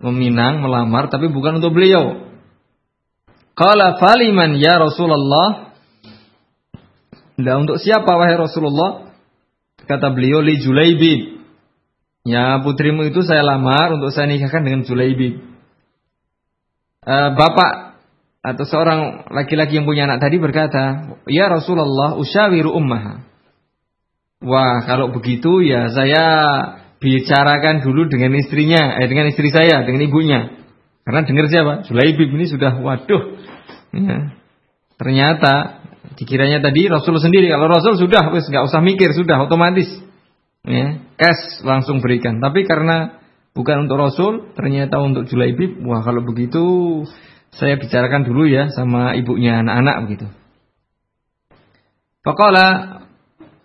meminang, 0.00 0.64
melamar, 0.64 1.12
tapi 1.12 1.28
bukan 1.28 1.60
untuk 1.60 1.76
beliau. 1.76 2.32
Qala 3.52 4.00
faliman 4.00 4.56
ya 4.56 4.80
Rasulullah. 4.80 5.76
Nah, 7.36 7.54
untuk 7.60 7.76
siapa 7.76 8.08
wahai 8.08 8.40
Rasulullah? 8.40 9.12
Kata 9.84 10.16
beliau 10.16 10.40
li 10.40 10.56
Julaibib. 10.64 11.44
Ya, 12.24 12.56
putrimu 12.64 13.04
itu 13.04 13.20
saya 13.20 13.44
lamar 13.44 14.00
untuk 14.00 14.16
saya 14.16 14.32
nikahkan 14.32 14.64
dengan 14.64 14.86
Julaibib. 14.88 15.44
Uh, 17.08 17.30
bapak 17.34 17.87
atau 18.38 18.64
seorang 18.64 19.28
laki-laki 19.34 19.76
yang 19.76 19.86
punya 19.86 20.06
anak 20.06 20.22
tadi 20.22 20.38
berkata, 20.38 21.14
"Ya 21.26 21.50
Rasulullah, 21.50 22.14
usyawiru 22.16 22.70
ummaha." 22.70 23.26
Wah, 24.38 24.86
kalau 24.86 25.10
begitu 25.10 25.66
ya 25.66 25.90
saya 25.90 26.24
bicarakan 27.02 27.82
dulu 27.82 28.06
dengan 28.06 28.34
istrinya, 28.38 28.98
eh 29.02 29.10
dengan 29.10 29.26
istri 29.30 29.50
saya, 29.50 29.82
dengan 29.82 30.06
ibunya. 30.06 30.40
Karena 31.02 31.26
dengar 31.26 31.46
siapa? 31.50 31.72
Julaibib 31.88 32.30
ini 32.36 32.46
sudah 32.46 32.78
waduh. 32.78 33.22
Ya. 33.96 34.36
Ternyata 34.98 35.82
dikiranya 36.18 36.60
tadi 36.60 36.90
Rasul 36.90 37.16
sendiri. 37.22 37.48
Kalau 37.48 37.70
Rasul 37.70 37.96
sudah 37.96 38.30
wis 38.34 38.46
nggak 38.46 38.66
usah 38.66 38.82
mikir, 38.82 39.14
sudah 39.14 39.40
otomatis. 39.46 39.88
Ya, 40.68 41.00
cash 41.16 41.64
langsung 41.64 42.04
berikan. 42.04 42.44
Tapi 42.44 42.66
karena 42.68 43.24
bukan 43.56 43.88
untuk 43.88 43.96
Rasul, 43.96 44.52
ternyata 44.52 45.00
untuk 45.00 45.24
Julaibib. 45.30 45.80
Wah, 45.86 46.04
kalau 46.04 46.26
begitu 46.26 46.62
saya 47.58 47.74
bicarakan 47.74 48.22
dulu 48.22 48.46
ya 48.46 48.70
sama 48.70 49.18
ibunya 49.18 49.60
anak-anak 49.60 49.96
begitu. 50.06 50.26
Pakola 52.22 52.66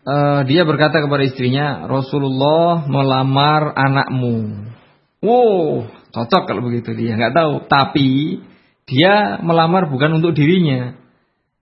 uh, 0.02 0.42
dia 0.50 0.66
berkata 0.66 0.98
kepada 1.00 1.24
istrinya, 1.24 1.86
Rasulullah 1.86 2.90
melamar 2.90 3.72
anakmu. 3.78 4.66
Wow, 5.24 5.88
Cocok 6.14 6.46
kalau 6.46 6.62
begitu 6.62 6.94
dia 6.94 7.18
nggak 7.18 7.34
tahu. 7.34 7.54
Tapi 7.66 8.38
dia 8.86 9.42
melamar 9.42 9.90
bukan 9.90 10.22
untuk 10.22 10.38
dirinya. 10.38 10.94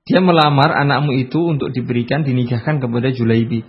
Dia 0.03 0.19
melamar 0.19 0.75
anakmu 0.75 1.15
itu 1.15 1.39
untuk 1.39 1.71
diberikan 1.71 2.27
dinikahkan 2.27 2.84
kepada 2.84 3.15
Julaibi. 3.15 3.63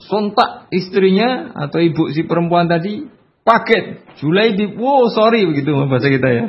Sontak 0.00 0.72
istrinya 0.72 1.52
atau 1.52 1.78
ibu 1.84 2.08
si 2.16 2.24
perempuan 2.24 2.72
tadi 2.72 3.04
paket 3.44 4.02
Julaibi. 4.18 4.74
Wow 4.74 5.12
sorry 5.12 5.44
begitu 5.44 5.76
bahasa 5.86 6.08
kita 6.08 6.28
ya. 6.28 6.44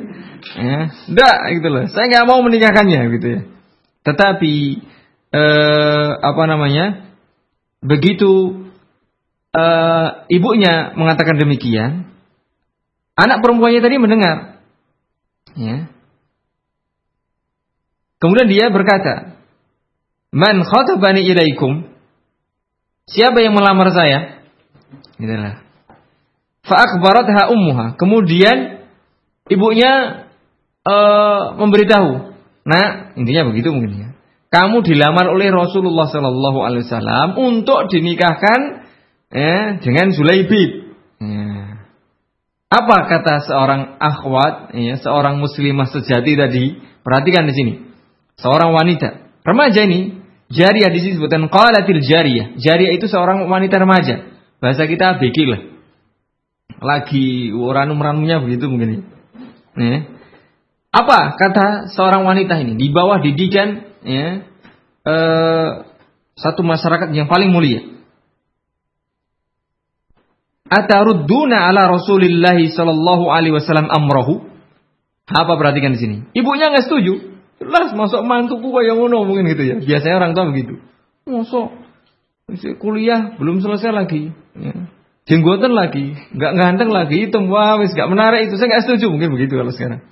Ya, 0.56 1.30
gitu 1.52 1.68
loh. 1.68 1.86
Saya 1.92 2.08
nggak 2.08 2.28
mau 2.28 2.40
menikahkannya 2.42 3.02
gitu 3.20 3.28
ya. 3.28 3.42
Tetapi 4.08 4.56
eh, 5.36 6.10
apa 6.24 6.44
namanya? 6.48 7.12
Begitu 7.86 8.66
eh, 9.54 10.08
ibunya 10.32 10.96
mengatakan 10.96 11.38
demikian, 11.38 12.16
Anak 13.16 13.40
perempuannya 13.40 13.80
tadi 13.80 13.96
mendengar. 13.96 14.60
Ya. 15.56 15.88
Kemudian 18.20 18.52
dia 18.52 18.68
berkata, 18.76 19.40
Man 20.36 20.68
khatabani 20.68 21.24
ilaikum? 21.24 21.88
Siapa 23.08 23.40
yang 23.40 23.56
melamar 23.56 23.88
saya? 23.96 24.44
Itulah. 25.16 25.65
Fa'akbaratha 26.66 27.54
ummuha. 27.54 27.94
Kemudian 27.96 28.90
ibunya 29.50 30.26
uh, 30.82 31.58
memberitahu. 31.62 32.34
Nah, 32.66 33.14
intinya 33.14 33.54
begitu 33.54 33.70
mungkin 33.70 33.92
ya. 33.94 34.10
Kamu 34.50 34.82
dilamar 34.82 35.30
oleh 35.30 35.52
Rasulullah 35.52 36.10
Sallallahu 36.10 36.64
Alaihi 36.64 36.88
Wasallam 36.88 37.36
untuk 37.38 37.92
dinikahkan 37.92 38.88
eh, 39.30 39.84
dengan 39.84 40.16
Zulaibib. 40.16 40.96
Ya. 41.22 41.46
Apa 42.72 42.98
kata 43.08 43.46
seorang 43.46 44.00
akhwat, 44.02 44.74
ya, 44.74 44.96
seorang 44.98 45.38
muslimah 45.38 45.92
sejati 45.92 46.34
tadi? 46.34 46.66
Perhatikan 47.06 47.46
di 47.46 47.54
sini. 47.54 47.74
Seorang 48.42 48.74
wanita, 48.74 49.38
remaja 49.46 49.86
ini, 49.86 50.18
jariah 50.50 50.90
di 50.90 51.00
sini 51.04 51.14
sebutan 51.22 51.46
qalatil 51.52 52.02
jariyah. 52.02 52.58
Jariyah 52.58 52.94
itu 52.98 53.06
seorang 53.06 53.46
wanita 53.46 53.78
remaja. 53.78 54.34
Bahasa 54.58 54.90
kita 54.90 55.20
lah. 55.22 55.75
Lagi 56.82 57.52
ranum-ranumnya 57.52 58.44
begitu 58.44 58.68
mungkin. 58.68 59.08
Ya. 59.76 60.08
Apa 60.96 61.36
kata 61.36 61.92
seorang 61.92 62.24
wanita 62.24 62.56
ini? 62.64 62.80
Di 62.80 62.88
bawah 62.88 63.20
didikan 63.20 63.84
ya, 64.08 64.48
eh, 65.04 65.70
satu 66.40 66.64
masyarakat 66.64 67.12
yang 67.12 67.28
paling 67.28 67.52
mulia. 67.52 67.84
Atarudduna 70.66 71.68
ala 71.70 71.92
Rasulillah 71.92 72.58
sallallahu 72.58 73.28
alaihi 73.28 73.54
wasallam 73.54 73.92
amrahu? 73.92 74.48
Apa 75.28 75.60
perhatikan 75.60 75.94
di 75.94 76.00
sini? 76.00 76.18
Ibunya 76.32 76.72
nggak 76.72 76.86
setuju. 76.88 77.14
Jelas 77.60 77.92
masuk 77.98 78.22
mantuku 78.24 78.68
kayak 78.72 78.96
ngono 78.96 79.26
mungkin 79.28 79.52
gitu 79.52 79.64
ya. 79.64 79.76
Biasanya 79.82 80.16
orang 80.22 80.32
tua 80.32 80.46
begitu. 80.52 80.80
Masuk 81.28 81.72
kuliah 82.80 83.36
belum 83.36 83.60
selesai 83.60 83.92
lagi. 83.92 84.32
Ya. 84.56 84.95
Jenggotan 85.26 85.74
lagi, 85.74 86.14
nggak 86.38 86.54
ganteng 86.54 86.94
lagi, 86.94 87.26
hitam 87.26 87.50
wah 87.50 87.82
wis 87.82 87.98
nggak 87.98 88.10
menarik 88.14 88.46
itu. 88.46 88.62
Saya 88.62 88.78
nggak 88.78 88.84
setuju 88.86 89.10
mungkin 89.10 89.34
begitu 89.34 89.58
kalau 89.58 89.74
sekarang. 89.74 90.06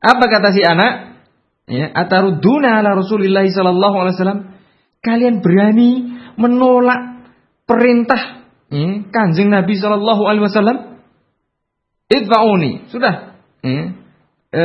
Apa 0.00 0.24
kata 0.24 0.56
si 0.56 0.64
anak? 0.64 1.20
Ya, 1.68 1.92
ataruduna 1.92 2.80
ala 2.80 2.96
Rasulillah 2.96 3.44
sallallahu 3.44 3.96
alaihi 3.96 4.16
wasallam. 4.16 4.40
Kalian 5.04 5.44
berani 5.44 6.16
menolak 6.40 7.14
perintah 7.68 8.44
hmm, 8.74 9.10
kanjeng 9.14 9.50
Nabi 9.52 9.78
Shallallahu 9.78 10.22
Alaihi 10.26 10.44
Wasallam 10.44 10.78
idfauni 12.10 12.88
sudah 12.92 13.38
hmm, 13.64 13.84
e, 14.52 14.62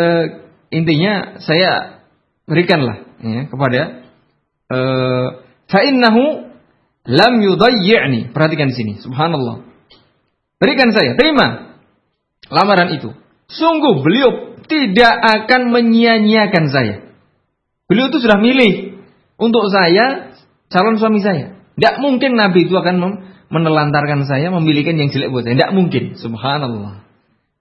intinya 0.75 1.39
saya 1.39 2.03
berikanlah 2.43 3.07
ya, 3.23 3.41
kepada 3.47 3.81
e, 4.67 4.79
fa'innahu 5.71 6.23
lam 7.09 7.33
yudayyi'ni 7.39 8.35
perhatikan 8.35 8.69
di 8.73 8.75
sini 8.75 8.93
subhanallah 8.99 9.68
berikan 10.59 10.91
saya 10.93 11.15
terima 11.15 11.79
lamaran 12.51 12.93
itu 12.93 13.15
sungguh 13.49 14.03
beliau 14.05 14.59
tidak 14.69 15.15
akan 15.17 15.73
menyia-nyiakan 15.73 16.65
saya 16.69 16.95
beliau 17.89 18.13
itu 18.13 18.21
sudah 18.21 18.37
milih 18.37 19.01
untuk 19.39 19.65
saya 19.73 20.35
calon 20.69 21.01
suami 21.01 21.23
saya 21.23 21.59
tidak 21.79 21.95
mungkin 22.03 22.35
Nabi 22.35 22.67
itu 22.67 22.75
akan 22.75 22.99
menelantarkan 23.47 24.27
saya, 24.27 24.51
memilihkan 24.53 24.99
yang 24.99 25.09
jelek 25.15 25.31
buat 25.31 25.47
saya. 25.47 25.55
Tidak 25.55 25.71
mungkin. 25.71 26.19
Subhanallah. 26.19 27.07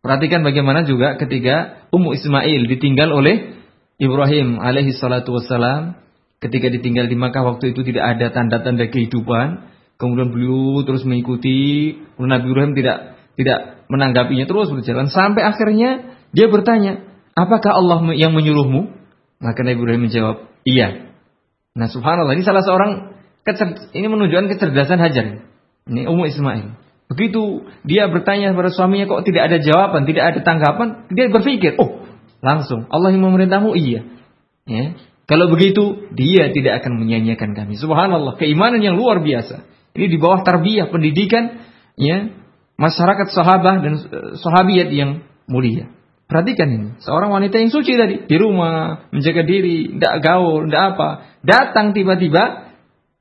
Perhatikan 0.02 0.42
bagaimana 0.42 0.82
juga 0.82 1.14
ketika 1.14 1.86
Ummu 1.94 2.18
Ismail 2.18 2.66
ditinggal 2.66 3.14
oleh 3.14 3.62
Ibrahim 4.02 4.58
alaihi 4.58 4.90
salatu 4.90 5.38
wassalam. 5.38 5.94
Ketika 6.42 6.66
ditinggal 6.66 7.06
di 7.06 7.14
Makkah 7.14 7.46
waktu 7.46 7.74
itu 7.74 7.82
tidak 7.82 8.18
ada 8.18 8.34
tanda-tanda 8.34 8.90
kehidupan. 8.90 9.70
Kemudian 9.98 10.30
beliau 10.30 10.86
terus 10.86 11.02
mengikuti. 11.02 11.98
Nabi 12.16 12.46
Ibrahim 12.46 12.72
tidak 12.78 13.18
tidak 13.34 13.58
menanggapinya 13.90 14.46
terus 14.46 14.70
berjalan. 14.70 15.10
Sampai 15.10 15.42
akhirnya 15.42 16.14
dia 16.30 16.46
bertanya, 16.46 17.02
apakah 17.34 17.74
Allah 17.74 18.02
yang 18.14 18.30
menyuruhmu? 18.34 18.94
Maka 19.42 19.60
Nabi 19.62 19.78
Ibrahim 19.78 20.10
menjawab, 20.10 20.36
iya. 20.66 21.14
Nah 21.78 21.86
subhanallah 21.86 22.34
ini 22.34 22.42
salah 22.42 22.62
seorang 22.66 23.14
ini 23.94 24.06
menunjukkan 24.06 24.54
kecerdasan 24.54 24.98
Hajar. 24.98 25.46
Ini 25.88 26.04
Ummu 26.04 26.26
Ismail. 26.28 26.74
Begitu 27.08 27.64
dia 27.88 28.10
bertanya 28.12 28.52
kepada 28.52 28.68
suaminya 28.68 29.08
kok 29.08 29.24
tidak 29.24 29.48
ada 29.48 29.56
jawaban, 29.62 30.04
tidak 30.04 30.24
ada 30.28 30.38
tanggapan, 30.44 31.08
dia 31.08 31.32
berpikir, 31.32 31.80
oh 31.80 32.04
langsung 32.44 32.84
Allah 32.92 33.14
yang 33.14 33.24
memerintahmu 33.24 33.72
iya. 33.72 34.04
Ya. 34.68 35.00
Kalau 35.24 35.48
begitu 35.48 36.12
dia 36.12 36.52
tidak 36.52 36.84
akan 36.84 37.00
menyanyikan 37.00 37.56
kami. 37.56 37.80
Subhanallah, 37.80 38.36
keimanan 38.36 38.84
yang 38.84 39.00
luar 39.00 39.24
biasa. 39.24 39.64
Ini 39.98 40.06
di 40.06 40.18
bawah 40.22 40.46
tarbiyah 40.46 40.94
pendidikan 40.94 41.66
ya 41.98 42.30
masyarakat 42.78 43.34
sahabat 43.34 43.76
dan 43.82 43.94
uh, 43.98 44.38
sahabiat 44.38 44.94
yang 44.94 45.26
mulia. 45.50 45.90
Perhatikan 46.28 46.68
ini, 46.68 46.88
seorang 47.00 47.32
wanita 47.32 47.56
yang 47.56 47.72
suci 47.72 47.96
tadi 47.96 48.28
di 48.28 48.36
rumah 48.36 49.08
menjaga 49.10 49.48
diri, 49.48 49.96
tidak 49.96 50.14
gaul, 50.20 50.68
tidak 50.68 50.82
apa, 50.94 51.08
datang 51.40 51.96
tiba-tiba 51.96 52.68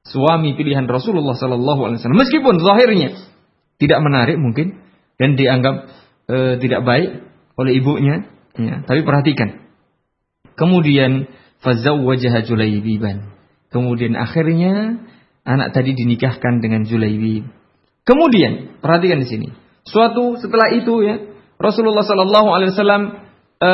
suami 0.03 0.59
pilihan 0.59 0.83
Rasulullah 0.91 1.39
Sallallahu 1.39 1.87
Alaihi 1.87 2.03
Wasallam. 2.03 2.19
Meskipun 2.19 2.55
zahirnya 2.59 3.15
tidak 3.79 3.99
menarik 4.03 4.35
mungkin 4.35 4.83
dan 5.15 5.39
dianggap 5.39 5.87
e, 6.27 6.37
tidak 6.59 6.83
baik 6.83 7.09
oleh 7.55 7.71
ibunya, 7.79 8.27
ya, 8.59 8.83
tapi 8.83 9.07
perhatikan. 9.07 9.71
Kemudian 10.59 11.31
fazawwajaha 11.63 12.43
Julaibiban. 12.43 13.31
Kemudian 13.71 14.19
akhirnya 14.19 14.99
anak 15.47 15.71
tadi 15.71 15.95
dinikahkan 15.95 16.59
dengan 16.59 16.83
Julaibib. 16.83 17.47
Kemudian 18.03 18.83
perhatikan 18.83 19.23
di 19.23 19.27
sini. 19.27 19.47
Suatu 19.87 20.35
setelah 20.35 20.75
itu 20.75 20.99
ya 20.99 21.15
Rasulullah 21.55 22.03
Sallallahu 22.03 22.49
Alaihi 22.51 22.71
Wasallam 22.75 23.03
e, 23.57 23.71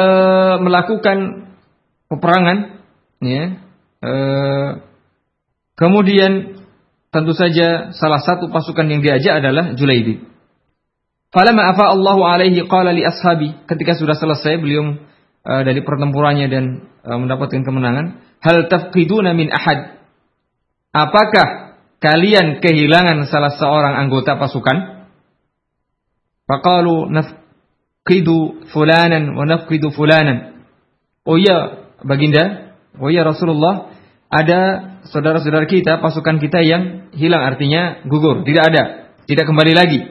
melakukan 0.62 1.18
peperangan, 2.08 2.58
ya, 3.26 3.44
e, 3.98 4.12
Kemudian 5.74 6.64
tentu 7.10 7.34
saja 7.34 7.94
salah 7.98 8.22
satu 8.22 8.50
pasukan 8.54 8.86
yang 8.86 9.02
diajak 9.02 9.42
adalah 9.42 9.74
Julaibib. 9.74 10.22
Falamma 11.34 11.74
afa 11.74 11.90
Allahu 11.98 12.22
alaihi 12.22 12.62
qala 12.70 12.94
li 12.94 13.02
ashabi. 13.02 13.58
Ketika 13.66 13.98
sudah 13.98 14.14
selesai 14.14 14.62
beliau 14.62 15.02
uh, 15.42 15.62
dari 15.66 15.82
pertempurannya 15.82 16.46
dan 16.46 16.64
uh, 17.02 17.18
mendapatkan 17.18 17.66
kemenangan, 17.66 18.22
hal 18.38 18.70
tafqiduna 18.70 19.34
min 19.34 19.50
ahad? 19.50 19.98
Apakah 20.94 21.48
kalian 22.04 22.60
kehilangan 22.60 23.32
salah 23.32 23.56
seorang 23.56 23.96
anggota 23.96 24.36
pasukan? 24.36 25.08
Faqalu 26.44 27.08
nafqidu 27.08 28.68
fulanan 28.76 29.40
wa 29.40 29.48
nafqidu 29.48 29.96
fulanan. 29.96 30.68
Oh 31.24 31.40
iya, 31.40 31.88
Baginda, 32.04 32.76
oh 33.00 33.08
iya 33.08 33.24
Rasulullah, 33.24 33.96
ada 34.28 34.60
saudara-saudara 35.08 35.64
kita, 35.64 36.04
pasukan 36.04 36.44
kita 36.44 36.60
yang 36.60 37.08
hilang 37.16 37.48
artinya 37.48 38.04
gugur, 38.04 38.44
tidak 38.44 38.64
ada, 38.76 38.84
tidak 39.24 39.48
kembali 39.48 39.72
lagi. 39.72 40.02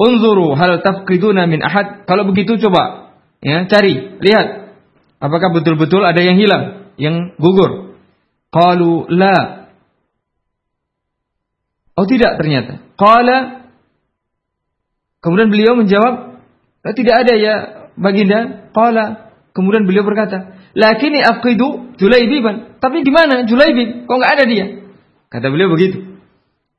Unzuru 0.00 0.56
hal 0.56 0.80
tafqiduna 0.80 1.44
min 1.44 1.60
ahad. 1.60 2.08
Kalau 2.08 2.24
begitu 2.24 2.56
coba 2.56 3.14
ya, 3.44 3.68
cari, 3.68 4.16
lihat 4.18 4.74
apakah 5.20 5.52
betul-betul 5.52 6.00
ada 6.02 6.24
yang 6.24 6.40
hilang, 6.40 6.88
yang 6.96 7.36
gugur. 7.36 8.00
Qalu 8.48 9.12
la. 9.12 9.63
Oh 11.94 12.06
tidak 12.06 12.38
ternyata. 12.38 12.82
Qala 12.98 13.64
Kemudian 15.24 15.48
beliau 15.48 15.72
menjawab, 15.72 16.36
oh, 16.84 16.92
tidak 16.92 17.24
ada 17.24 17.32
ya 17.32 17.54
baginda. 17.96 18.68
Qala. 18.76 19.32
Kemudian 19.56 19.88
beliau 19.88 20.04
berkata, 20.04 20.52
Lakini 20.76 21.22
aqidu 21.24 21.96
Julaibiban. 21.96 22.76
Tapi 22.82 23.00
di 23.00 23.12
mana 23.14 23.46
Julaibib? 23.48 24.04
Kok 24.04 24.16
nggak 24.20 24.32
ada 24.36 24.44
dia? 24.44 24.66
Kata 25.30 25.46
beliau 25.48 25.70
begitu. 25.72 26.20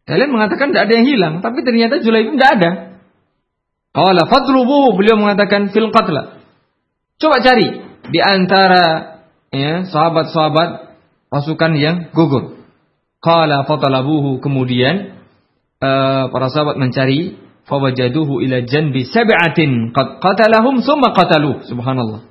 Kalian 0.06 0.30
mengatakan 0.30 0.70
tidak 0.70 0.86
ada 0.86 0.94
yang 1.02 1.08
hilang, 1.10 1.34
tapi 1.42 1.66
ternyata 1.66 2.04
Julaibib 2.04 2.38
tidak 2.38 2.52
ada. 2.60 2.72
Qala 3.96 4.28
fadlubu 4.28 4.94
beliau 5.00 5.18
mengatakan 5.18 5.72
fil 5.72 5.90
qatla. 5.90 6.44
Coba 7.16 7.40
cari 7.40 7.80
di 8.12 8.20
antara 8.20 9.18
ya 9.56 9.88
sahabat-sahabat 9.88 11.00
pasukan 11.32 11.72
yang 11.80 12.12
gugur. 12.12 12.65
Qala 13.26 13.66
fatalabuhu 13.66 14.38
kemudian 14.38 15.18
uh, 15.82 16.30
para 16.30 16.54
sahabat 16.54 16.78
mencari 16.78 17.42
fawajaduhu 17.66 18.46
ila 18.46 18.62
janbi 18.70 19.10
sab'atin 19.10 19.90
qad 19.90 20.22
qatalahum 20.22 20.86
summa 20.86 21.10
qatalu 21.18 21.66
subhanallah. 21.66 22.30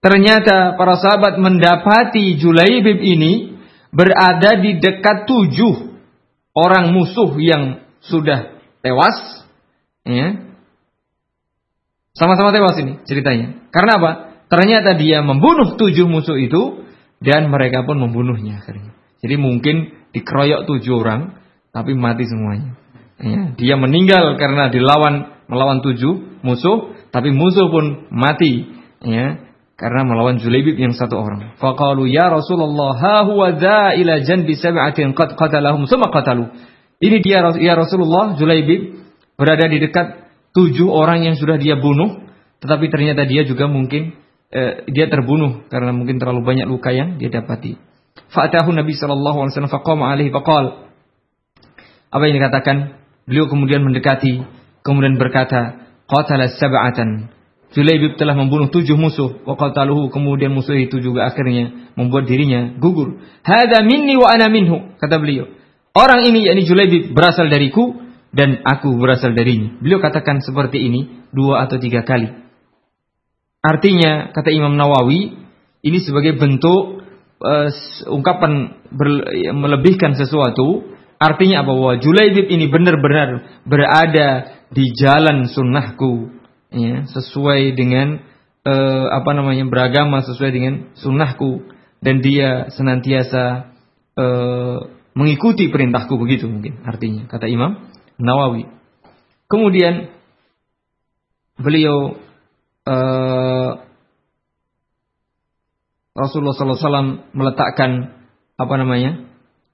Ternyata 0.00 0.80
para 0.80 0.96
sahabat 0.96 1.36
mendapati 1.36 2.40
Julaibib 2.40 2.96
ini 2.96 3.60
berada 3.92 4.56
di 4.56 4.80
dekat 4.80 5.28
tujuh 5.28 6.00
orang 6.56 6.96
musuh 6.96 7.36
yang 7.36 7.84
sudah 8.00 8.56
tewas 8.80 9.44
Ya. 10.04 10.52
Sama-sama 12.14 12.52
tewas 12.52 12.76
ini 12.78 13.00
ceritanya. 13.08 13.66
Karena 13.72 13.98
apa? 13.98 14.10
Ternyata 14.52 14.94
dia 15.00 15.24
membunuh 15.24 15.74
tujuh 15.80 16.06
musuh 16.06 16.36
itu 16.38 16.84
dan 17.24 17.48
mereka 17.48 17.82
pun 17.82 17.98
membunuhnya 17.98 18.62
akhirnya. 18.62 18.92
Jadi 19.24 19.40
mungkin 19.40 19.76
dikeroyok 20.12 20.68
tujuh 20.68 21.00
orang 21.00 21.40
tapi 21.72 21.96
mati 21.96 22.28
semuanya. 22.28 22.76
Ya. 23.16 23.56
Dia 23.56 23.74
meninggal 23.80 24.36
karena 24.36 24.68
dilawan 24.68 25.48
melawan 25.48 25.80
tujuh 25.80 26.44
musuh 26.44 26.92
tapi 27.08 27.32
musuh 27.32 27.72
pun 27.72 28.12
mati 28.12 28.68
ya 29.00 29.40
karena 29.80 30.06
melawan 30.06 30.38
Julaibib 30.38 30.76
yang 30.76 30.92
satu 30.92 31.16
orang. 31.16 31.56
Faqalu 31.56 32.12
ya 32.12 32.28
Rasulullah 32.28 32.94
ha 33.00 33.16
huwa 33.24 33.56
dza 33.56 33.96
ila 33.96 34.20
janbi 34.22 34.54
sab'atin 34.60 35.16
qad 35.16 35.40
qatalahum 35.40 35.88
summa 35.88 36.12
qatalu. 36.12 36.52
Ini 37.00 37.24
dia 37.24 37.42
ya 37.58 37.74
Rasulullah 37.74 38.36
Julaibib 38.36 39.02
berada 39.40 39.66
di 39.66 39.82
dekat 39.82 40.20
tujuh 40.54 40.86
orang 40.86 41.26
yang 41.26 41.34
sudah 41.34 41.58
dia 41.58 41.74
bunuh, 41.74 42.22
tetapi 42.62 42.86
ternyata 42.86 43.26
dia 43.26 43.42
juga 43.42 43.66
mungkin 43.66 44.14
eh, 44.54 44.86
dia 44.92 45.10
terbunuh 45.10 45.66
karena 45.72 45.90
mungkin 45.90 46.22
terlalu 46.22 46.46
banyak 46.46 46.66
luka 46.70 46.94
yang 46.94 47.18
dia 47.18 47.32
dapati. 47.34 47.93
Fa'atahu 48.14 48.70
Nabi 48.74 48.94
sallallahu 48.94 49.38
alaihi 49.42 49.52
wasallam 49.54 49.74
faqama 49.74 50.04
alaihi 50.10 50.30
faqal. 50.30 50.90
Apa 52.14 52.22
yang 52.30 52.38
dikatakan? 52.38 52.76
Beliau 53.26 53.50
kemudian 53.50 53.82
mendekati, 53.82 54.42
kemudian 54.86 55.18
berkata, 55.18 55.90
qatala 56.06 56.50
sab'atan. 56.54 57.34
Julaibib 57.74 58.14
telah 58.14 58.38
membunuh 58.38 58.70
tujuh 58.70 58.94
musuh. 58.94 59.42
Wa 59.42 59.58
qataluhu. 59.58 60.14
Kemudian 60.14 60.54
musuh 60.54 60.78
itu 60.78 61.02
juga 61.02 61.26
akhirnya 61.26 61.90
membuat 61.98 62.30
dirinya 62.30 62.70
gugur. 62.78 63.18
Hada 63.42 63.82
minni 63.82 64.14
wa 64.14 64.30
ana 64.30 64.46
minhu. 64.46 64.94
Kata 65.02 65.18
beliau. 65.18 65.50
Orang 65.90 66.22
ini, 66.26 66.46
yakni 66.46 66.66
Julaibib, 66.66 67.14
berasal 67.14 67.50
dariku 67.50 67.98
dan 68.30 68.62
aku 68.62 68.94
berasal 68.98 69.34
darinya. 69.34 69.74
Beliau 69.82 69.98
katakan 69.98 70.38
seperti 70.42 70.86
ini 70.86 71.26
dua 71.34 71.66
atau 71.66 71.82
tiga 71.82 72.06
kali. 72.06 72.30
Artinya, 73.58 74.30
kata 74.30 74.54
Imam 74.54 74.78
Nawawi, 74.78 75.34
ini 75.82 75.98
sebagai 76.02 76.38
bentuk 76.38 77.03
uh, 77.44 77.68
ungkapan 78.08 78.80
ber, 78.88 79.08
melebihkan 79.52 80.16
sesuatu. 80.16 80.96
Artinya 81.20 81.62
apa? 81.62 81.70
Bahwa 81.70 81.92
Julaibib 82.00 82.48
ini 82.50 82.66
benar-benar 82.72 83.62
berada 83.68 84.28
di 84.72 84.90
jalan 84.96 85.46
sunnahku, 85.46 86.32
ya, 86.74 87.06
sesuai 87.06 87.76
dengan 87.78 88.18
uh, 88.66 89.06
apa 89.14 89.30
namanya 89.36 89.68
beragama 89.70 90.24
sesuai 90.26 90.50
dengan 90.50 90.74
sunnahku, 90.98 91.68
dan 92.02 92.18
dia 92.24 92.68
senantiasa 92.74 93.70
uh, 94.18 94.78
mengikuti 95.14 95.70
perintahku 95.70 96.18
begitu 96.18 96.50
mungkin 96.50 96.82
artinya 96.82 97.30
kata 97.30 97.46
Imam 97.46 97.86
Nawawi. 98.18 98.66
Kemudian 99.46 100.10
beliau 101.54 102.18
uh, 102.90 103.83
Rasulullah 106.14 106.54
SAW 106.54 107.34
meletakkan 107.34 108.22
apa 108.54 108.74
namanya 108.78 109.26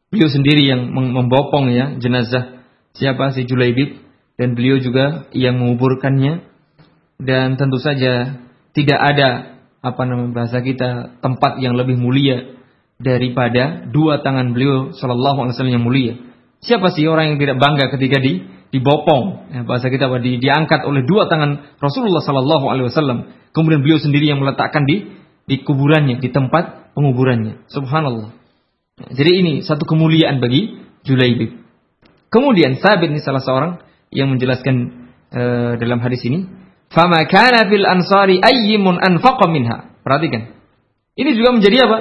beliau 0.08 0.32
sendiri 0.32 0.64
yang 0.64 0.88
membopong 0.88 1.68
ya 1.68 2.00
jenazah 2.00 2.64
siapa 2.96 3.36
si 3.36 3.44
Julaibib 3.44 4.00
dan 4.40 4.56
beliau 4.56 4.80
juga 4.80 5.28
yang 5.36 5.60
menguburkannya. 5.60 6.48
Dan 7.20 7.60
tentu 7.60 7.76
saja 7.76 8.40
tidak 8.72 8.96
ada 8.96 9.60
apa 9.84 10.02
namanya 10.08 10.32
bahasa 10.32 10.64
kita 10.64 11.20
tempat 11.20 11.60
yang 11.60 11.76
lebih 11.76 12.00
mulia 12.00 12.56
daripada 12.96 13.84
dua 13.92 14.24
tangan 14.24 14.56
beliau 14.56 14.96
Shallallahu 14.96 15.44
Alaihi 15.44 15.52
Wasallam 15.52 15.76
yang 15.76 15.84
mulia. 15.84 16.12
Siapa 16.64 16.88
sih 16.96 17.04
orang 17.04 17.36
yang 17.36 17.38
tidak 17.40 17.60
bangga 17.60 17.92
ketika 17.92 18.16
di 18.24 18.40
dibopong? 18.72 19.52
Ya, 19.52 19.60
bahasa 19.68 19.92
kita 19.92 20.08
di, 20.24 20.40
diangkat 20.40 20.88
oleh 20.88 21.04
dua 21.04 21.28
tangan 21.28 21.76
Rasulullah 21.76 22.24
Sallallahu 22.24 22.64
Alaihi 22.72 22.88
Wasallam. 22.88 23.18
Kemudian 23.52 23.84
beliau 23.84 24.00
sendiri 24.00 24.32
yang 24.32 24.40
meletakkan 24.40 24.88
di 24.88 25.19
di 25.44 25.62
kuburannya 25.62 26.18
di 26.18 26.28
tempat 26.32 26.94
penguburannya. 26.96 27.68
Subhanallah. 27.70 28.32
Jadi 29.12 29.30
ini 29.32 29.52
satu 29.64 29.88
kemuliaan 29.88 30.40
bagi 30.44 30.76
Julaibib 31.04 31.60
kemudian 32.32 32.78
Sabit 32.78 33.10
ini 33.10 33.20
salah 33.20 33.42
seorang 33.42 33.72
yang 34.14 34.30
menjelaskan 34.30 34.74
uh, 35.34 35.72
dalam 35.76 35.98
hadis 36.00 36.22
ini 36.24 36.46
fama 36.88 37.26
kana 37.26 37.66
fil 37.68 37.84
ansari 37.84 38.38
ayyimun 38.40 38.96
anfaqa 38.96 39.50
minha. 39.50 39.92
Perhatikan. 40.00 40.56
Ini 41.18 41.36
juga 41.36 41.52
menjadi 41.52 41.76
apa? 41.84 41.98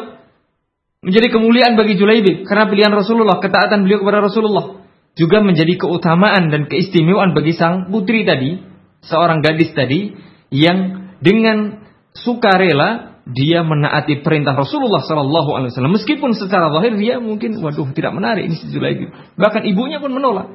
Menjadi 1.04 1.28
kemuliaan 1.36 1.76
bagi 1.76 2.00
Julaibib 2.00 2.48
karena 2.48 2.72
pilihan 2.72 2.94
Rasulullah, 2.94 3.44
ketaatan 3.44 3.84
beliau 3.84 4.00
kepada 4.00 4.24
Rasulullah 4.24 4.80
juga 5.20 5.44
menjadi 5.44 5.76
keutamaan 5.76 6.48
dan 6.48 6.72
keistimewaan 6.72 7.36
bagi 7.36 7.52
sang 7.52 7.92
putri 7.92 8.24
tadi, 8.24 8.64
seorang 9.04 9.44
gadis 9.44 9.76
tadi 9.76 10.16
yang 10.48 11.12
dengan 11.20 11.84
sukarela 12.16 13.09
dia 13.34 13.62
menaati 13.62 14.26
perintah 14.26 14.58
Rasulullah 14.58 15.06
Sallallahu 15.06 15.50
Alaihi 15.54 15.70
Wasallam 15.74 15.94
meskipun 15.96 16.34
secara 16.34 16.70
lahir 16.70 16.98
dia 16.98 17.22
mungkin 17.22 17.58
waduh 17.62 17.90
tidak 17.94 18.14
menarik 18.14 18.50
ini 18.50 18.56
si 18.58 18.68
Julaibib 18.74 19.14
bahkan 19.38 19.66
ibunya 19.66 20.02
pun 20.02 20.14
menolak 20.14 20.50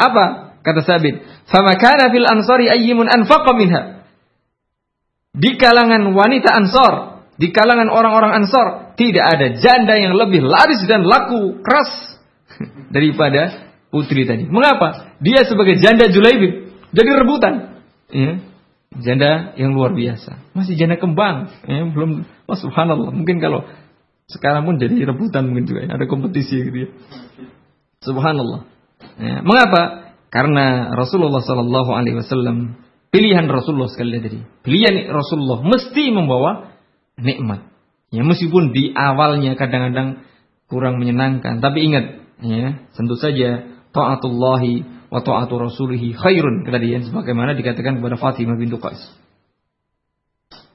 apa 0.00 0.56
kata 0.64 0.80
Sabit 0.84 1.20
fama 1.48 1.76
kana 1.76 2.08
fil 2.08 2.24
ansari 2.24 2.70
ayyimun 2.70 3.06
anfaqa 3.06 3.52
minha 3.52 4.06
di 5.36 5.54
kalangan 5.60 6.02
wanita 6.16 6.48
ansor 6.54 7.18
di 7.38 7.54
kalangan 7.54 7.86
orang-orang 7.86 8.42
Ansor 8.42 8.98
tidak 8.98 9.22
ada 9.22 9.46
janda 9.62 9.94
yang 9.94 10.18
lebih 10.18 10.42
laris 10.42 10.82
dan 10.90 11.06
laku 11.06 11.62
keras 11.62 12.18
daripada 12.94 13.70
putri 13.94 14.26
tadi. 14.26 14.50
Mengapa? 14.50 15.14
Dia 15.22 15.46
sebagai 15.46 15.78
janda 15.78 16.10
Julaibib 16.10 16.74
jadi 16.90 17.10
rebutan. 17.14 17.54
Ya. 18.10 18.42
Janda 18.88 19.52
yang 19.60 19.76
luar 19.76 19.92
biasa. 19.92 20.56
Masih 20.56 20.74
janda 20.74 20.96
kembang. 20.96 21.52
Ya, 21.68 21.84
belum, 21.84 22.24
oh 22.24 22.58
subhanallah. 22.58 23.12
Mungkin 23.12 23.38
kalau 23.38 23.68
sekarang 24.28 24.64
pun 24.64 24.80
jadi 24.80 25.08
rebutan 25.08 25.52
mungkin 25.52 25.68
juga. 25.68 25.84
Ya. 25.84 26.00
Ada 26.00 26.08
kompetisi 26.08 26.56
gitu 26.64 26.88
ya. 26.88 26.88
Subhanallah. 28.00 28.64
Ya. 29.20 29.44
Mengapa? 29.44 30.12
Karena 30.28 30.92
Rasulullah 30.92 31.40
Sallallahu 31.40 31.90
Alaihi 31.92 32.20
Wasallam 32.20 32.76
pilihan 33.08 33.48
Rasulullah 33.48 33.88
sekali 33.88 34.20
lagi. 34.20 34.44
Pilihan 34.60 35.08
Rasulullah 35.08 35.64
mesti 35.64 36.04
membawa 36.12 36.72
nikmat. 37.16 37.64
Ya 38.08 38.24
meskipun 38.24 38.72
di 38.72 38.92
awalnya 38.96 39.56
kadang-kadang 39.56 40.24
kurang 40.68 41.00
menyenangkan, 41.00 41.60
tapi 41.64 41.88
ingat 41.88 42.24
ya, 42.44 42.80
tentu 42.92 43.16
saja 43.16 43.68
taatullahi 43.92 44.84
wa 45.08 45.20
ta'atu 45.24 45.54
rasulihi 45.56 46.16
khairun 46.16 46.64
kata 46.68 46.78
dia. 46.80 47.00
Sebagaimana 47.04 47.56
dikatakan 47.56 48.00
kepada 48.00 48.16
Fatimah 48.20 48.56
bintu 48.60 48.76
Qais. 48.80 49.00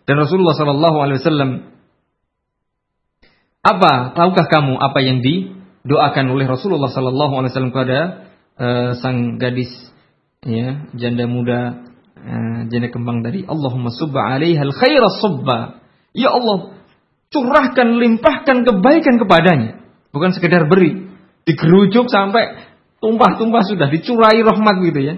Dan 0.03 0.19
Rasulullah 0.19 0.55
sallallahu 0.57 0.97
alaihi 0.99 1.19
wasallam 1.23 1.51
apa 3.63 4.11
tahukah 4.11 4.51
kamu 4.51 4.75
apa 4.75 4.99
yang 4.99 5.23
didoakan 5.23 6.35
oleh 6.35 6.43
Rasulullah 6.43 6.91
sallallahu 6.91 7.33
alaihi 7.39 7.51
wasallam 7.55 7.71
kepada 7.71 7.99
uh, 8.59 8.89
sang 8.99 9.39
gadis 9.39 9.71
ya 10.43 10.91
janda 10.91 11.23
muda 11.23 11.87
uh, 12.19 12.59
janda 12.67 12.91
kembang 12.91 13.23
tadi? 13.23 13.47
Allahumma 13.47 13.95
subba 13.95 14.35
alaihal 14.35 14.75
khaira 14.75 15.07
subba. 15.23 15.79
Ya 16.11 16.35
Allah 16.35 16.75
curahkan 17.31 17.87
limpahkan 17.97 18.67
kebaikan 18.67 19.15
kepadanya. 19.23 19.79
Bukan 20.11 20.35
sekedar 20.35 20.67
beri 20.67 21.09
digerujuk 21.47 22.11
sampai 22.11 22.72
tumpah-tumpah 23.03 23.67
sudah 23.67 23.91
dicurai 23.91 24.39
rahmat 24.39 24.75
gitu 24.79 24.99
ya, 25.03 25.15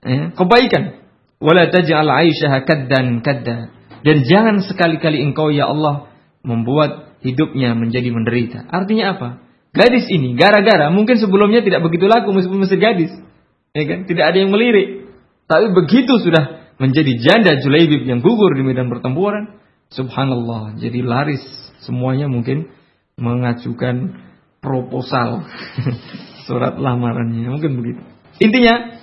ya 0.00 0.32
kebaikan 0.32 1.04
wala 1.36 1.68
taj'al 1.68 2.08
aisyaha 2.08 2.64
kaddan 2.64 3.20
kadda 3.20 3.76
dan 4.00 4.16
jangan 4.24 4.64
sekali-kali 4.64 5.20
engkau 5.20 5.52
ya 5.52 5.68
Allah 5.68 6.08
membuat 6.46 7.18
hidupnya 7.26 7.74
menjadi 7.74 8.14
menderita. 8.14 8.70
Artinya 8.70 9.18
apa? 9.18 9.28
Gadis 9.74 10.06
ini 10.08 10.38
gara-gara 10.38 10.88
mungkin 10.94 11.18
sebelumnya 11.18 11.60
tidak 11.60 11.82
begitu 11.82 12.06
laku 12.06 12.30
meskipun 12.30 12.64
masih 12.64 12.78
gadis. 12.78 13.12
Ya 13.74 13.84
kan? 13.84 14.06
Tidak 14.06 14.24
ada 14.24 14.38
yang 14.38 14.54
melirik. 14.54 15.10
Tapi 15.50 15.74
begitu 15.74 16.22
sudah 16.22 16.74
menjadi 16.78 17.12
janda 17.18 17.58
Julaibib 17.60 18.06
yang 18.06 18.22
gugur 18.22 18.54
di 18.54 18.62
medan 18.62 18.88
pertempuran, 18.88 19.58
subhanallah, 19.90 20.78
jadi 20.78 21.02
laris 21.02 21.42
semuanya 21.82 22.30
mungkin 22.30 22.70
mengajukan 23.18 24.22
proposal 24.62 25.46
surat 26.46 26.78
lamarannya 26.78 27.50
mungkin 27.50 27.82
begitu. 27.82 28.02
Intinya 28.38 29.02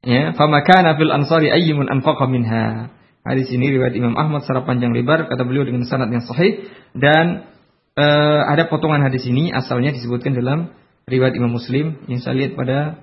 ya, 0.00 0.32
famakana 0.38 0.96
fil 0.96 1.12
ansari 1.12 1.50
ayyimun 1.50 1.90
anfaqa 1.90 2.24
minha. 2.30 2.94
Hadis 3.24 3.48
ini 3.50 3.72
riwayat 3.72 3.96
Imam 3.96 4.14
Ahmad 4.20 4.44
secara 4.44 4.68
panjang 4.68 4.92
lebar 4.92 5.26
kata 5.26 5.42
beliau 5.48 5.64
dengan 5.64 5.88
sanad 5.88 6.12
yang 6.12 6.22
sahih 6.22 6.68
dan 6.92 7.48
uh, 7.96 8.40
ada 8.52 8.68
potongan 8.68 9.00
hadis 9.00 9.24
ini 9.24 9.48
asalnya 9.48 9.96
disebutkan 9.96 10.36
dalam 10.36 10.76
riwayat 11.08 11.32
Imam 11.32 11.56
Muslim 11.56 12.04
yang 12.04 12.20
saya 12.20 12.36
lihat 12.36 12.52
pada 12.52 13.00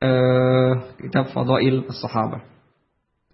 uh, 0.00 0.72
kitab 1.04 1.30
Fadail 1.36 1.84
As-Sahabah. 1.84 2.40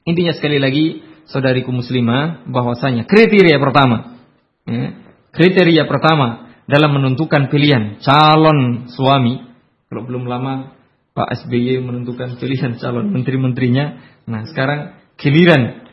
Intinya 0.05 0.35
sekali 0.35 0.59
lagi 0.59 1.07
saudariku 1.31 1.73
muslimah 1.73 2.45
bahwasanya 2.51 3.09
kriteria 3.09 3.57
pertama 3.57 4.21
ya, 4.69 4.93
kriteria 5.33 5.89
pertama 5.89 6.53
dalam 6.69 6.93
menentukan 6.97 7.49
pilihan 7.49 8.01
calon 8.05 8.89
suami 8.93 9.54
kalau 9.95 10.03
belum 10.11 10.27
lama 10.27 10.75
Pak 11.15 11.47
SBY 11.47 11.79
menentukan 11.87 12.35
pilihan 12.43 12.75
calon 12.83 13.15
menteri-menterinya 13.15 14.03
nah 14.27 14.43
sekarang 14.51 14.99
giliran 15.23 15.85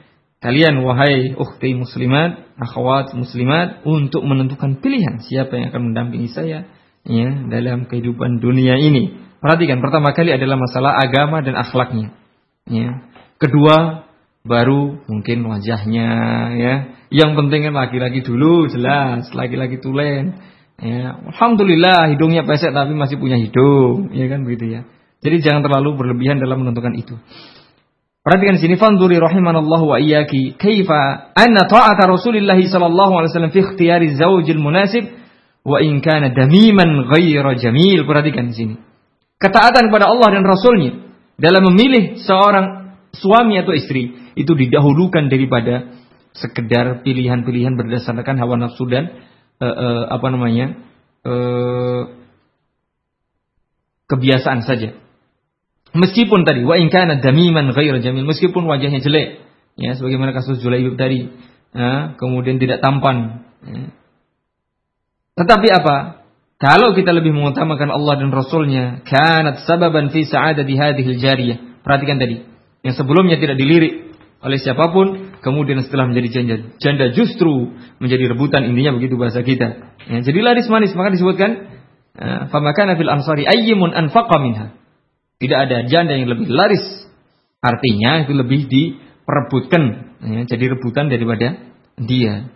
kalian 0.42 0.82
wahai 0.82 1.38
ukhti 1.38 1.78
muslimat, 1.78 2.58
akhwat 2.58 3.14
muslimat 3.14 3.86
untuk 3.86 4.26
menentukan 4.26 4.82
pilihan 4.82 5.22
siapa 5.22 5.54
yang 5.54 5.70
akan 5.70 5.94
mendampingi 5.94 6.34
saya 6.34 6.66
ya 7.06 7.30
dalam 7.48 7.86
kehidupan 7.86 8.42
dunia 8.42 8.76
ini. 8.82 9.22
Perhatikan 9.38 9.82
pertama 9.82 10.14
kali 10.18 10.34
adalah 10.34 10.58
masalah 10.58 10.98
agama 10.98 11.46
dan 11.46 11.58
akhlaknya. 11.58 12.14
Ya. 12.66 13.06
Kedua 13.38 14.06
baru 14.42 15.06
mungkin 15.06 15.46
wajahnya 15.46 16.10
ya. 16.58 16.74
Yang 17.14 17.32
penting 17.38 17.70
kan 17.70 17.74
laki-laki 17.78 18.26
dulu 18.26 18.66
jelas, 18.70 19.30
laki-laki 19.34 19.78
tulen. 19.78 20.42
Ya, 20.82 21.14
alhamdulillah 21.30 22.10
hidungnya 22.10 22.42
pesek 22.42 22.74
tapi 22.74 22.98
masih 22.98 23.22
punya 23.22 23.38
hidung, 23.38 24.10
ya 24.18 24.26
kan 24.26 24.42
begitu 24.42 24.66
ya. 24.66 24.82
Jadi 25.22 25.38
jangan 25.46 25.62
terlalu 25.62 25.94
berlebihan 25.94 26.42
dalam 26.42 26.66
menentukan 26.66 26.98
itu. 26.98 27.22
Perhatikan 28.26 28.58
sini 28.58 28.78
fanzuri 28.78 29.22
rahimanallahu 29.22 29.94
wa 29.94 29.98
iyyaki 30.02 30.58
kaifa 30.58 31.34
anna 31.38 31.70
ta'ata 31.70 32.06
Rasulillah 32.06 32.58
sallallahu 32.58 33.14
alaihi 33.18 33.30
wasallam 33.34 33.54
fi 33.54 33.62
ikhtiyari 33.62 34.14
zaujil 34.18 34.62
munasib 34.62 35.10
wa 35.66 35.78
in 35.82 36.02
kana 36.02 36.34
damiman 36.34 37.10
ghaira 37.14 37.58
jamil. 37.58 38.02
Perhatikan 38.06 38.50
di 38.50 38.54
sini. 38.58 38.76
Ketaatan 39.42 39.90
kepada 39.90 40.10
Allah 40.10 40.38
dan 40.38 40.46
Rasulnya 40.46 40.98
dalam 41.38 41.74
memilih 41.74 42.22
seorang 42.22 42.98
suami 43.14 43.58
atau 43.58 43.74
istri 43.74 44.34
itu 44.38 44.54
didahulukan 44.54 45.30
daripada 45.30 45.94
sekedar 46.34 47.02
pilihan-pilihan 47.02 47.74
berdasarkan 47.74 48.38
hawa 48.38 48.58
nafsu 48.58 48.86
dan 48.86 49.10
uh, 49.62 49.66
uh, 49.66 50.04
apa 50.10 50.28
namanya 50.34 50.66
uh, 51.24 52.02
kebiasaan 54.10 54.66
saja. 54.66 54.98
Meskipun 55.92 56.48
tadi 56.48 56.64
wa 56.66 56.80
in 56.80 56.90
kana 56.90 57.20
damiman 57.20 57.72
ghairu 57.76 58.02
jamil, 58.02 58.26
meskipun 58.28 58.64
wajahnya 58.64 59.04
jelek, 59.04 59.44
ya 59.76 59.96
sebagaimana 59.96 60.32
kasus 60.32 60.64
Julaibib 60.64 60.96
tadi, 60.96 61.32
ya, 61.76 62.16
kemudian 62.16 62.60
tidak 62.60 62.80
tampan. 62.80 63.48
Ya. 63.64 63.92
Tetapi 65.36 65.68
apa? 65.72 65.98
Kalau 66.62 66.94
kita 66.94 67.12
lebih 67.12 67.34
mengutamakan 67.34 67.90
Allah 67.90 68.22
dan 68.22 68.30
Rasulnya, 68.30 69.02
kanat 69.04 69.66
sababan 69.66 70.14
fi 70.14 70.30
sa'adati 70.30 70.74
hadhil 70.78 71.18
jariyah. 71.18 71.82
Perhatikan 71.82 72.22
tadi, 72.22 72.46
yang 72.86 72.94
sebelumnya 72.94 73.42
tidak 73.42 73.58
dilirik 73.58 74.11
oleh 74.42 74.58
siapa 74.58 74.90
pun, 74.90 75.38
kemudian 75.46 75.86
setelah 75.86 76.10
menjadi 76.10 76.42
janda, 76.42 76.56
janda 76.82 77.06
justru 77.14 77.78
menjadi 78.02 78.34
rebutan 78.34 78.66
intinya 78.66 78.98
begitu 78.98 79.14
bahasa 79.14 79.46
kita. 79.46 79.94
Ya, 80.10 80.18
jadi 80.26 80.40
laris 80.42 80.66
manis 80.66 80.98
maka 80.98 81.14
disebutkan, 81.14 81.70
ya, 82.18 82.50
famakana 82.50 82.98
fil 82.98 83.10
ansari 83.10 83.46
ayyimun 83.46 83.94
anfaqa 83.94 84.42
minha. 84.42 84.74
Tidak 85.38 85.58
ada 85.58 85.86
janda 85.86 86.18
yang 86.18 86.30
lebih 86.30 86.50
laris. 86.50 86.82
Artinya 87.62 88.26
itu 88.26 88.34
lebih 88.34 88.66
diperebutkan. 88.66 89.84
Ya, 90.26 90.42
jadi 90.50 90.74
rebutan 90.74 91.14
daripada 91.14 91.62
dia. 92.02 92.50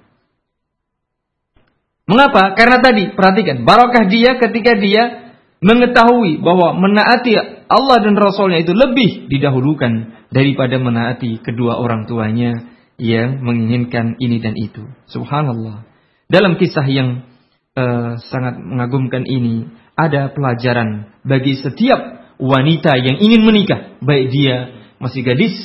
Mengapa? 2.06 2.54
Karena 2.54 2.82
tadi, 2.82 3.14
perhatikan. 3.14 3.66
Barokah 3.66 4.06
dia 4.10 4.38
ketika 4.38 4.78
dia 4.78 5.34
mengetahui 5.62 6.42
bahwa 6.42 6.78
menaati 6.78 7.55
Allah 7.66 7.98
dan 8.06 8.16
Rasulnya 8.18 8.62
itu 8.62 8.74
lebih 8.74 9.30
didahulukan 9.30 10.26
daripada 10.30 10.78
menaati 10.78 11.42
kedua 11.42 11.82
orang 11.82 12.06
tuanya 12.06 12.76
yang 12.96 13.44
menginginkan 13.44 14.16
ini 14.22 14.40
dan 14.40 14.56
itu. 14.56 14.86
Subhanallah. 15.12 15.84
Dalam 16.32 16.58
kisah 16.58 16.86
yang 16.88 17.28
uh, 17.76 18.18
sangat 18.32 18.58
mengagumkan 18.58 19.28
ini, 19.28 19.70
ada 19.96 20.32
pelajaran 20.32 21.14
bagi 21.24 21.60
setiap 21.60 22.34
wanita 22.40 23.00
yang 23.00 23.20
ingin 23.20 23.42
menikah, 23.48 24.00
baik 24.04 24.32
dia 24.32 24.56
masih 25.00 25.24
gadis 25.24 25.56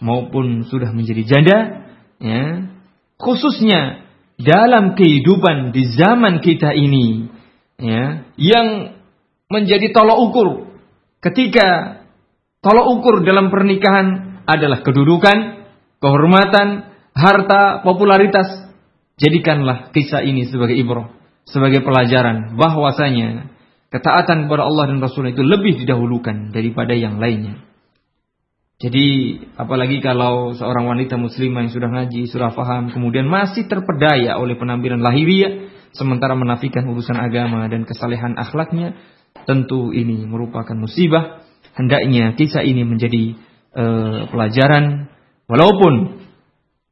maupun 0.00 0.68
sudah 0.68 0.92
menjadi 0.92 1.22
janda, 1.24 1.58
ya, 2.20 2.68
khususnya 3.16 4.04
dalam 4.40 4.96
kehidupan 4.96 5.72
di 5.72 5.82
zaman 5.94 6.40
kita 6.44 6.72
ini, 6.76 7.28
ya, 7.80 8.28
yang 8.36 8.96
menjadi 9.48 9.92
tolok 9.92 10.18
ukur 10.30 10.48
ketika 11.24 12.00
tolok 12.60 13.00
ukur 13.00 13.14
dalam 13.24 13.48
pernikahan 13.48 14.40
adalah 14.44 14.84
kedudukan, 14.84 15.68
kehormatan, 16.00 16.68
harta, 17.16 17.80
popularitas. 17.80 18.68
Jadikanlah 19.14 19.94
kisah 19.94 20.26
ini 20.26 20.50
sebagai 20.50 20.74
ibrah, 20.74 21.06
sebagai 21.46 21.86
pelajaran 21.86 22.58
bahwasanya 22.58 23.46
ketaatan 23.94 24.50
kepada 24.50 24.66
Allah 24.66 24.90
dan 24.90 24.98
Rasul 24.98 25.30
itu 25.30 25.38
lebih 25.46 25.78
didahulukan 25.78 26.50
daripada 26.50 26.98
yang 26.98 27.22
lainnya. 27.22 27.62
Jadi 28.82 29.38
apalagi 29.54 30.02
kalau 30.02 30.50
seorang 30.58 30.90
wanita 30.90 31.14
muslimah 31.14 31.62
yang 31.62 31.72
sudah 31.72 31.90
ngaji, 31.94 32.26
sudah 32.26 32.50
paham, 32.58 32.90
kemudian 32.90 33.30
masih 33.30 33.70
terpedaya 33.70 34.34
oleh 34.34 34.58
penampilan 34.58 34.98
lahiriah, 34.98 35.70
sementara 35.94 36.34
menafikan 36.34 36.82
urusan 36.90 37.14
agama 37.14 37.70
dan 37.70 37.86
kesalehan 37.86 38.34
akhlaknya, 38.34 38.98
tentu 39.42 39.90
ini 39.90 40.22
merupakan 40.24 40.74
musibah. 40.78 41.42
Hendaknya 41.74 42.38
kisah 42.38 42.62
ini 42.62 42.86
menjadi 42.86 43.34
uh, 43.74 44.30
pelajaran, 44.30 45.10
walaupun 45.50 46.22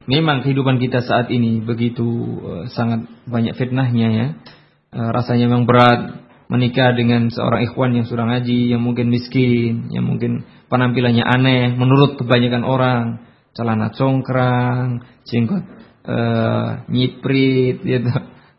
memang 0.03 0.43
kehidupan 0.43 0.83
kita 0.83 0.99
saat 1.07 1.31
ini 1.31 1.63
begitu 1.63 2.03
uh, 2.43 2.65
sangat 2.67 3.07
banyak 3.23 3.55
fitnahnya 3.55 4.07
ya, 4.11 4.27
uh, 4.91 5.09
rasanya 5.15 5.47
memang 5.47 5.63
berat, 5.63 6.23
menikah 6.51 6.91
dengan 6.93 7.31
seorang 7.31 7.63
ikhwan 7.63 7.95
yang 7.95 8.05
sudah 8.05 8.27
ngaji, 8.27 8.75
yang 8.75 8.83
mungkin 8.83 9.07
miskin, 9.07 9.89
yang 9.95 10.03
mungkin 10.03 10.43
penampilannya 10.67 11.23
aneh 11.23 11.71
menurut 11.73 12.19
kebanyakan 12.19 12.67
orang, 12.67 13.05
celana 13.55 13.89
congkrang, 13.95 15.01
jenggot 15.23 15.63
uh, 16.03 16.83
nyiprit, 16.91 17.79
gitu. 17.81 18.11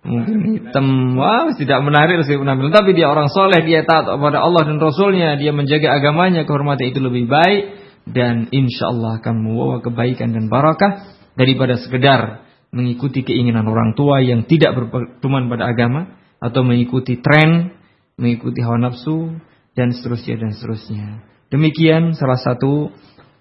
Mungkin 0.04 0.38
hitam, 0.52 1.16
wah 1.16 1.50
tidak 1.56 1.80
menarik 1.80 2.22
sih 2.28 2.36
penampilan. 2.36 2.70
Tapi 2.70 2.92
dia 2.92 3.08
orang 3.08 3.32
soleh, 3.32 3.64
dia 3.64 3.82
taat 3.88 4.06
kepada 4.06 4.44
Allah 4.44 4.68
dan 4.68 4.76
Rasulnya, 4.76 5.40
dia 5.40 5.50
menjaga 5.50 5.96
agamanya, 5.96 6.44
kehormatan 6.44 6.92
itu 6.92 7.00
lebih 7.00 7.24
baik 7.26 7.62
dan 8.04 8.52
insya 8.52 8.92
Allah 8.92 9.18
akan 9.18 9.34
membawa 9.40 9.80
kebaikan 9.80 10.36
dan 10.36 10.52
barakah 10.52 11.08
daripada 11.34 11.80
sekedar 11.80 12.44
mengikuti 12.68 13.24
keinginan 13.24 13.64
orang 13.64 13.96
tua 13.96 14.20
yang 14.20 14.44
tidak 14.44 14.76
berpedoman 14.76 15.48
pada 15.48 15.72
agama 15.72 16.20
atau 16.42 16.60
mengikuti 16.66 17.22
tren 17.24 17.72
mengikuti 18.20 18.60
hawa 18.60 18.78
nafsu 18.78 19.40
dan 19.74 19.90
seterusnya 19.90 20.36
dan 20.38 20.50
seterusnya. 20.54 21.06
Demikian 21.50 22.14
salah 22.14 22.38
satu 22.38 22.90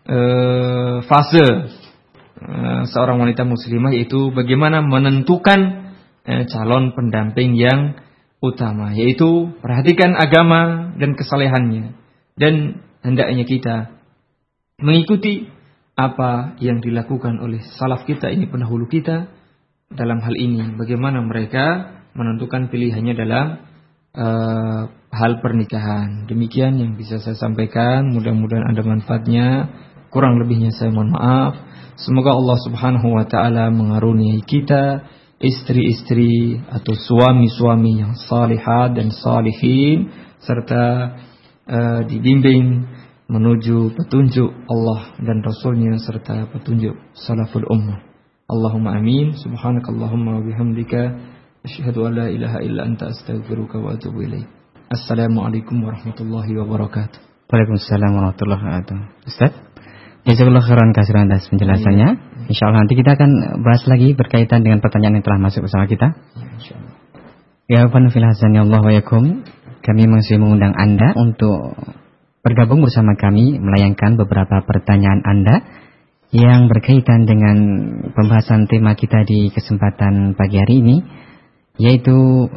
uh, 0.08 0.96
fase 1.06 1.46
uh, 2.40 2.82
seorang 2.88 3.20
wanita 3.22 3.44
muslimah 3.44 3.92
yaitu 3.94 4.32
bagaimana 4.32 4.82
menentukan 4.82 5.83
uh, 6.28 6.44
calon 6.48 6.94
pendamping 6.96 7.56
yang 7.56 8.00
utama 8.44 8.92
yaitu 8.92 9.56
perhatikan 9.64 10.20
agama 10.20 10.92
dan 11.00 11.16
kesalehannya 11.16 11.96
dan 12.36 12.84
hendaknya 13.04 13.48
kita 13.48 13.76
mengikuti 14.82 15.48
apa 15.94 16.58
yang 16.58 16.82
dilakukan 16.82 17.38
oleh 17.38 17.62
salaf 17.78 18.04
kita 18.10 18.34
ini 18.34 18.50
pendahulu 18.50 18.90
kita 18.90 19.30
dalam 19.94 20.20
hal 20.26 20.34
ini. 20.34 20.74
Bagaimana 20.74 21.22
mereka 21.22 21.94
menentukan 22.18 22.74
pilihannya 22.74 23.14
dalam 23.14 23.48
uh, 24.18 24.82
hal 25.14 25.32
pernikahan. 25.42 26.26
Demikian 26.26 26.82
yang 26.82 26.98
bisa 26.98 27.22
saya 27.22 27.38
sampaikan. 27.38 28.10
Mudah-mudahan 28.10 28.74
ada 28.74 28.82
manfaatnya. 28.82 29.48
Kurang 30.10 30.42
lebihnya 30.42 30.74
saya 30.74 30.90
mohon 30.90 31.14
maaf. 31.14 31.54
Semoga 31.98 32.34
Allah 32.34 32.58
Subhanahu 32.66 33.08
wa 33.14 33.26
taala 33.30 33.70
mengaruniai 33.70 34.42
kita 34.42 35.06
istri-istri 35.44 36.64
atau 36.72 36.96
suami-suami 36.96 38.00
yang 38.00 38.16
salihat 38.16 38.96
dan 38.96 39.12
salihin 39.12 40.08
serta 40.40 41.20
uh, 41.68 42.02
dibimbing 42.08 42.88
menuju 43.28 43.92
petunjuk 43.96 44.52
Allah 44.72 45.20
dan 45.20 45.44
Rasulnya 45.44 46.00
serta 46.00 46.48
petunjuk 46.48 46.96
salaful 47.12 47.68
ummah. 47.68 48.00
Allahumma 48.48 48.96
amin. 49.00 49.36
Subhanakallahumma 49.36 50.40
wa 50.40 50.44
bihamdika 50.44 51.02
asyhadu 51.64 52.08
an 52.08 52.12
la 52.24 52.28
ilaha 52.32 52.60
illa 52.64 52.88
anta 52.88 53.12
astaghfiruka 53.12 53.80
wa 53.80 53.96
atubu 53.96 54.24
ilaik. 54.24 54.48
Assalamualaikum 54.92 55.80
warahmatullahi 55.80 56.56
wabarakatuh. 56.60 57.50
Waalaikumsalam 57.52 58.12
warahmatullahi 58.14 58.62
wabarakatuh. 58.62 58.98
Ustaz, 59.26 59.54
Jazakallah 60.24 60.64
khairan 60.64 60.96
kasih 60.96 61.20
atas 61.20 61.52
penjelasannya. 61.52 62.10
Iya. 62.16 62.33
Insya 62.48 62.70
Allah 62.70 62.84
nanti 62.84 62.96
kita 63.00 63.16
akan 63.16 63.62
bahas 63.64 63.84
lagi 63.88 64.12
berkaitan 64.16 64.64
dengan 64.64 64.84
pertanyaan 64.84 65.20
yang 65.20 65.26
telah 65.26 65.40
masuk 65.40 65.68
bersama 65.68 65.88
kita. 65.88 66.12
Ya, 67.68 67.88
Allah. 67.88 68.12
Ya, 68.12 68.62
Allah. 68.64 68.82
Kami 69.84 70.04
masih 70.08 70.40
mengundang 70.40 70.72
Anda 70.80 71.12
untuk 71.20 71.76
bergabung 72.40 72.84
bersama 72.84 73.20
kami 73.20 73.60
melayangkan 73.60 74.16
beberapa 74.16 74.64
pertanyaan 74.64 75.24
Anda 75.28 75.56
yang 76.32 76.72
berkaitan 76.72 77.28
dengan 77.28 77.58
pembahasan 78.16 78.68
tema 78.72 78.96
kita 78.96 79.28
di 79.28 79.52
kesempatan 79.52 80.40
pagi 80.40 80.58
hari 80.60 80.82
ini 80.82 80.98
yaitu 81.80 82.48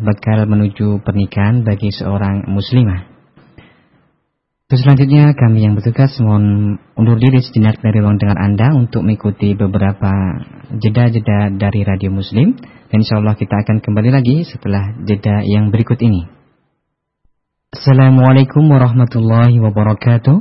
bakal 0.00 0.48
menuju 0.48 1.04
pernikahan 1.04 1.62
bagi 1.66 1.92
seorang 1.92 2.48
muslimah. 2.48 3.09
Terus 4.70 4.86
selanjutnya 4.86 5.34
kami 5.34 5.66
yang 5.66 5.74
bertugas 5.74 6.14
mohon 6.22 6.78
undur 6.94 7.18
diri 7.18 7.42
sejenak 7.42 7.82
dari 7.82 7.98
ruang 7.98 8.22
dengar 8.22 8.38
Anda 8.38 8.70
untuk 8.70 9.02
mengikuti 9.02 9.58
beberapa 9.58 10.14
jeda-jeda 10.70 11.50
dari 11.50 11.82
Radio 11.82 12.14
Muslim. 12.14 12.54
Dan 12.86 13.02
insya 13.02 13.18
Allah 13.18 13.34
kita 13.34 13.66
akan 13.66 13.82
kembali 13.82 14.14
lagi 14.14 14.46
setelah 14.46 14.94
jeda 15.02 15.42
yang 15.42 15.74
berikut 15.74 15.98
ini. 15.98 16.22
Assalamualaikum 17.74 18.62
warahmatullahi 18.70 19.58
wabarakatuh. 19.58 20.38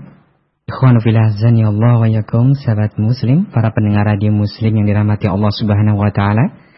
Ikhwan 0.70 1.02
filah 1.02 1.34
zani 1.34 1.66
Allah 1.66 1.98
wa 1.98 2.06
yakum 2.06 2.54
Sahabat 2.54 2.94
muslim 3.02 3.50
Para 3.50 3.74
pendengar 3.74 4.06
radio 4.06 4.30
muslim 4.30 4.70
yang 4.78 4.86
dirahmati 4.86 5.26
Allah 5.26 5.50
subhanahu 5.50 5.98
wa 5.98 6.14
ta'ala 6.14 6.69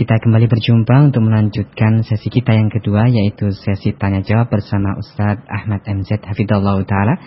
Kita 0.00 0.16
kembali 0.16 0.48
berjumpa 0.48 1.12
untuk 1.12 1.28
melanjutkan 1.28 2.00
sesi 2.00 2.32
kita 2.32 2.56
yang 2.56 2.72
kedua 2.72 3.04
Yaitu 3.04 3.52
sesi 3.52 3.92
tanya 3.92 4.24
jawab 4.24 4.48
bersama 4.48 4.96
Ustadz 4.96 5.44
Ahmad 5.44 5.84
MZ 5.84 6.24
Hafidullah 6.24 6.80
Ta'ala 6.88 7.20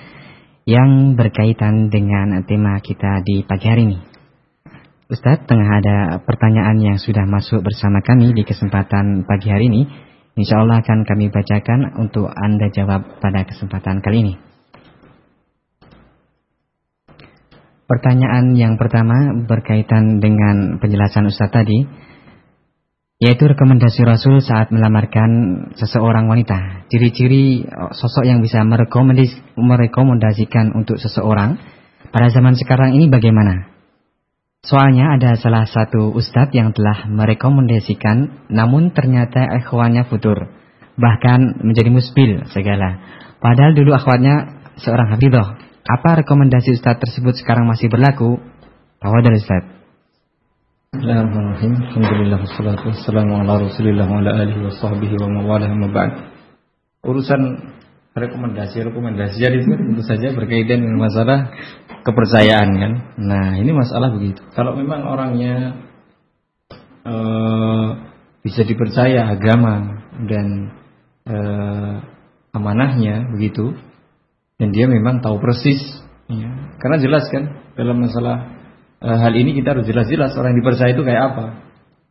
Yang 0.65 1.13
berkaitan 1.13 1.93
dengan 1.93 2.33
tema 2.49 2.81
kita 2.81 3.21
di 3.21 3.45
pagi 3.45 3.69
hari 3.69 3.93
ini 3.93 4.01
Ustadz, 5.05 5.45
tengah 5.45 5.69
ada 5.69 5.97
pertanyaan 6.25 6.81
yang 6.81 6.97
sudah 6.97 7.29
masuk 7.29 7.61
bersama 7.61 8.01
kami 8.01 8.33
di 8.33 8.41
kesempatan 8.41 9.21
pagi 9.29 9.53
hari 9.53 9.69
ini 9.69 9.85
Insya 10.33 10.65
Allah 10.65 10.81
akan 10.81 11.05
kami 11.05 11.29
bacakan 11.29 12.01
untuk 12.01 12.25
Anda 12.25 12.73
jawab 12.73 13.21
pada 13.21 13.45
kesempatan 13.45 14.01
kali 14.01 14.17
ini. 14.25 14.33
Pertanyaan 17.85 18.57
yang 18.57 18.81
pertama 18.81 19.45
berkaitan 19.45 20.17
dengan 20.17 20.81
penjelasan 20.81 21.29
Ustaz 21.29 21.53
tadi, 21.53 21.85
yaitu 23.23 23.47
rekomendasi 23.47 24.03
Rasul 24.03 24.43
saat 24.43 24.67
melamarkan 24.67 25.31
seseorang 25.79 26.27
wanita. 26.27 26.91
Ciri-ciri 26.91 27.63
sosok 27.95 28.27
yang 28.27 28.43
bisa 28.43 28.67
merekomendasikan 28.67 30.75
untuk 30.75 30.99
seseorang 30.99 31.55
pada 32.11 32.27
zaman 32.35 32.59
sekarang 32.59 32.91
ini 32.91 33.07
bagaimana? 33.07 33.71
Soalnya 34.59 35.15
ada 35.15 35.39
salah 35.39 35.63
satu 35.63 36.11
ustadz 36.11 36.51
yang 36.51 36.75
telah 36.75 37.07
merekomendasikan 37.07 38.51
namun 38.51 38.91
ternyata 38.91 39.47
akhwatnya 39.47 40.03
futur. 40.03 40.51
Bahkan 40.99 41.63
menjadi 41.63 41.95
musbil 41.95 42.43
segala. 42.51 42.99
Padahal 43.39 43.71
dulu 43.71 43.95
akhwatnya 43.95 44.67
seorang 44.83 45.15
hafidah. 45.15 45.63
Apa 45.87 46.27
rekomendasi 46.27 46.75
ustadz 46.75 46.99
tersebut 46.99 47.39
sekarang 47.39 47.71
masih 47.71 47.87
berlaku? 47.87 48.35
Tahu 48.99 49.15
dari 49.23 49.39
ustadz. 49.39 49.82
Bismillahirrahmanirrahim. 50.93 51.73
Alhamdulillah 51.89 52.39
wassalatu 52.45 52.93
wassalamu 52.93 53.33
ala 53.41 53.65
Rasulillah 53.65 54.05
wa 54.05 54.21
ala 54.21 54.45
alihi 54.45 54.61
wa 54.61 54.69
sahbihi 54.69 55.17
wa 55.17 55.41
mawalah 55.41 55.73
ma 55.73 55.89
Urusan 57.01 57.41
rekomendasi 58.13 58.77
rekomendasi 58.93 59.41
jadi 59.41 59.57
itu 59.57 59.73
tentu 59.73 60.05
saja 60.05 60.37
berkaitan 60.37 60.85
dengan 60.85 61.01
masalah 61.01 61.49
kepercayaan 62.05 62.69
kan. 62.77 62.93
Nah 63.17 63.57
ini 63.57 63.73
masalah 63.73 64.13
begitu. 64.13 64.45
Kalau 64.53 64.77
memang 64.77 65.09
orangnya 65.09 65.81
uh, 67.09 67.97
bisa 68.45 68.61
dipercaya 68.61 69.33
agama 69.33 70.05
dan 70.29 70.77
uh, 71.25 72.05
amanahnya 72.53 73.33
begitu, 73.33 73.73
dan 74.61 74.69
dia 74.69 74.85
memang 74.85 75.25
tahu 75.25 75.41
persis, 75.41 75.81
ya. 76.29 76.77
karena 76.77 77.01
jelas 77.01 77.25
kan 77.33 77.65
dalam 77.73 77.97
masalah 77.97 78.52
uh, 79.03 79.17
hal 79.19 79.33
ini 79.35 79.53
kita 79.59 79.75
harus 79.75 79.85
jelas-jelas 79.85 80.31
orang 80.39 80.55
yang 80.55 80.59
dipercaya 80.63 80.91
itu 80.95 81.03
kayak 81.03 81.23
apa, 81.35 81.45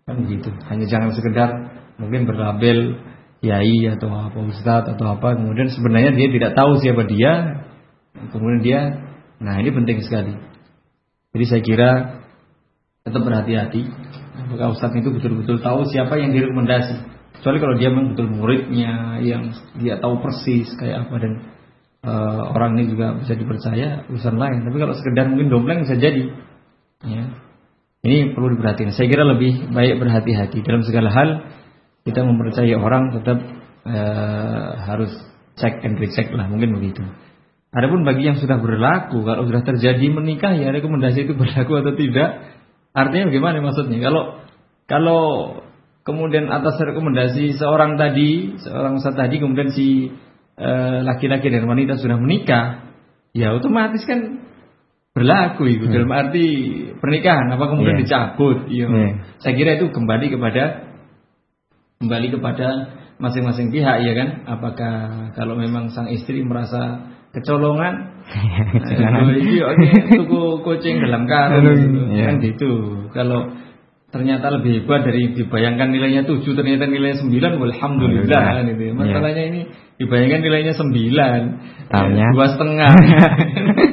kan 0.05 0.16
begitu. 0.20 0.51
Hanya 0.68 0.86
jangan 0.86 1.11
sekedar 1.16 1.51
mungkin 1.97 2.28
berlabel 2.28 3.01
yai 3.43 3.90
atau 3.90 4.12
apa 4.12 4.38
ustadz 4.38 4.93
atau 4.95 5.18
apa, 5.18 5.34
kemudian 5.34 5.72
sebenarnya 5.72 6.14
dia 6.14 6.28
tidak 6.30 6.53
tahu 6.55 6.78
siapa 6.78 7.03
dia, 7.09 7.32
kemudian 8.30 8.61
dia 8.62 8.80
Nah 9.43 9.59
ini 9.59 9.70
penting 9.74 9.99
sekali. 10.07 10.32
Jadi 11.34 11.45
saya 11.51 11.62
kira 11.66 11.90
tetap 13.03 13.22
berhati-hati. 13.26 13.82
Apakah 14.47 14.72
Ustadz 14.78 14.97
itu 15.03 15.11
betul-betul 15.11 15.59
tahu 15.59 15.90
siapa 15.90 16.14
yang 16.16 16.30
direkomendasi. 16.30 16.97
Kecuali 17.36 17.59
kalau 17.59 17.74
dia 17.74 17.90
memang 17.90 18.14
betul 18.14 18.30
muridnya 18.30 19.18
yang 19.18 19.51
dia 19.82 19.99
tahu 19.99 20.22
persis 20.22 20.70
kayak 20.78 21.09
apa 21.09 21.14
dan 21.18 21.32
uh, 22.07 22.55
orang 22.55 22.78
ini 22.78 22.95
juga 22.95 23.18
bisa 23.18 23.34
dipercaya 23.34 24.07
urusan 24.07 24.38
lain. 24.38 24.62
Tapi 24.62 24.76
kalau 24.78 24.95
sekedar 24.95 25.26
mungkin 25.26 25.51
dompleng 25.51 25.82
bisa 25.82 25.99
jadi. 25.99 26.30
Ya. 27.03 27.24
Ini 28.03 28.34
perlu 28.34 28.59
diperhatikan. 28.59 28.90
Saya 28.94 29.07
kira 29.07 29.22
lebih 29.22 29.70
baik 29.70 30.03
berhati-hati 30.03 30.66
dalam 30.66 30.82
segala 30.82 31.14
hal. 31.14 31.28
Kita 32.03 32.26
mempercayai 32.26 32.74
orang 32.74 33.14
tetap 33.14 33.38
uh, 33.86 34.70
harus 34.90 35.11
cek 35.55 35.86
and 35.86 36.03
recheck 36.03 36.34
lah 36.34 36.50
mungkin 36.50 36.74
begitu. 36.82 37.07
Adapun 37.72 38.03
bagi 38.03 38.26
yang 38.26 38.36
sudah 38.36 38.59
berlaku, 38.59 39.22
kalau 39.22 39.46
sudah 39.48 39.62
terjadi 39.62 40.07
menikah 40.11 40.53
ya 40.53 40.74
rekomendasi 40.74 41.30
itu 41.30 41.34
berlaku 41.40 41.78
atau 41.78 41.94
tidak. 41.94 42.30
Artinya 42.92 43.30
bagaimana 43.30 43.62
maksudnya? 43.62 43.98
Kalau 44.03 44.22
kalau 44.90 45.22
kemudian 46.03 46.50
atas 46.50 46.76
rekomendasi 46.82 47.55
seorang 47.57 47.96
tadi, 47.96 48.61
seorang 48.61 48.98
ustaz 48.98 49.14
tadi 49.14 49.40
kemudian 49.40 49.70
si 49.72 50.11
eh, 50.59 50.98
laki-laki 51.00 51.48
dan 51.48 51.64
wanita 51.64 51.96
sudah 51.96 52.18
menikah, 52.18 52.92
ya 53.32 53.57
otomatis 53.57 54.05
kan 54.05 54.51
berlaku 55.12 55.68
itu 55.68 55.84
hmm. 55.86 55.92
dalam 55.92 56.10
arti 56.10 56.46
pernikahan 56.96 57.52
apa 57.52 57.64
kemudian 57.68 58.00
yeah. 58.00 58.02
dicabut. 58.04 58.58
Iya. 58.68 58.86
Yeah. 58.88 59.12
Saya 59.44 59.54
kira 59.56 59.70
itu 59.76 59.92
kembali 59.92 60.26
kepada 60.32 60.62
kembali 62.00 62.26
kepada 62.32 62.68
masing-masing 63.20 63.68
pihak 63.70 63.96
ya 64.02 64.12
kan. 64.16 64.28
Apakah 64.48 64.94
kalau 65.36 65.54
memang 65.54 65.92
sang 65.92 66.08
istri 66.08 66.40
merasa 66.42 67.12
kecolongan. 67.36 67.94
Nah, 68.92 69.34
iya, 69.34 69.74
tuku 70.14 70.62
kucing 70.62 71.02
dalam 71.02 71.26
karung 71.26 71.74
gitu. 71.74 72.00
Ya. 72.14 72.30
kan 72.30 72.36
gitu. 72.38 72.70
Kalau 73.10 73.50
ternyata 74.14 74.52
lebih 74.52 74.84
hebat 74.84 75.02
dari 75.02 75.32
dibayangkan 75.34 75.90
nilainya 75.90 76.22
7 76.28 76.44
ternyata 76.44 76.86
nilainya 76.86 77.18
9 77.18 77.32
alhamdulillah 77.58 78.42
kan 78.62 78.64
itu. 78.70 78.82
Ya. 78.88 78.92
Masalahnya 78.94 79.42
ini 79.48 79.60
dibayangkan 79.98 80.40
nilainya 80.44 80.74
9 80.76 81.90
tahunnya 81.90 82.24
dua 82.36 82.46
setengah 82.52 82.92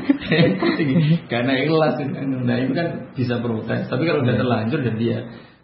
karena 1.31 1.53
ikhlas 1.65 1.95
nah 2.45 2.57
itu 2.61 2.71
kan 2.77 2.87
bisa 3.17 3.41
protes 3.41 3.89
tapi 3.89 4.03
kalau 4.05 4.21
udah 4.21 4.35
terlanjur 4.37 4.79
dan 4.85 4.95
dia 4.95 5.17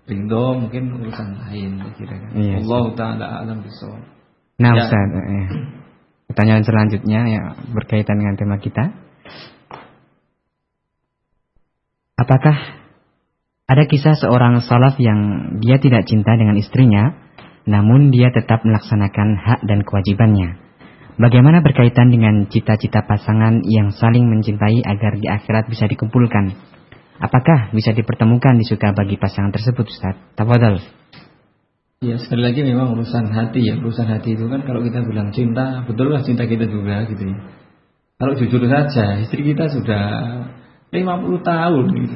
rindu 0.06 0.62
mungkin 0.62 0.84
urusan 1.02 1.30
lain 1.46 1.82
kira-kira 1.98 2.30
iya, 2.38 2.62
Allah 2.62 2.84
taala 2.94 3.26
alam 3.46 3.62
bisawab 3.66 4.02
nah 4.62 4.72
ya. 4.74 4.84
Ustaz, 4.86 5.10
eh. 5.14 5.48
Pertanyaan 6.26 6.66
selanjutnya 6.66 7.20
ya 7.30 7.44
berkaitan 7.72 8.18
dengan 8.18 8.36
tema 8.36 8.58
kita. 8.58 8.92
Apakah 12.18 12.58
ada 13.70 13.84
kisah 13.86 14.18
seorang 14.18 14.60
salaf 14.66 14.98
yang 14.98 15.54
dia 15.62 15.78
tidak 15.78 16.10
cinta 16.10 16.34
dengan 16.34 16.58
istrinya, 16.58 17.14
namun 17.70 18.10
dia 18.10 18.34
tetap 18.34 18.66
melaksanakan 18.66 19.38
hak 19.38 19.62
dan 19.70 19.86
kewajibannya? 19.86 20.65
Bagaimana 21.16 21.64
berkaitan 21.64 22.12
dengan 22.12 22.44
cita-cita 22.52 23.08
pasangan 23.08 23.64
yang 23.64 23.96
saling 23.96 24.28
mencintai 24.28 24.84
agar 24.84 25.16
di 25.16 25.32
akhirat 25.32 25.72
bisa 25.72 25.88
dikumpulkan? 25.88 26.52
Apakah 27.24 27.72
bisa 27.72 27.96
dipertemukan 27.96 28.60
di 28.60 28.68
suka 28.68 28.92
bagi 28.92 29.16
pasangan 29.16 29.56
tersebut, 29.56 29.88
Ustaz? 29.88 30.20
Tafadhol. 30.36 30.84
Ya 32.04 32.20
sekali 32.20 32.44
lagi 32.44 32.68
memang 32.68 32.92
urusan 32.92 33.32
hati 33.32 33.64
ya 33.64 33.80
Urusan 33.80 34.12
hati 34.12 34.36
itu 34.36 34.52
kan 34.52 34.68
kalau 34.68 34.84
kita 34.84 35.00
bilang 35.08 35.32
cinta 35.32 35.88
Betullah 35.88 36.20
cinta 36.28 36.44
kita 36.44 36.68
juga 36.68 37.08
gitu 37.08 37.32
ya 37.32 37.40
Kalau 38.20 38.36
jujur 38.36 38.62
saja 38.68 39.24
istri 39.24 39.48
kita 39.48 39.72
sudah 39.72 40.04
50 40.92 41.00
tahun 41.40 41.86
gitu 41.96 42.16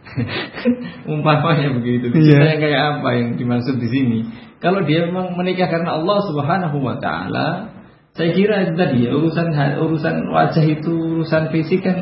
Umpamanya 1.12 1.76
begitu 1.76 2.08
Cinta 2.08 2.24
yeah. 2.24 2.50
yang 2.56 2.60
kayak 2.64 2.82
apa 2.98 3.08
yang 3.20 3.28
dimaksud 3.36 3.76
di 3.76 3.88
sini 3.92 4.18
Kalau 4.64 4.80
dia 4.82 5.04
memang 5.06 5.36
menikah 5.36 5.68
karena 5.68 6.00
Allah 6.00 6.18
subhanahu 6.24 6.80
wa 6.80 6.96
ta'ala 6.96 7.75
Saya 8.16 8.32
kira 8.32 8.64
itu 8.64 8.74
tadi 8.80 9.04
ya 9.04 9.12
Urusan 9.12 9.52
urusan 9.54 10.16
wajah 10.32 10.64
itu 10.64 10.92
Urusan 11.20 11.52
fisik 11.52 11.84
kan 11.84 12.00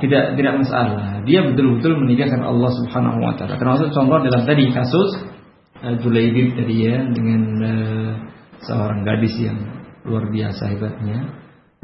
tidak 0.00 0.40
tidak 0.40 0.54
masalah. 0.56 1.20
Dia 1.28 1.44
betul-betul 1.44 2.00
karena 2.16 2.48
Allah 2.48 2.70
Subhanahu 2.80 3.18
wa 3.20 3.36
taala. 3.36 3.60
Termasuk 3.60 3.92
contoh 3.92 4.24
dalam 4.24 4.42
tadi 4.48 4.72
kasus 4.72 5.10
uh, 5.84 5.94
Julaibib 6.00 6.56
tadi 6.56 6.88
ya 6.88 7.04
dengan 7.12 7.42
uh, 7.60 8.12
seorang 8.64 9.04
gadis 9.04 9.36
yang 9.36 9.58
luar 10.08 10.32
biasa 10.32 10.72
hebatnya. 10.72 11.18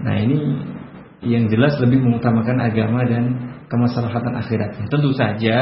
Nah 0.01 0.14
ini 0.25 0.39
yang 1.29 1.53
jelas 1.53 1.77
lebih 1.85 2.01
mengutamakan 2.01 2.57
agama 2.64 3.05
dan 3.05 3.25
kemaslahatan 3.69 4.41
akhiratnya. 4.41 4.89
Tentu 4.89 5.12
saja 5.12 5.59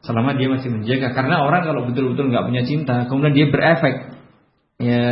selama 0.00 0.32
dia 0.38 0.48
masih 0.48 0.70
menjaga 0.72 1.12
karena 1.12 1.44
orang 1.44 1.66
kalau 1.66 1.82
betul-betul 1.90 2.30
nggak 2.30 2.46
punya 2.46 2.62
cinta 2.62 3.10
kemudian 3.10 3.34
dia 3.34 3.46
berefek 3.50 4.15
ya 4.76 5.04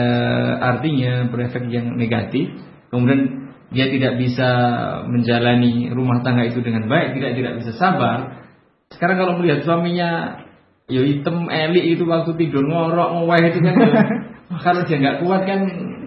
artinya 0.60 1.32
berefek 1.32 1.68
yang 1.72 1.96
negatif 1.96 2.52
kemudian 2.92 3.44
dia 3.74 3.90
tidak 3.90 4.20
bisa 4.22 4.50
menjalani 5.10 5.90
rumah 5.90 6.22
tangga 6.22 6.46
itu 6.46 6.62
dengan 6.62 6.86
baik 6.86 7.18
tidak 7.18 7.32
tidak 7.34 7.52
bisa 7.64 7.72
sabar. 7.74 8.46
Sekarang 8.94 9.18
kalau 9.18 9.32
melihat 9.42 9.66
suaminya 9.66 10.40
ya 10.86 11.00
hitam 11.02 11.50
eli 11.50 11.96
itu 11.96 12.06
waktu 12.06 12.38
tidur 12.38 12.62
ngorok 12.62 13.18
ngowai 13.18 13.50
itu 13.50 13.58
kan 13.64 13.74
ya, 13.74 14.04
kalau 14.64 14.86
dia 14.86 14.96
nggak 15.02 15.18
kuat 15.26 15.42
kan 15.48 15.60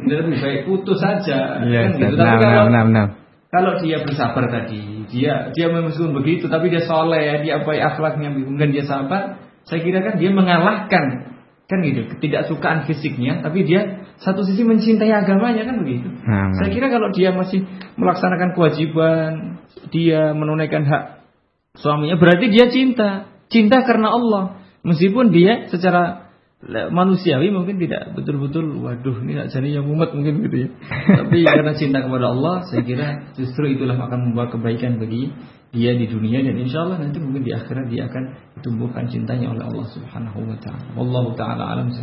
lebih 0.07 0.39
baik 0.39 0.61
putus 0.63 1.03
saja. 1.03 1.59
Ya, 1.67 1.91
kan 1.91 1.99
gitu. 1.99 2.15
Tapi 2.15 2.23
nah, 2.23 2.39
kalau 2.39 2.71
nah, 2.71 2.83
nah, 2.87 3.07
kalau 3.51 3.71
dia 3.83 4.03
bersabar 4.03 4.47
tadi, 4.47 5.07
dia 5.11 5.51
dia 5.51 5.67
memang 5.67 5.91
begitu, 5.91 6.47
tapi 6.47 6.71
dia 6.71 6.87
soleh, 6.87 7.43
dia 7.43 7.59
apa 7.59 7.71
akhlaknya, 7.75 8.31
kemudian 8.31 8.71
dia 8.71 8.85
sabar, 8.87 9.43
saya 9.67 9.79
kira 9.83 9.99
kan 10.03 10.15
dia 10.15 10.31
mengalahkan 10.31 11.35
kan 11.67 11.83
gitu 11.83 12.07
ketidaksukaan 12.15 12.87
fisiknya, 12.87 13.43
tapi 13.43 13.67
dia 13.67 14.07
satu 14.23 14.47
sisi 14.47 14.63
mencintai 14.63 15.11
agamanya 15.11 15.67
kan 15.67 15.83
begitu. 15.83 16.07
Nah, 16.23 16.55
nah. 16.55 16.63
Saya 16.63 16.71
kira 16.71 16.87
kalau 16.87 17.11
dia 17.11 17.35
masih 17.35 17.67
melaksanakan 17.99 18.55
kewajiban, 18.55 19.59
dia 19.91 20.31
menunaikan 20.31 20.87
hak 20.87 21.27
suaminya, 21.75 22.15
berarti 22.15 22.47
dia 22.47 22.71
cinta, 22.71 23.27
cinta 23.51 23.83
karena 23.83 24.15
Allah. 24.15 24.43
Meskipun 24.87 25.35
dia 25.35 25.67
secara 25.67 26.27
manusiawi 26.67 27.53
mungkin 27.53 27.77
tidak 27.77 28.17
betul-betul 28.17 28.81
waduh 28.81 29.21
ini 29.21 29.37
tidak 29.37 29.47
jadi 29.53 29.69
yang 29.77 29.85
umat 29.93 30.09
mungkin 30.15 30.41
gitu 30.41 30.57
ya. 30.65 30.69
Tapi 31.21 31.45
karena 31.45 31.77
cinta 31.77 32.01
kepada 32.01 32.33
Allah 32.33 32.65
saya 32.65 32.81
kira 32.81 33.07
justru 33.37 33.77
itulah 33.77 33.93
akan 33.93 34.31
membawa 34.31 34.49
kebaikan 34.49 34.97
bagi 34.97 35.29
dia 35.77 35.93
di 35.93 36.09
dunia 36.09 36.41
dan 36.41 36.57
insya 36.57 36.81
Allah 36.81 36.97
nanti 37.05 37.21
mungkin 37.21 37.45
di 37.45 37.53
akhirat 37.53 37.85
dia 37.93 38.09
akan 38.09 38.23
ditumbuhkan 38.57 39.05
cintanya 39.13 39.53
oleh 39.53 39.61
Allah 39.69 39.85
Subhanahu 39.93 40.39
wa 40.49 40.57
taala. 40.57 40.85
Wallahu 40.97 41.37
taala 41.37 41.63
alam. 41.77 41.93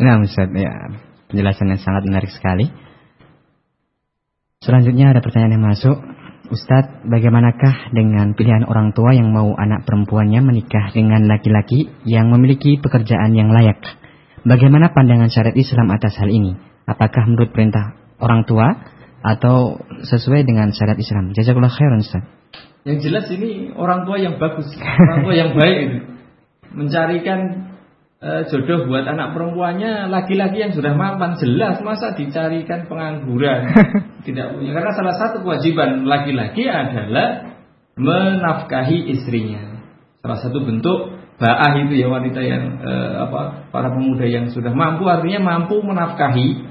Nah, 0.00 0.16
Ustaz, 0.24 0.48
ya 0.56 0.72
penjelasan 1.28 1.76
yang 1.76 1.80
sangat 1.84 2.02
menarik 2.08 2.32
sekali. 2.32 2.72
Selanjutnya 4.64 5.12
ada 5.12 5.20
pertanyaan 5.20 5.60
yang 5.60 5.66
masuk. 5.68 5.96
Ustadz, 6.44 7.08
bagaimanakah 7.08 7.92
dengan 7.92 8.32
pilihan 8.36 8.64
orang 8.68 8.92
tua 8.96 9.16
yang 9.16 9.32
mau 9.32 9.52
anak 9.56 9.84
perempuannya 9.88 10.44
menikah 10.44 10.92
dengan 10.92 11.24
laki-laki 11.24 11.88
yang 12.08 12.28
memiliki 12.32 12.80
pekerjaan 12.80 13.32
yang 13.32 13.52
layak? 13.52 13.80
Bagaimana 14.44 14.92
pandangan 14.92 15.32
syariat 15.32 15.56
Islam 15.56 15.88
atas 15.88 16.16
hal 16.20 16.28
ini? 16.28 16.52
Apakah 16.84 17.24
menurut 17.28 17.48
perintah 17.48 17.96
orang 18.20 18.44
tua 18.44 18.76
atau 19.24 19.80
sesuai 20.04 20.44
dengan 20.44 20.68
syariat 20.76 21.00
Islam? 21.00 21.32
Jazakallah 21.32 21.72
khairan 21.72 22.04
Ustaz. 22.04 22.24
Yang 22.84 22.98
jelas 23.08 23.26
ini 23.32 23.72
orang 23.72 24.04
tua 24.04 24.20
yang 24.20 24.36
bagus, 24.36 24.68
orang 24.76 25.20
tua 25.24 25.34
yang 25.34 25.50
baik 25.56 25.76
itu. 25.88 25.98
Mencarikan 26.74 27.40
uh, 28.20 28.42
jodoh 28.50 28.84
buat 28.84 29.08
anak 29.08 29.32
perempuannya 29.32 30.12
laki-laki 30.12 30.60
yang 30.60 30.72
sudah 30.76 30.92
mapan 30.92 31.40
jelas 31.40 31.80
masa 31.80 32.12
dicarikan 32.12 32.84
pengangguran. 32.84 33.72
Tidak 34.26 34.46
punya 34.58 34.70
karena 34.76 34.92
salah 34.92 35.16
satu 35.16 35.40
kewajiban 35.40 36.04
laki-laki 36.04 36.68
adalah 36.68 37.56
menafkahi 37.96 39.16
istrinya. 39.16 39.80
Salah 40.20 40.38
satu 40.44 40.60
bentuk 40.60 41.14
baah 41.40 41.72
itu 41.82 41.98
ya 41.98 42.06
wanita 42.12 42.40
yang 42.44 42.84
uh, 42.84 43.26
apa 43.26 43.40
para 43.74 43.90
pemuda 43.90 44.28
yang 44.28 44.52
sudah 44.54 44.70
mampu 44.70 45.08
artinya 45.10 45.42
mampu 45.42 45.82
menafkahi 45.82 46.62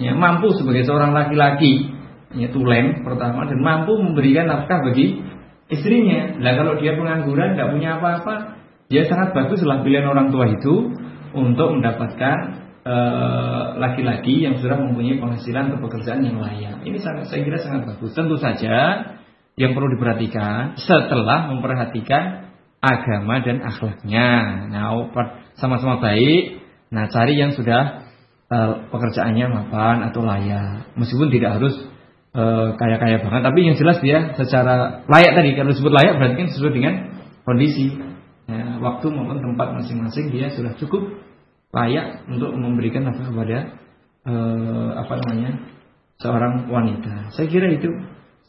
ya 0.00 0.16
mampu 0.16 0.56
sebagai 0.56 0.88
seorang 0.88 1.12
laki-laki 1.12 1.95
ya 2.34 2.48
tulen 2.50 3.06
pertama 3.06 3.46
dan 3.46 3.60
mampu 3.62 3.94
memberikan 4.00 4.50
nafkah 4.50 4.82
bagi 4.82 5.22
istrinya. 5.70 6.40
Lah 6.42 6.52
kalau 6.58 6.78
dia 6.80 6.98
pengangguran, 6.98 7.54
nggak 7.54 7.70
punya 7.70 7.98
apa-apa, 7.98 8.56
Ya 8.86 9.02
sangat 9.10 9.34
baguslah 9.34 9.82
pilihan 9.82 10.06
orang 10.06 10.30
tua 10.30 10.46
itu 10.46 10.94
untuk 11.34 11.68
mendapatkan 11.74 12.36
eh, 12.86 13.64
laki-laki 13.82 14.40
uh, 14.40 14.42
yang 14.46 14.54
sudah 14.62 14.78
mempunyai 14.78 15.18
penghasilan 15.18 15.74
atau 15.74 15.80
pekerjaan 15.82 16.22
yang 16.22 16.38
layak. 16.38 16.86
Ini 16.86 16.98
sangat, 17.02 17.26
saya 17.26 17.42
kira 17.42 17.58
sangat 17.58 17.82
bagus. 17.90 18.14
Tentu 18.14 18.38
saja 18.38 19.02
yang 19.58 19.74
perlu 19.74 19.90
diperhatikan 19.98 20.78
setelah 20.78 21.50
memperhatikan 21.50 22.54
agama 22.78 23.42
dan 23.42 23.58
akhlaknya. 23.66 24.28
Nah, 24.70 25.10
sama-sama 25.58 25.98
baik. 25.98 26.62
Nah, 26.94 27.10
cari 27.10 27.34
yang 27.34 27.58
sudah 27.58 28.06
uh, 28.46 28.86
pekerjaannya 28.86 29.50
mapan 29.50 30.06
atau 30.06 30.22
layak. 30.22 30.94
Meskipun 30.94 31.34
tidak 31.34 31.58
harus 31.58 31.74
kaya-kaya 32.76 33.16
uh, 33.16 33.22
banget, 33.24 33.42
tapi 33.48 33.58
yang 33.64 33.76
jelas 33.80 33.98
dia 34.04 34.36
secara 34.36 35.06
layak 35.08 35.32
tadi. 35.32 35.56
Kalau 35.56 35.72
disebut 35.72 35.92
layak 35.92 36.20
berarti 36.20 36.34
kan 36.36 36.48
sesuai 36.52 36.72
dengan 36.76 36.94
kondisi 37.48 37.96
ya, 38.44 38.76
waktu 38.82 39.06
maupun 39.08 39.40
tempat 39.40 39.68
masing-masing 39.80 40.28
dia 40.28 40.52
sudah 40.52 40.76
cukup 40.76 41.16
layak 41.72 42.28
untuk 42.28 42.52
memberikan 42.52 43.08
nafkah 43.08 43.32
kepada 43.32 43.58
eh, 44.28 44.90
apa 44.96 45.12
namanya 45.24 45.50
seorang 46.20 46.68
wanita. 46.68 47.32
Saya 47.32 47.46
kira 47.48 47.72
itu 47.72 47.88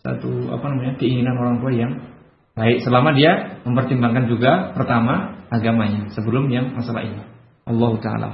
satu 0.04 0.52
apa 0.52 0.66
namanya 0.72 1.00
keinginan 1.00 1.36
orang 1.36 1.60
tua 1.60 1.72
yang 1.72 1.92
baik 2.56 2.82
selama 2.84 3.14
dia 3.14 3.62
mempertimbangkan 3.68 4.26
juga 4.32 4.72
pertama 4.74 5.46
agamanya 5.52 6.12
sebelum 6.12 6.48
yang 6.52 6.76
masalah 6.76 7.04
ini. 7.04 7.24
Allah 7.68 7.92
taala. 8.00 8.30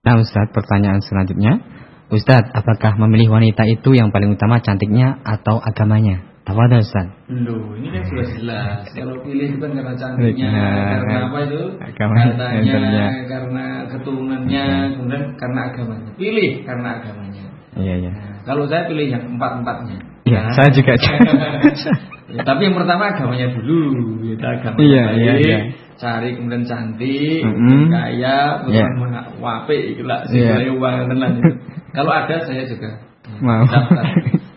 Nah 0.00 0.14
Ustaz, 0.18 0.48
pertanyaan 0.50 1.02
selanjutnya. 1.04 1.79
Ustaz, 2.10 2.42
apakah 2.50 2.98
memilih 2.98 3.38
wanita 3.38 3.62
itu 3.70 3.94
yang 3.94 4.10
paling 4.10 4.34
utama 4.34 4.58
cantiknya 4.58 5.22
atau 5.22 5.62
agamanya? 5.62 6.26
Tafadhol 6.42 6.82
Ustaz. 6.82 7.06
Loh, 7.30 7.78
ini 7.78 7.86
kan 7.94 8.02
sudah 8.10 8.26
jelas. 8.34 8.82
Kalau 8.90 9.14
pilih 9.22 9.54
itu 9.54 9.62
kan 9.62 9.70
karena 9.78 9.94
cantiknya, 9.94 10.50
nah, 10.50 10.86
karena 10.90 11.18
apa 11.30 11.38
itu? 11.46 11.62
Katanya, 11.94 13.06
karena 13.30 13.64
keturunannya, 13.94 14.64
ya. 14.66 14.90
kemudian 14.98 15.24
karena 15.38 15.60
agamanya. 15.70 16.10
Pilih 16.18 16.50
karena 16.66 16.88
agamanya. 16.98 17.44
Iya, 17.78 17.94
iya. 18.02 18.10
Nah, 18.10 18.34
kalau 18.42 18.66
saya 18.66 18.90
pilih 18.90 19.06
yang 19.06 19.22
empat-empatnya. 19.30 19.98
Iya, 20.26 20.40
nah. 20.42 20.54
saya 20.58 20.70
juga. 20.74 20.92
ya, 22.34 22.42
tapi 22.42 22.60
yang 22.66 22.74
pertama 22.74 23.14
agamanya 23.14 23.54
dulu, 23.54 24.26
ya 24.26 24.34
agamanya. 24.34 24.82
Iya, 24.82 25.04
iya, 25.14 25.32
iya. 25.38 25.58
Cari 26.00 26.32
kemudian 26.32 26.64
cantik, 26.64 27.44
mm 27.44 27.52
-hmm. 27.60 27.82
kaya, 27.92 28.64
yeah. 28.72 28.88
wape, 29.36 29.76
itulah, 29.76 30.24
yeah. 30.32 30.72
uang 30.72 31.12
tenan. 31.12 31.44
Kalau 31.96 32.08
ada 32.08 32.40
saya 32.48 32.64
juga. 32.64 33.04
Mau. 33.44 33.68
Daftar 33.68 34.06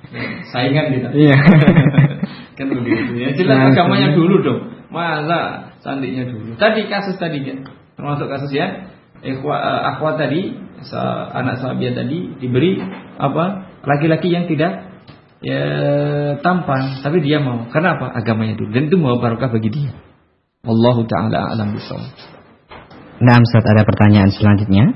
saingan 0.53 0.85
kita. 0.93 1.09
Iya. 1.11 1.37
kan 2.57 2.67
begitu 2.69 3.11
ya. 3.17 3.29
Jelas 3.33 3.57
nah, 3.57 3.67
agamanya 3.73 4.09
dulu 4.13 4.35
dong. 4.45 4.61
Masa 4.93 5.73
cantiknya 5.81 6.29
dulu. 6.29 6.53
Tadi 6.55 6.85
kasus 6.85 7.17
tadi 7.17 7.41
ya. 7.41 7.55
Termasuk 7.97 8.29
kasus 8.29 8.51
ya. 8.53 8.93
Ikhwa, 9.23 9.55
uh, 9.55 9.81
akhwa 9.95 10.19
tadi, 10.19 10.51
anak 11.31 11.63
sahabat 11.63 11.95
tadi 11.95 12.37
diberi 12.37 12.77
apa? 13.17 13.71
Laki-laki 13.87 14.29
yang 14.31 14.51
tidak 14.51 14.91
ya 15.43 15.63
tampan, 16.39 17.03
tapi 17.03 17.23
dia 17.23 17.39
mau. 17.39 17.67
Kenapa? 17.71 18.11
Agamanya 18.13 18.59
dulu. 18.59 18.69
Dan 18.71 18.91
itu 18.91 18.97
mau 18.99 19.17
barokah 19.17 19.49
bagi 19.51 19.71
dia. 19.71 19.91
Allahu 20.63 21.03
taala 21.11 21.51
alam 21.51 21.75
bisawab. 21.75 22.07
Nah, 23.19 23.35
Ustaz 23.43 23.67
ada 23.67 23.83
pertanyaan 23.83 24.31
selanjutnya. 24.31 24.95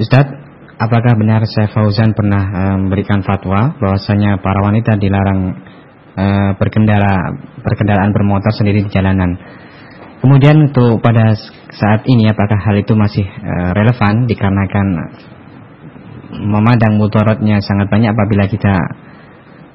Ustaz, 0.00 0.32
apakah 0.80 1.12
benar 1.20 1.44
Syekh 1.44 1.76
Fauzan 1.76 2.16
pernah 2.16 2.40
uh, 2.40 2.76
memberikan 2.80 3.20
fatwa 3.20 3.76
bahwasanya 3.76 4.40
para 4.40 4.64
wanita 4.64 4.96
dilarang 4.96 5.60
uh, 6.16 6.50
berkendara 6.56 7.36
berkendaraan 7.68 8.16
bermotor 8.16 8.48
sendiri 8.56 8.80
di 8.80 8.88
jalanan. 8.88 9.36
Kemudian 10.24 10.72
untuk 10.72 11.04
pada 11.04 11.36
saat 11.76 12.08
ini 12.08 12.32
apakah 12.32 12.56
hal 12.56 12.80
itu 12.80 12.96
masih 12.96 13.28
uh, 13.28 13.76
relevan 13.76 14.24
dikarenakan 14.24 14.86
memadang 16.32 16.96
mutorotnya 16.96 17.60
sangat 17.60 17.92
banyak 17.92 18.08
apabila 18.08 18.48
kita 18.48 18.72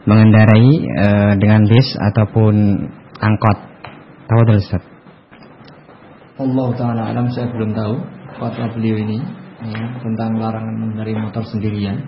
mengendarai 0.09 0.73
uh, 0.89 1.33
dengan 1.37 1.69
bis 1.69 1.93
ataupun 2.01 2.81
angkot. 3.21 3.70
Tahu 4.31 4.47
Ustaz? 4.47 4.79
Allah 6.39 6.67
taala 6.79 7.03
alam 7.11 7.27
saya 7.35 7.51
belum 7.51 7.75
tahu 7.75 7.99
fatwa 8.39 8.71
beliau 8.71 8.95
ini 9.03 9.19
ya, 9.59 9.99
tentang 9.99 10.39
larangan 10.39 10.71
mengendarai 10.71 11.19
motor 11.19 11.43
sendirian. 11.51 11.99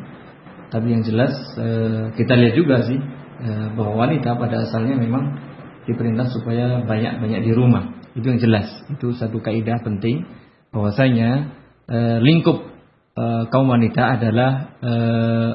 Tapi 0.72 0.88
yang 0.88 1.04
jelas 1.04 1.36
uh, 1.60 2.16
kita 2.16 2.40
lihat 2.40 2.56
juga 2.56 2.80
sih 2.88 2.96
uh, 3.44 3.76
bahwa 3.76 4.08
wanita 4.08 4.40
pada 4.40 4.64
asalnya 4.64 4.96
memang 4.96 5.36
diperintah 5.84 6.32
supaya 6.32 6.80
banyak-banyak 6.88 7.44
di 7.44 7.52
rumah. 7.52 7.92
Itu 8.16 8.32
yang 8.32 8.40
jelas. 8.40 8.72
Itu 8.88 9.12
satu 9.20 9.44
kaidah 9.44 9.84
penting 9.84 10.24
bahwasanya 10.72 11.52
uh, 11.92 12.18
lingkup 12.24 12.72
uh, 13.20 13.52
kaum 13.52 13.68
wanita 13.68 14.16
adalah 14.16 14.80
uh, 14.80 15.52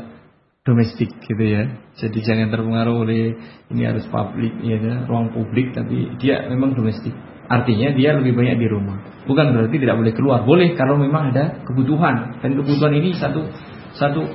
domestik 0.68 1.08
gitu 1.24 1.40
ya. 1.40 1.64
Jadi 1.96 2.18
jangan 2.20 2.52
terpengaruh 2.52 3.08
oleh 3.08 3.32
ini 3.72 3.82
harus 3.88 4.04
publik 4.12 4.52
ya 4.60 5.08
ruang 5.08 5.32
publik 5.32 5.72
tapi 5.72 6.12
dia 6.20 6.44
memang 6.52 6.76
domestik. 6.76 7.16
Artinya 7.48 7.96
dia 7.96 8.12
lebih 8.12 8.36
banyak 8.36 8.60
di 8.60 8.68
rumah. 8.68 9.24
Bukan 9.24 9.56
berarti 9.56 9.76
tidak 9.80 9.96
boleh 9.96 10.12
keluar. 10.12 10.44
Boleh 10.44 10.76
kalau 10.76 11.00
memang 11.00 11.32
ada 11.32 11.64
kebutuhan 11.64 12.44
dan 12.44 12.50
kebutuhan 12.52 12.92
ini 12.92 13.16
satu 13.16 13.48
satu 13.96 14.28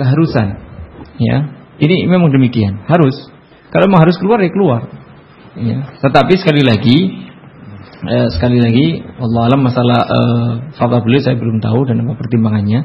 keharusan. 0.00 0.56
Ya. 1.20 1.36
Ini 1.78 2.08
memang 2.08 2.32
demikian. 2.32 2.88
Harus. 2.88 3.14
Kalau 3.68 3.84
memang 3.84 4.08
harus 4.08 4.16
keluar 4.16 4.40
ya 4.40 4.48
keluar. 4.48 4.88
Ya. 5.60 5.92
Tetapi 6.00 6.34
sekali 6.40 6.64
lagi 6.64 6.98
eh, 8.08 8.28
sekali 8.32 8.58
lagi 8.64 9.04
Allah 9.20 9.42
alam 9.52 9.60
masalah 9.60 10.00
eh, 10.08 10.50
fatwa 10.80 11.04
beliau 11.04 11.20
saya 11.20 11.36
belum 11.36 11.60
tahu 11.60 11.84
dan 11.84 12.00
apa 12.00 12.16
pertimbangannya. 12.16 12.80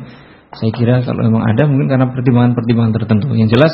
Saya 0.54 0.72
kira 0.74 1.02
kalau 1.02 1.26
memang 1.26 1.44
ada 1.50 1.66
mungkin 1.66 1.90
karena 1.90 2.10
pertimbangan-pertimbangan 2.14 2.94
tertentu. 2.94 3.34
Yang 3.34 3.58
jelas 3.58 3.74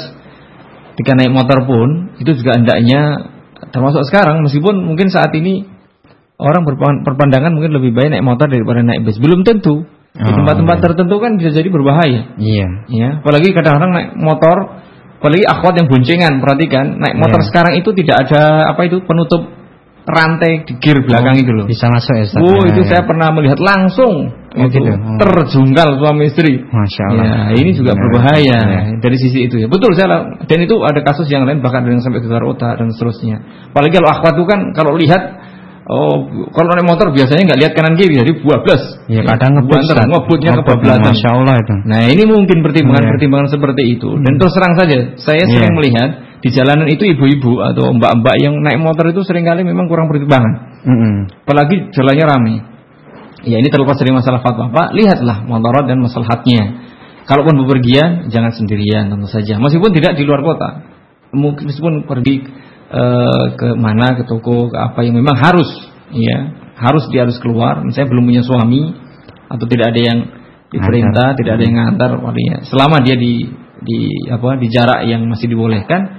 ketika 0.95 1.15
naik 1.15 1.31
motor 1.31 1.63
pun 1.63 2.15
itu 2.19 2.31
juga 2.39 2.59
hendaknya 2.59 3.31
termasuk 3.71 4.07
sekarang 4.07 4.43
meskipun 4.43 4.87
mungkin 4.87 5.11
saat 5.11 5.31
ini 5.35 5.67
orang 6.39 6.63
berpandangan 7.03 7.51
mungkin 7.51 7.75
lebih 7.75 7.91
baik 7.91 8.15
naik 8.15 8.23
motor 8.23 8.47
daripada 8.47 8.79
naik 8.79 9.03
bus. 9.03 9.19
Belum 9.19 9.43
tentu. 9.43 9.83
Di 10.09 10.25
oh, 10.25 10.35
tempat-tempat 10.41 10.77
oh, 10.79 10.83
tertentu 10.89 11.15
kan 11.21 11.37
bisa 11.37 11.53
jadi 11.53 11.69
berbahaya. 11.69 12.33
Iya. 12.41 12.67
Ya, 12.89 13.09
apalagi 13.21 13.53
kadang-kadang 13.53 13.91
naik 13.93 14.09
motor, 14.17 14.81
apalagi 15.21 15.45
akhwat 15.45 15.73
yang 15.77 15.87
boncengan, 15.87 16.33
perhatikan, 16.41 16.97
naik 16.97 17.15
motor 17.21 17.45
yeah. 17.45 17.47
sekarang 17.53 17.73
itu 17.77 17.93
tidak 17.93 18.25
ada 18.25 18.73
apa 18.73 18.89
itu 18.89 19.05
penutup 19.05 19.58
rantai 20.07 20.65
di 20.65 20.73
gear 20.79 21.03
belakang 21.03 21.35
oh, 21.37 21.43
itu 21.43 21.51
loh. 21.53 21.65
Bisa 21.67 21.91
masuk 21.91 22.13
ya 22.15 22.23
Ustaz. 22.25 22.41
Oh, 22.41 22.61
itu 22.65 22.81
ya. 22.83 22.87
saya 22.87 23.01
pernah 23.05 23.29
melihat 23.35 23.59
langsung 23.61 24.31
oh, 24.33 24.65
itu 24.65 24.79
gitu. 24.79 24.91
oh. 24.91 25.17
terjungkal 25.21 25.89
suami 25.99 26.23
istri. 26.29 26.53
Masya 26.59 27.03
Allah. 27.13 27.25
Ya, 27.25 27.41
ini 27.59 27.71
juga 27.75 27.93
ya, 27.93 27.99
berbahaya 27.99 28.59
ya. 28.59 28.81
dari 28.97 29.17
sisi 29.19 29.45
itu 29.45 29.55
ya. 29.61 29.67
Betul 29.69 29.93
saya 29.93 30.39
dan 30.43 30.59
itu 30.59 30.75
ada 30.81 30.99
kasus 31.05 31.29
yang 31.29 31.45
lain 31.45 31.59
bahkan 31.59 31.85
ada 31.85 31.93
yang 31.93 32.03
sampai 32.03 32.23
gelar 32.23 32.43
otak 32.45 32.79
dan 32.79 32.89
seterusnya. 32.93 33.37
Apalagi 33.73 33.93
kalau 34.01 34.09
akhwat 34.09 34.33
itu 34.37 34.45
kan 34.49 34.59
kalau 34.73 34.93
lihat 34.97 35.23
Oh, 35.89 36.21
kalau 36.53 36.69
naik 36.77 36.85
motor 36.85 37.09
biasanya 37.09 37.49
nggak 37.49 37.59
lihat 37.65 37.73
kanan 37.73 37.97
kiri, 37.97 38.21
jadi 38.21 38.29
buah 38.45 38.61
plus. 38.61 38.83
Ya 39.09 39.25
kadang 39.25 39.57
ngebut, 39.57 39.89
ngebutnya 39.89 40.61
kebablasan. 40.61 41.01
Masya 41.01 41.29
Allah 41.33 41.55
itu. 41.57 41.75
Nah 41.89 42.01
ini 42.05 42.23
mungkin 42.29 42.61
pertimbangan-pertimbangan 42.61 43.49
seperti 43.49 43.97
itu. 43.97 44.13
Dan 44.21 44.37
terus 44.37 44.53
terang 44.53 44.77
saja, 44.77 45.17
saya 45.17 45.49
sering 45.49 45.73
melihat 45.73 46.28
di 46.39 46.49
jalanan 46.55 46.87
itu 46.87 47.03
ibu-ibu 47.03 47.59
atau 47.59 47.91
mbak-mbak 47.91 48.35
yang 48.39 48.55
naik 48.63 48.79
motor 48.79 49.11
itu 49.11 49.27
sering 49.27 49.43
kali 49.43 49.67
memang 49.67 49.91
kurang 49.91 50.07
pertimbangan. 50.07 50.81
Mm 50.87 50.95
-hmm. 50.95 51.15
Apalagi 51.43 51.91
jalannya 51.91 52.25
ramai. 52.25 52.55
Ya 53.43 53.59
ini 53.59 53.71
terlepas 53.71 53.95
dari 53.95 54.11
masalah 54.11 54.43
fatwa 54.43 54.67
Pak, 54.71 54.95
lihatlah 54.95 55.47
motor 55.47 55.87
dan 55.87 55.99
masalahnya. 56.03 56.91
Kalaupun 57.23 57.61
bepergian, 57.63 58.27
jangan 58.33 58.51
sendirian 58.51 59.11
tentu 59.13 59.29
saja. 59.29 59.61
Meskipun 59.61 59.93
tidak 59.93 60.17
di 60.17 60.25
luar 60.25 60.41
kota, 60.41 60.69
meskipun 61.37 62.09
pergi 62.09 62.41
e, 62.89 63.03
ke 63.53 63.67
mana, 63.77 64.17
ke 64.17 64.25
toko, 64.25 64.67
ke 64.73 64.77
apa 64.81 65.05
yang 65.05 65.13
memang 65.13 65.37
harus, 65.37 65.69
ya 66.09 66.57
harus 66.73 67.05
dia 67.13 67.29
harus 67.29 67.37
keluar. 67.37 67.85
Misalnya 67.85 68.09
belum 68.11 68.23
punya 68.33 68.43
suami 68.43 68.81
atau 69.45 69.65
tidak 69.69 69.93
ada 69.93 70.01
yang 70.01 70.19
diperintah, 70.73 71.27
Antar. 71.33 71.37
tidak 71.37 71.53
ada 71.53 71.63
yang 71.63 71.75
ngantar, 71.77 72.11
selama 72.65 72.97
dia 73.05 73.15
di 73.15 73.45
di 73.79 73.99
apa 74.27 74.59
di 74.59 74.67
jarak 74.67 75.05
yang 75.05 75.23
masih 75.29 75.47
dibolehkan, 75.53 76.18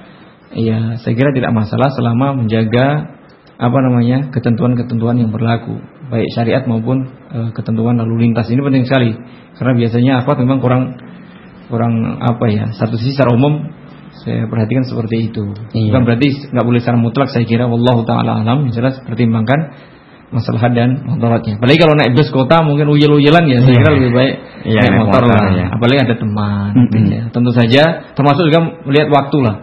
ya 0.55 0.99
saya 0.99 1.15
kira 1.15 1.31
tidak 1.31 1.55
masalah 1.55 1.95
selama 1.95 2.35
menjaga 2.35 3.19
apa 3.61 3.79
namanya 3.85 4.33
ketentuan-ketentuan 4.33 5.21
yang 5.21 5.31
berlaku 5.31 5.79
baik 6.11 6.27
syariat 6.35 6.65
maupun 6.67 7.07
e, 7.29 7.39
ketentuan 7.55 8.01
lalu 8.01 8.27
lintas 8.27 8.51
ini 8.51 8.59
penting 8.65 8.89
sekali 8.89 9.15
karena 9.61 9.73
biasanya 9.77 10.13
apa 10.25 10.33
memang 10.41 10.59
kurang 10.59 10.83
kurang 11.71 12.19
apa 12.19 12.45
ya 12.51 12.65
satu 12.75 12.99
sisi 12.99 13.15
secara 13.15 13.37
umum 13.37 13.69
saya 14.25 14.51
perhatikan 14.51 14.83
seperti 14.89 15.31
itu 15.31 15.55
iya. 15.77 15.93
bukan 15.93 16.03
berarti 16.03 16.29
nggak 16.51 16.67
boleh 16.67 16.81
secara 16.83 16.99
mutlak 16.99 17.29
saya 17.31 17.47
kira 17.47 17.71
wallahu 17.71 18.03
taala 18.03 18.43
alam 18.43 18.73
jelas 18.75 18.99
pertimbangkan 19.07 19.77
masalah 20.31 20.71
dan 20.71 21.03
motornya. 21.03 21.59
Apalagi 21.59 21.79
kalau 21.83 21.95
naik 21.99 22.15
bus 22.15 22.31
kota 22.31 22.63
mungkin 22.63 22.87
uyel-uyelan 22.87 23.51
ya, 23.51 23.59
saya 23.67 23.75
kira 23.83 23.91
iya. 23.91 23.99
lebih 23.99 24.13
baik 24.15 24.35
iya, 24.63 24.79
naik 24.79 24.95
motor, 25.03 25.23
motor 25.27 25.35
lah. 25.35 25.43
Ya. 25.51 25.67
Apalagi 25.75 26.01
ada 26.07 26.15
teman. 26.23 26.71
Mm 26.71 26.87
-hmm. 26.87 27.07
ya. 27.11 27.23
Tentu 27.35 27.51
saja 27.51 27.83
termasuk 28.15 28.47
juga 28.47 28.61
melihat 28.87 29.09
waktu 29.11 29.39
lah. 29.43 29.57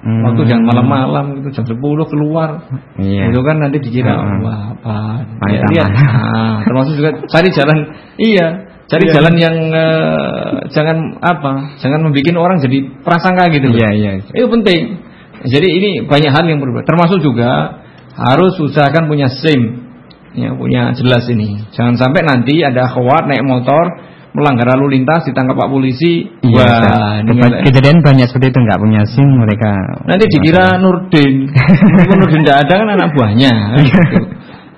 Hmm. 0.00 0.24
Waktu 0.24 0.48
jangan 0.48 0.64
malam-malam 0.64 1.24
gitu 1.36 1.60
jam 1.60 1.64
10 1.68 1.76
keluar. 2.08 2.64
Iya. 2.96 3.28
Itu 3.28 3.44
kan 3.44 3.60
nanti 3.60 3.84
dikira 3.84 4.16
hmm. 4.16 4.40
wah 4.40 4.60
apa. 4.72 4.96
Ya, 5.44 5.60
lihat. 5.68 5.90
Nah, 5.92 6.64
termasuk 6.64 6.96
juga 6.96 7.10
cari 7.28 7.48
jalan 7.52 7.78
iya, 8.16 8.46
cari 8.88 9.04
iya. 9.04 9.12
jalan 9.12 9.34
yang 9.36 9.56
uh, 9.76 10.64
jangan 10.72 11.20
apa? 11.20 11.76
Jangan 11.84 12.00
membuat 12.00 12.36
orang 12.40 12.64
jadi 12.64 12.78
prasangka 13.04 13.52
gitu. 13.52 13.76
Iya, 13.76 13.88
iya. 13.92 14.10
Itu 14.24 14.48
penting. 14.48 15.04
Jadi 15.44 15.68
ini 15.68 15.90
banyak 16.08 16.32
hal 16.32 16.44
yang 16.48 16.64
berbeda. 16.64 16.88
Termasuk 16.88 17.20
juga 17.20 17.80
harus 18.16 18.56
usahakan 18.56 19.04
punya 19.04 19.28
SIM. 19.28 19.92
Ya, 20.30 20.54
punya 20.54 20.96
jelas 20.96 21.26
ini. 21.28 21.60
Jangan 21.76 22.00
sampai 22.00 22.22
nanti 22.24 22.56
ada 22.62 22.88
khawat 22.88 23.28
naik 23.28 23.44
motor 23.44 24.00
melanggar 24.30 24.78
lalu 24.78 24.98
lintas 24.98 25.26
ditangkap 25.26 25.58
pak 25.58 25.70
polisi 25.70 26.22
iya, 26.46 26.62
wah 26.62 27.18
ini 27.18 27.66
kejadian 27.66 27.98
banyak 27.98 28.30
seperti 28.30 28.54
itu 28.54 28.58
nggak 28.62 28.78
punya 28.78 29.00
sim 29.02 29.26
mereka. 29.26 29.70
Nanti 30.06 30.24
dikira 30.30 30.78
Nurdin. 30.78 31.34
Nurdin 32.18 32.42
tidak 32.46 32.58
ada 32.66 32.74
kan 32.78 32.88
anak 32.94 33.08
buahnya 33.10 33.52
gitu. 33.82 34.18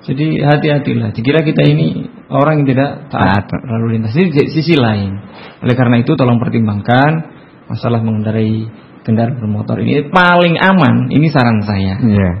jadi 0.09 0.27
hati-hatilah. 0.49 1.09
Dikira 1.13 1.45
kita 1.45 1.61
ini 1.69 2.09
orang 2.33 2.65
yang 2.65 2.67
tidak 2.73 2.89
taat 3.13 3.45
lalu 3.69 3.97
lintas. 3.97 4.17
Ini 4.17 4.33
sisi 4.49 4.73
lain. 4.73 5.21
Oleh 5.61 5.75
karena 5.77 6.01
itu 6.01 6.17
tolong 6.17 6.41
pertimbangkan 6.41 7.11
masalah 7.69 8.01
mengendarai 8.01 8.65
kendaraan 9.05 9.37
bermotor 9.37 9.77
ini. 9.85 10.09
Paling 10.09 10.57
aman 10.57 11.13
ini 11.13 11.29
saran 11.29 11.61
saya. 11.61 12.01
Yeah. 12.01 12.35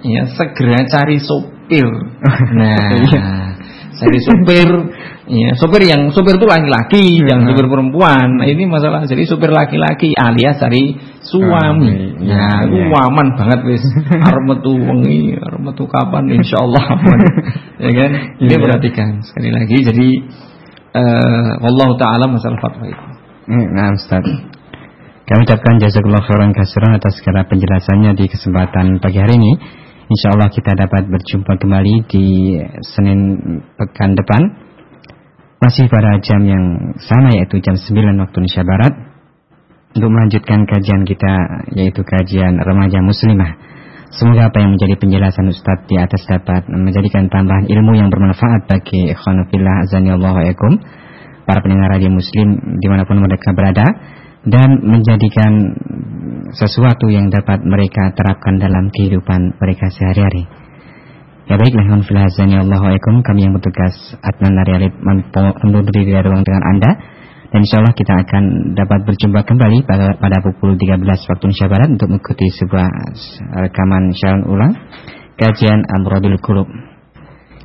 ya 0.00 0.22
segera 0.32 0.88
cari 0.88 1.20
sopir. 1.20 1.88
Nah 2.56 2.88
iya. 3.04 3.26
cari 4.00 4.18
sopir 4.24 4.68
Ya, 5.28 5.52
sopir 5.60 5.84
yang 5.84 6.08
sopir 6.08 6.40
itu 6.40 6.48
laki-laki, 6.48 7.20
hmm. 7.20 7.28
yang 7.28 7.40
sopir 7.44 7.68
perempuan. 7.68 8.40
Nah, 8.40 8.48
ini 8.48 8.64
masalah 8.64 9.04
jadi 9.04 9.28
sopir 9.28 9.52
laki-laki 9.52 10.16
alias 10.16 10.56
dari 10.56 10.96
suami. 11.20 12.16
Hmm, 12.16 12.24
ya, 12.24 12.64
itu 12.64 12.88
ya. 12.88 12.96
aman 13.12 13.36
banget 13.36 13.60
wis. 13.68 13.84
Arep 14.28 14.44
metu 14.48 14.72
wengi, 14.72 15.36
arep 15.36 15.60
metu 15.60 15.84
kapan 15.84 16.32
insyaallah 16.32 16.84
ya 17.84 17.90
kan? 17.92 18.10
Ini 18.40 18.56
ya. 18.56 18.56
perhatikan 18.56 19.20
sekali 19.20 19.52
lagi 19.52 19.76
jadi 19.84 20.08
uh, 20.96 21.50
Allah 21.60 21.88
taala 22.00 22.24
masalah 22.32 22.56
fatwa 22.64 22.88
itu. 22.88 23.06
Nah, 23.52 23.92
Ustaz. 24.00 24.24
Kami 25.28 25.44
ucapkan 25.44 25.76
jazakallahu 25.76 26.24
khairan 26.24 26.56
kasiran 26.56 26.96
atas 26.96 27.20
segala 27.20 27.44
penjelasannya 27.44 28.16
di 28.16 28.32
kesempatan 28.32 28.96
pagi 28.96 29.20
hari 29.20 29.36
ini. 29.36 29.52
Insya 30.08 30.32
Allah 30.32 30.48
kita 30.48 30.72
dapat 30.72 31.04
berjumpa 31.04 31.60
kembali 31.60 32.08
di 32.08 32.56
Senin 32.80 33.36
pekan 33.76 34.16
depan 34.16 34.67
masih 35.58 35.90
pada 35.90 36.22
jam 36.22 36.40
yang 36.46 36.94
sama 37.02 37.34
yaitu 37.34 37.58
jam 37.58 37.74
9 37.74 37.90
waktu 38.22 38.36
Indonesia 38.38 38.62
Barat 38.62 38.94
untuk 39.98 40.10
melanjutkan 40.14 40.62
kajian 40.70 41.02
kita 41.02 41.34
yaitu 41.74 42.00
kajian 42.06 42.62
remaja 42.62 43.02
muslimah. 43.02 43.58
Semoga 44.08 44.48
apa 44.48 44.64
yang 44.64 44.78
menjadi 44.78 44.96
penjelasan 44.96 45.52
Ustadz 45.52 45.84
di 45.84 46.00
atas 46.00 46.24
dapat 46.24 46.64
menjadikan 46.70 47.28
tambahan 47.28 47.68
ilmu 47.68 47.92
yang 47.98 48.08
bermanfaat 48.08 48.64
bagi 48.64 49.12
ikhwanufillah 49.12 49.84
azanillahu 49.84 50.36
alaikum 50.40 50.80
para 51.44 51.60
pendengar 51.60 51.92
radio 51.92 52.08
muslim 52.08 52.78
di 52.80 52.86
mana 52.88 53.04
pun 53.04 53.20
mereka 53.20 53.52
berada 53.52 53.84
dan 54.48 54.80
menjadikan 54.80 55.76
sesuatu 56.56 57.12
yang 57.12 57.28
dapat 57.28 57.60
mereka 57.66 58.16
terapkan 58.16 58.56
dalam 58.56 58.88
kehidupan 58.88 59.60
mereka 59.60 59.92
sehari-hari. 59.92 60.48
Ya 61.48 61.56
baiklah, 61.56 61.88
Allah 61.88 62.80
Kami 63.00 63.40
yang 63.40 63.56
bertugas 63.56 63.94
Adnan 64.20 64.52
Naryalid 64.52 64.92
Undur 65.64 65.84
diri 65.88 66.12
dari 66.12 66.28
ruang 66.28 66.44
dengan 66.44 66.62
Anda 66.76 66.90
Dan 67.48 67.64
insya 67.64 67.80
Allah 67.80 67.96
kita 67.96 68.12
akan 68.12 68.76
dapat 68.76 69.08
berjumpa 69.08 69.40
kembali 69.48 69.88
pada, 69.88 70.12
pada 70.20 70.44
pukul 70.44 70.76
13 70.76 71.00
waktu 71.08 71.42
Indonesia 71.48 71.68
Barat 71.72 71.88
untuk 71.88 72.08
mengikuti 72.12 72.46
sebuah 72.52 72.88
rekaman 73.64 74.12
siaran 74.12 74.44
ulang 74.44 74.76
kajian 75.38 75.86
Amrodul 75.86 76.36
Qulub. 76.42 76.68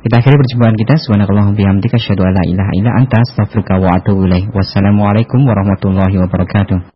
Kita 0.04 0.20
akhiri 0.22 0.38
perjumpaan 0.38 0.78
kita. 0.78 0.94
Subhanallah 1.00 1.52
bihamdika 1.58 1.98
asyhadu 1.98 2.22
an 2.22 2.32
la 2.38 2.44
ilaha 2.46 2.72
illa 2.78 2.90
anta 3.02 3.18
astaghfiruka 3.24 3.82
wa 3.82 3.98
atubu. 3.98 4.30
Wassalamualaikum 4.54 5.42
warahmatullahi 5.42 6.16
wabarakatuh. 6.22 6.93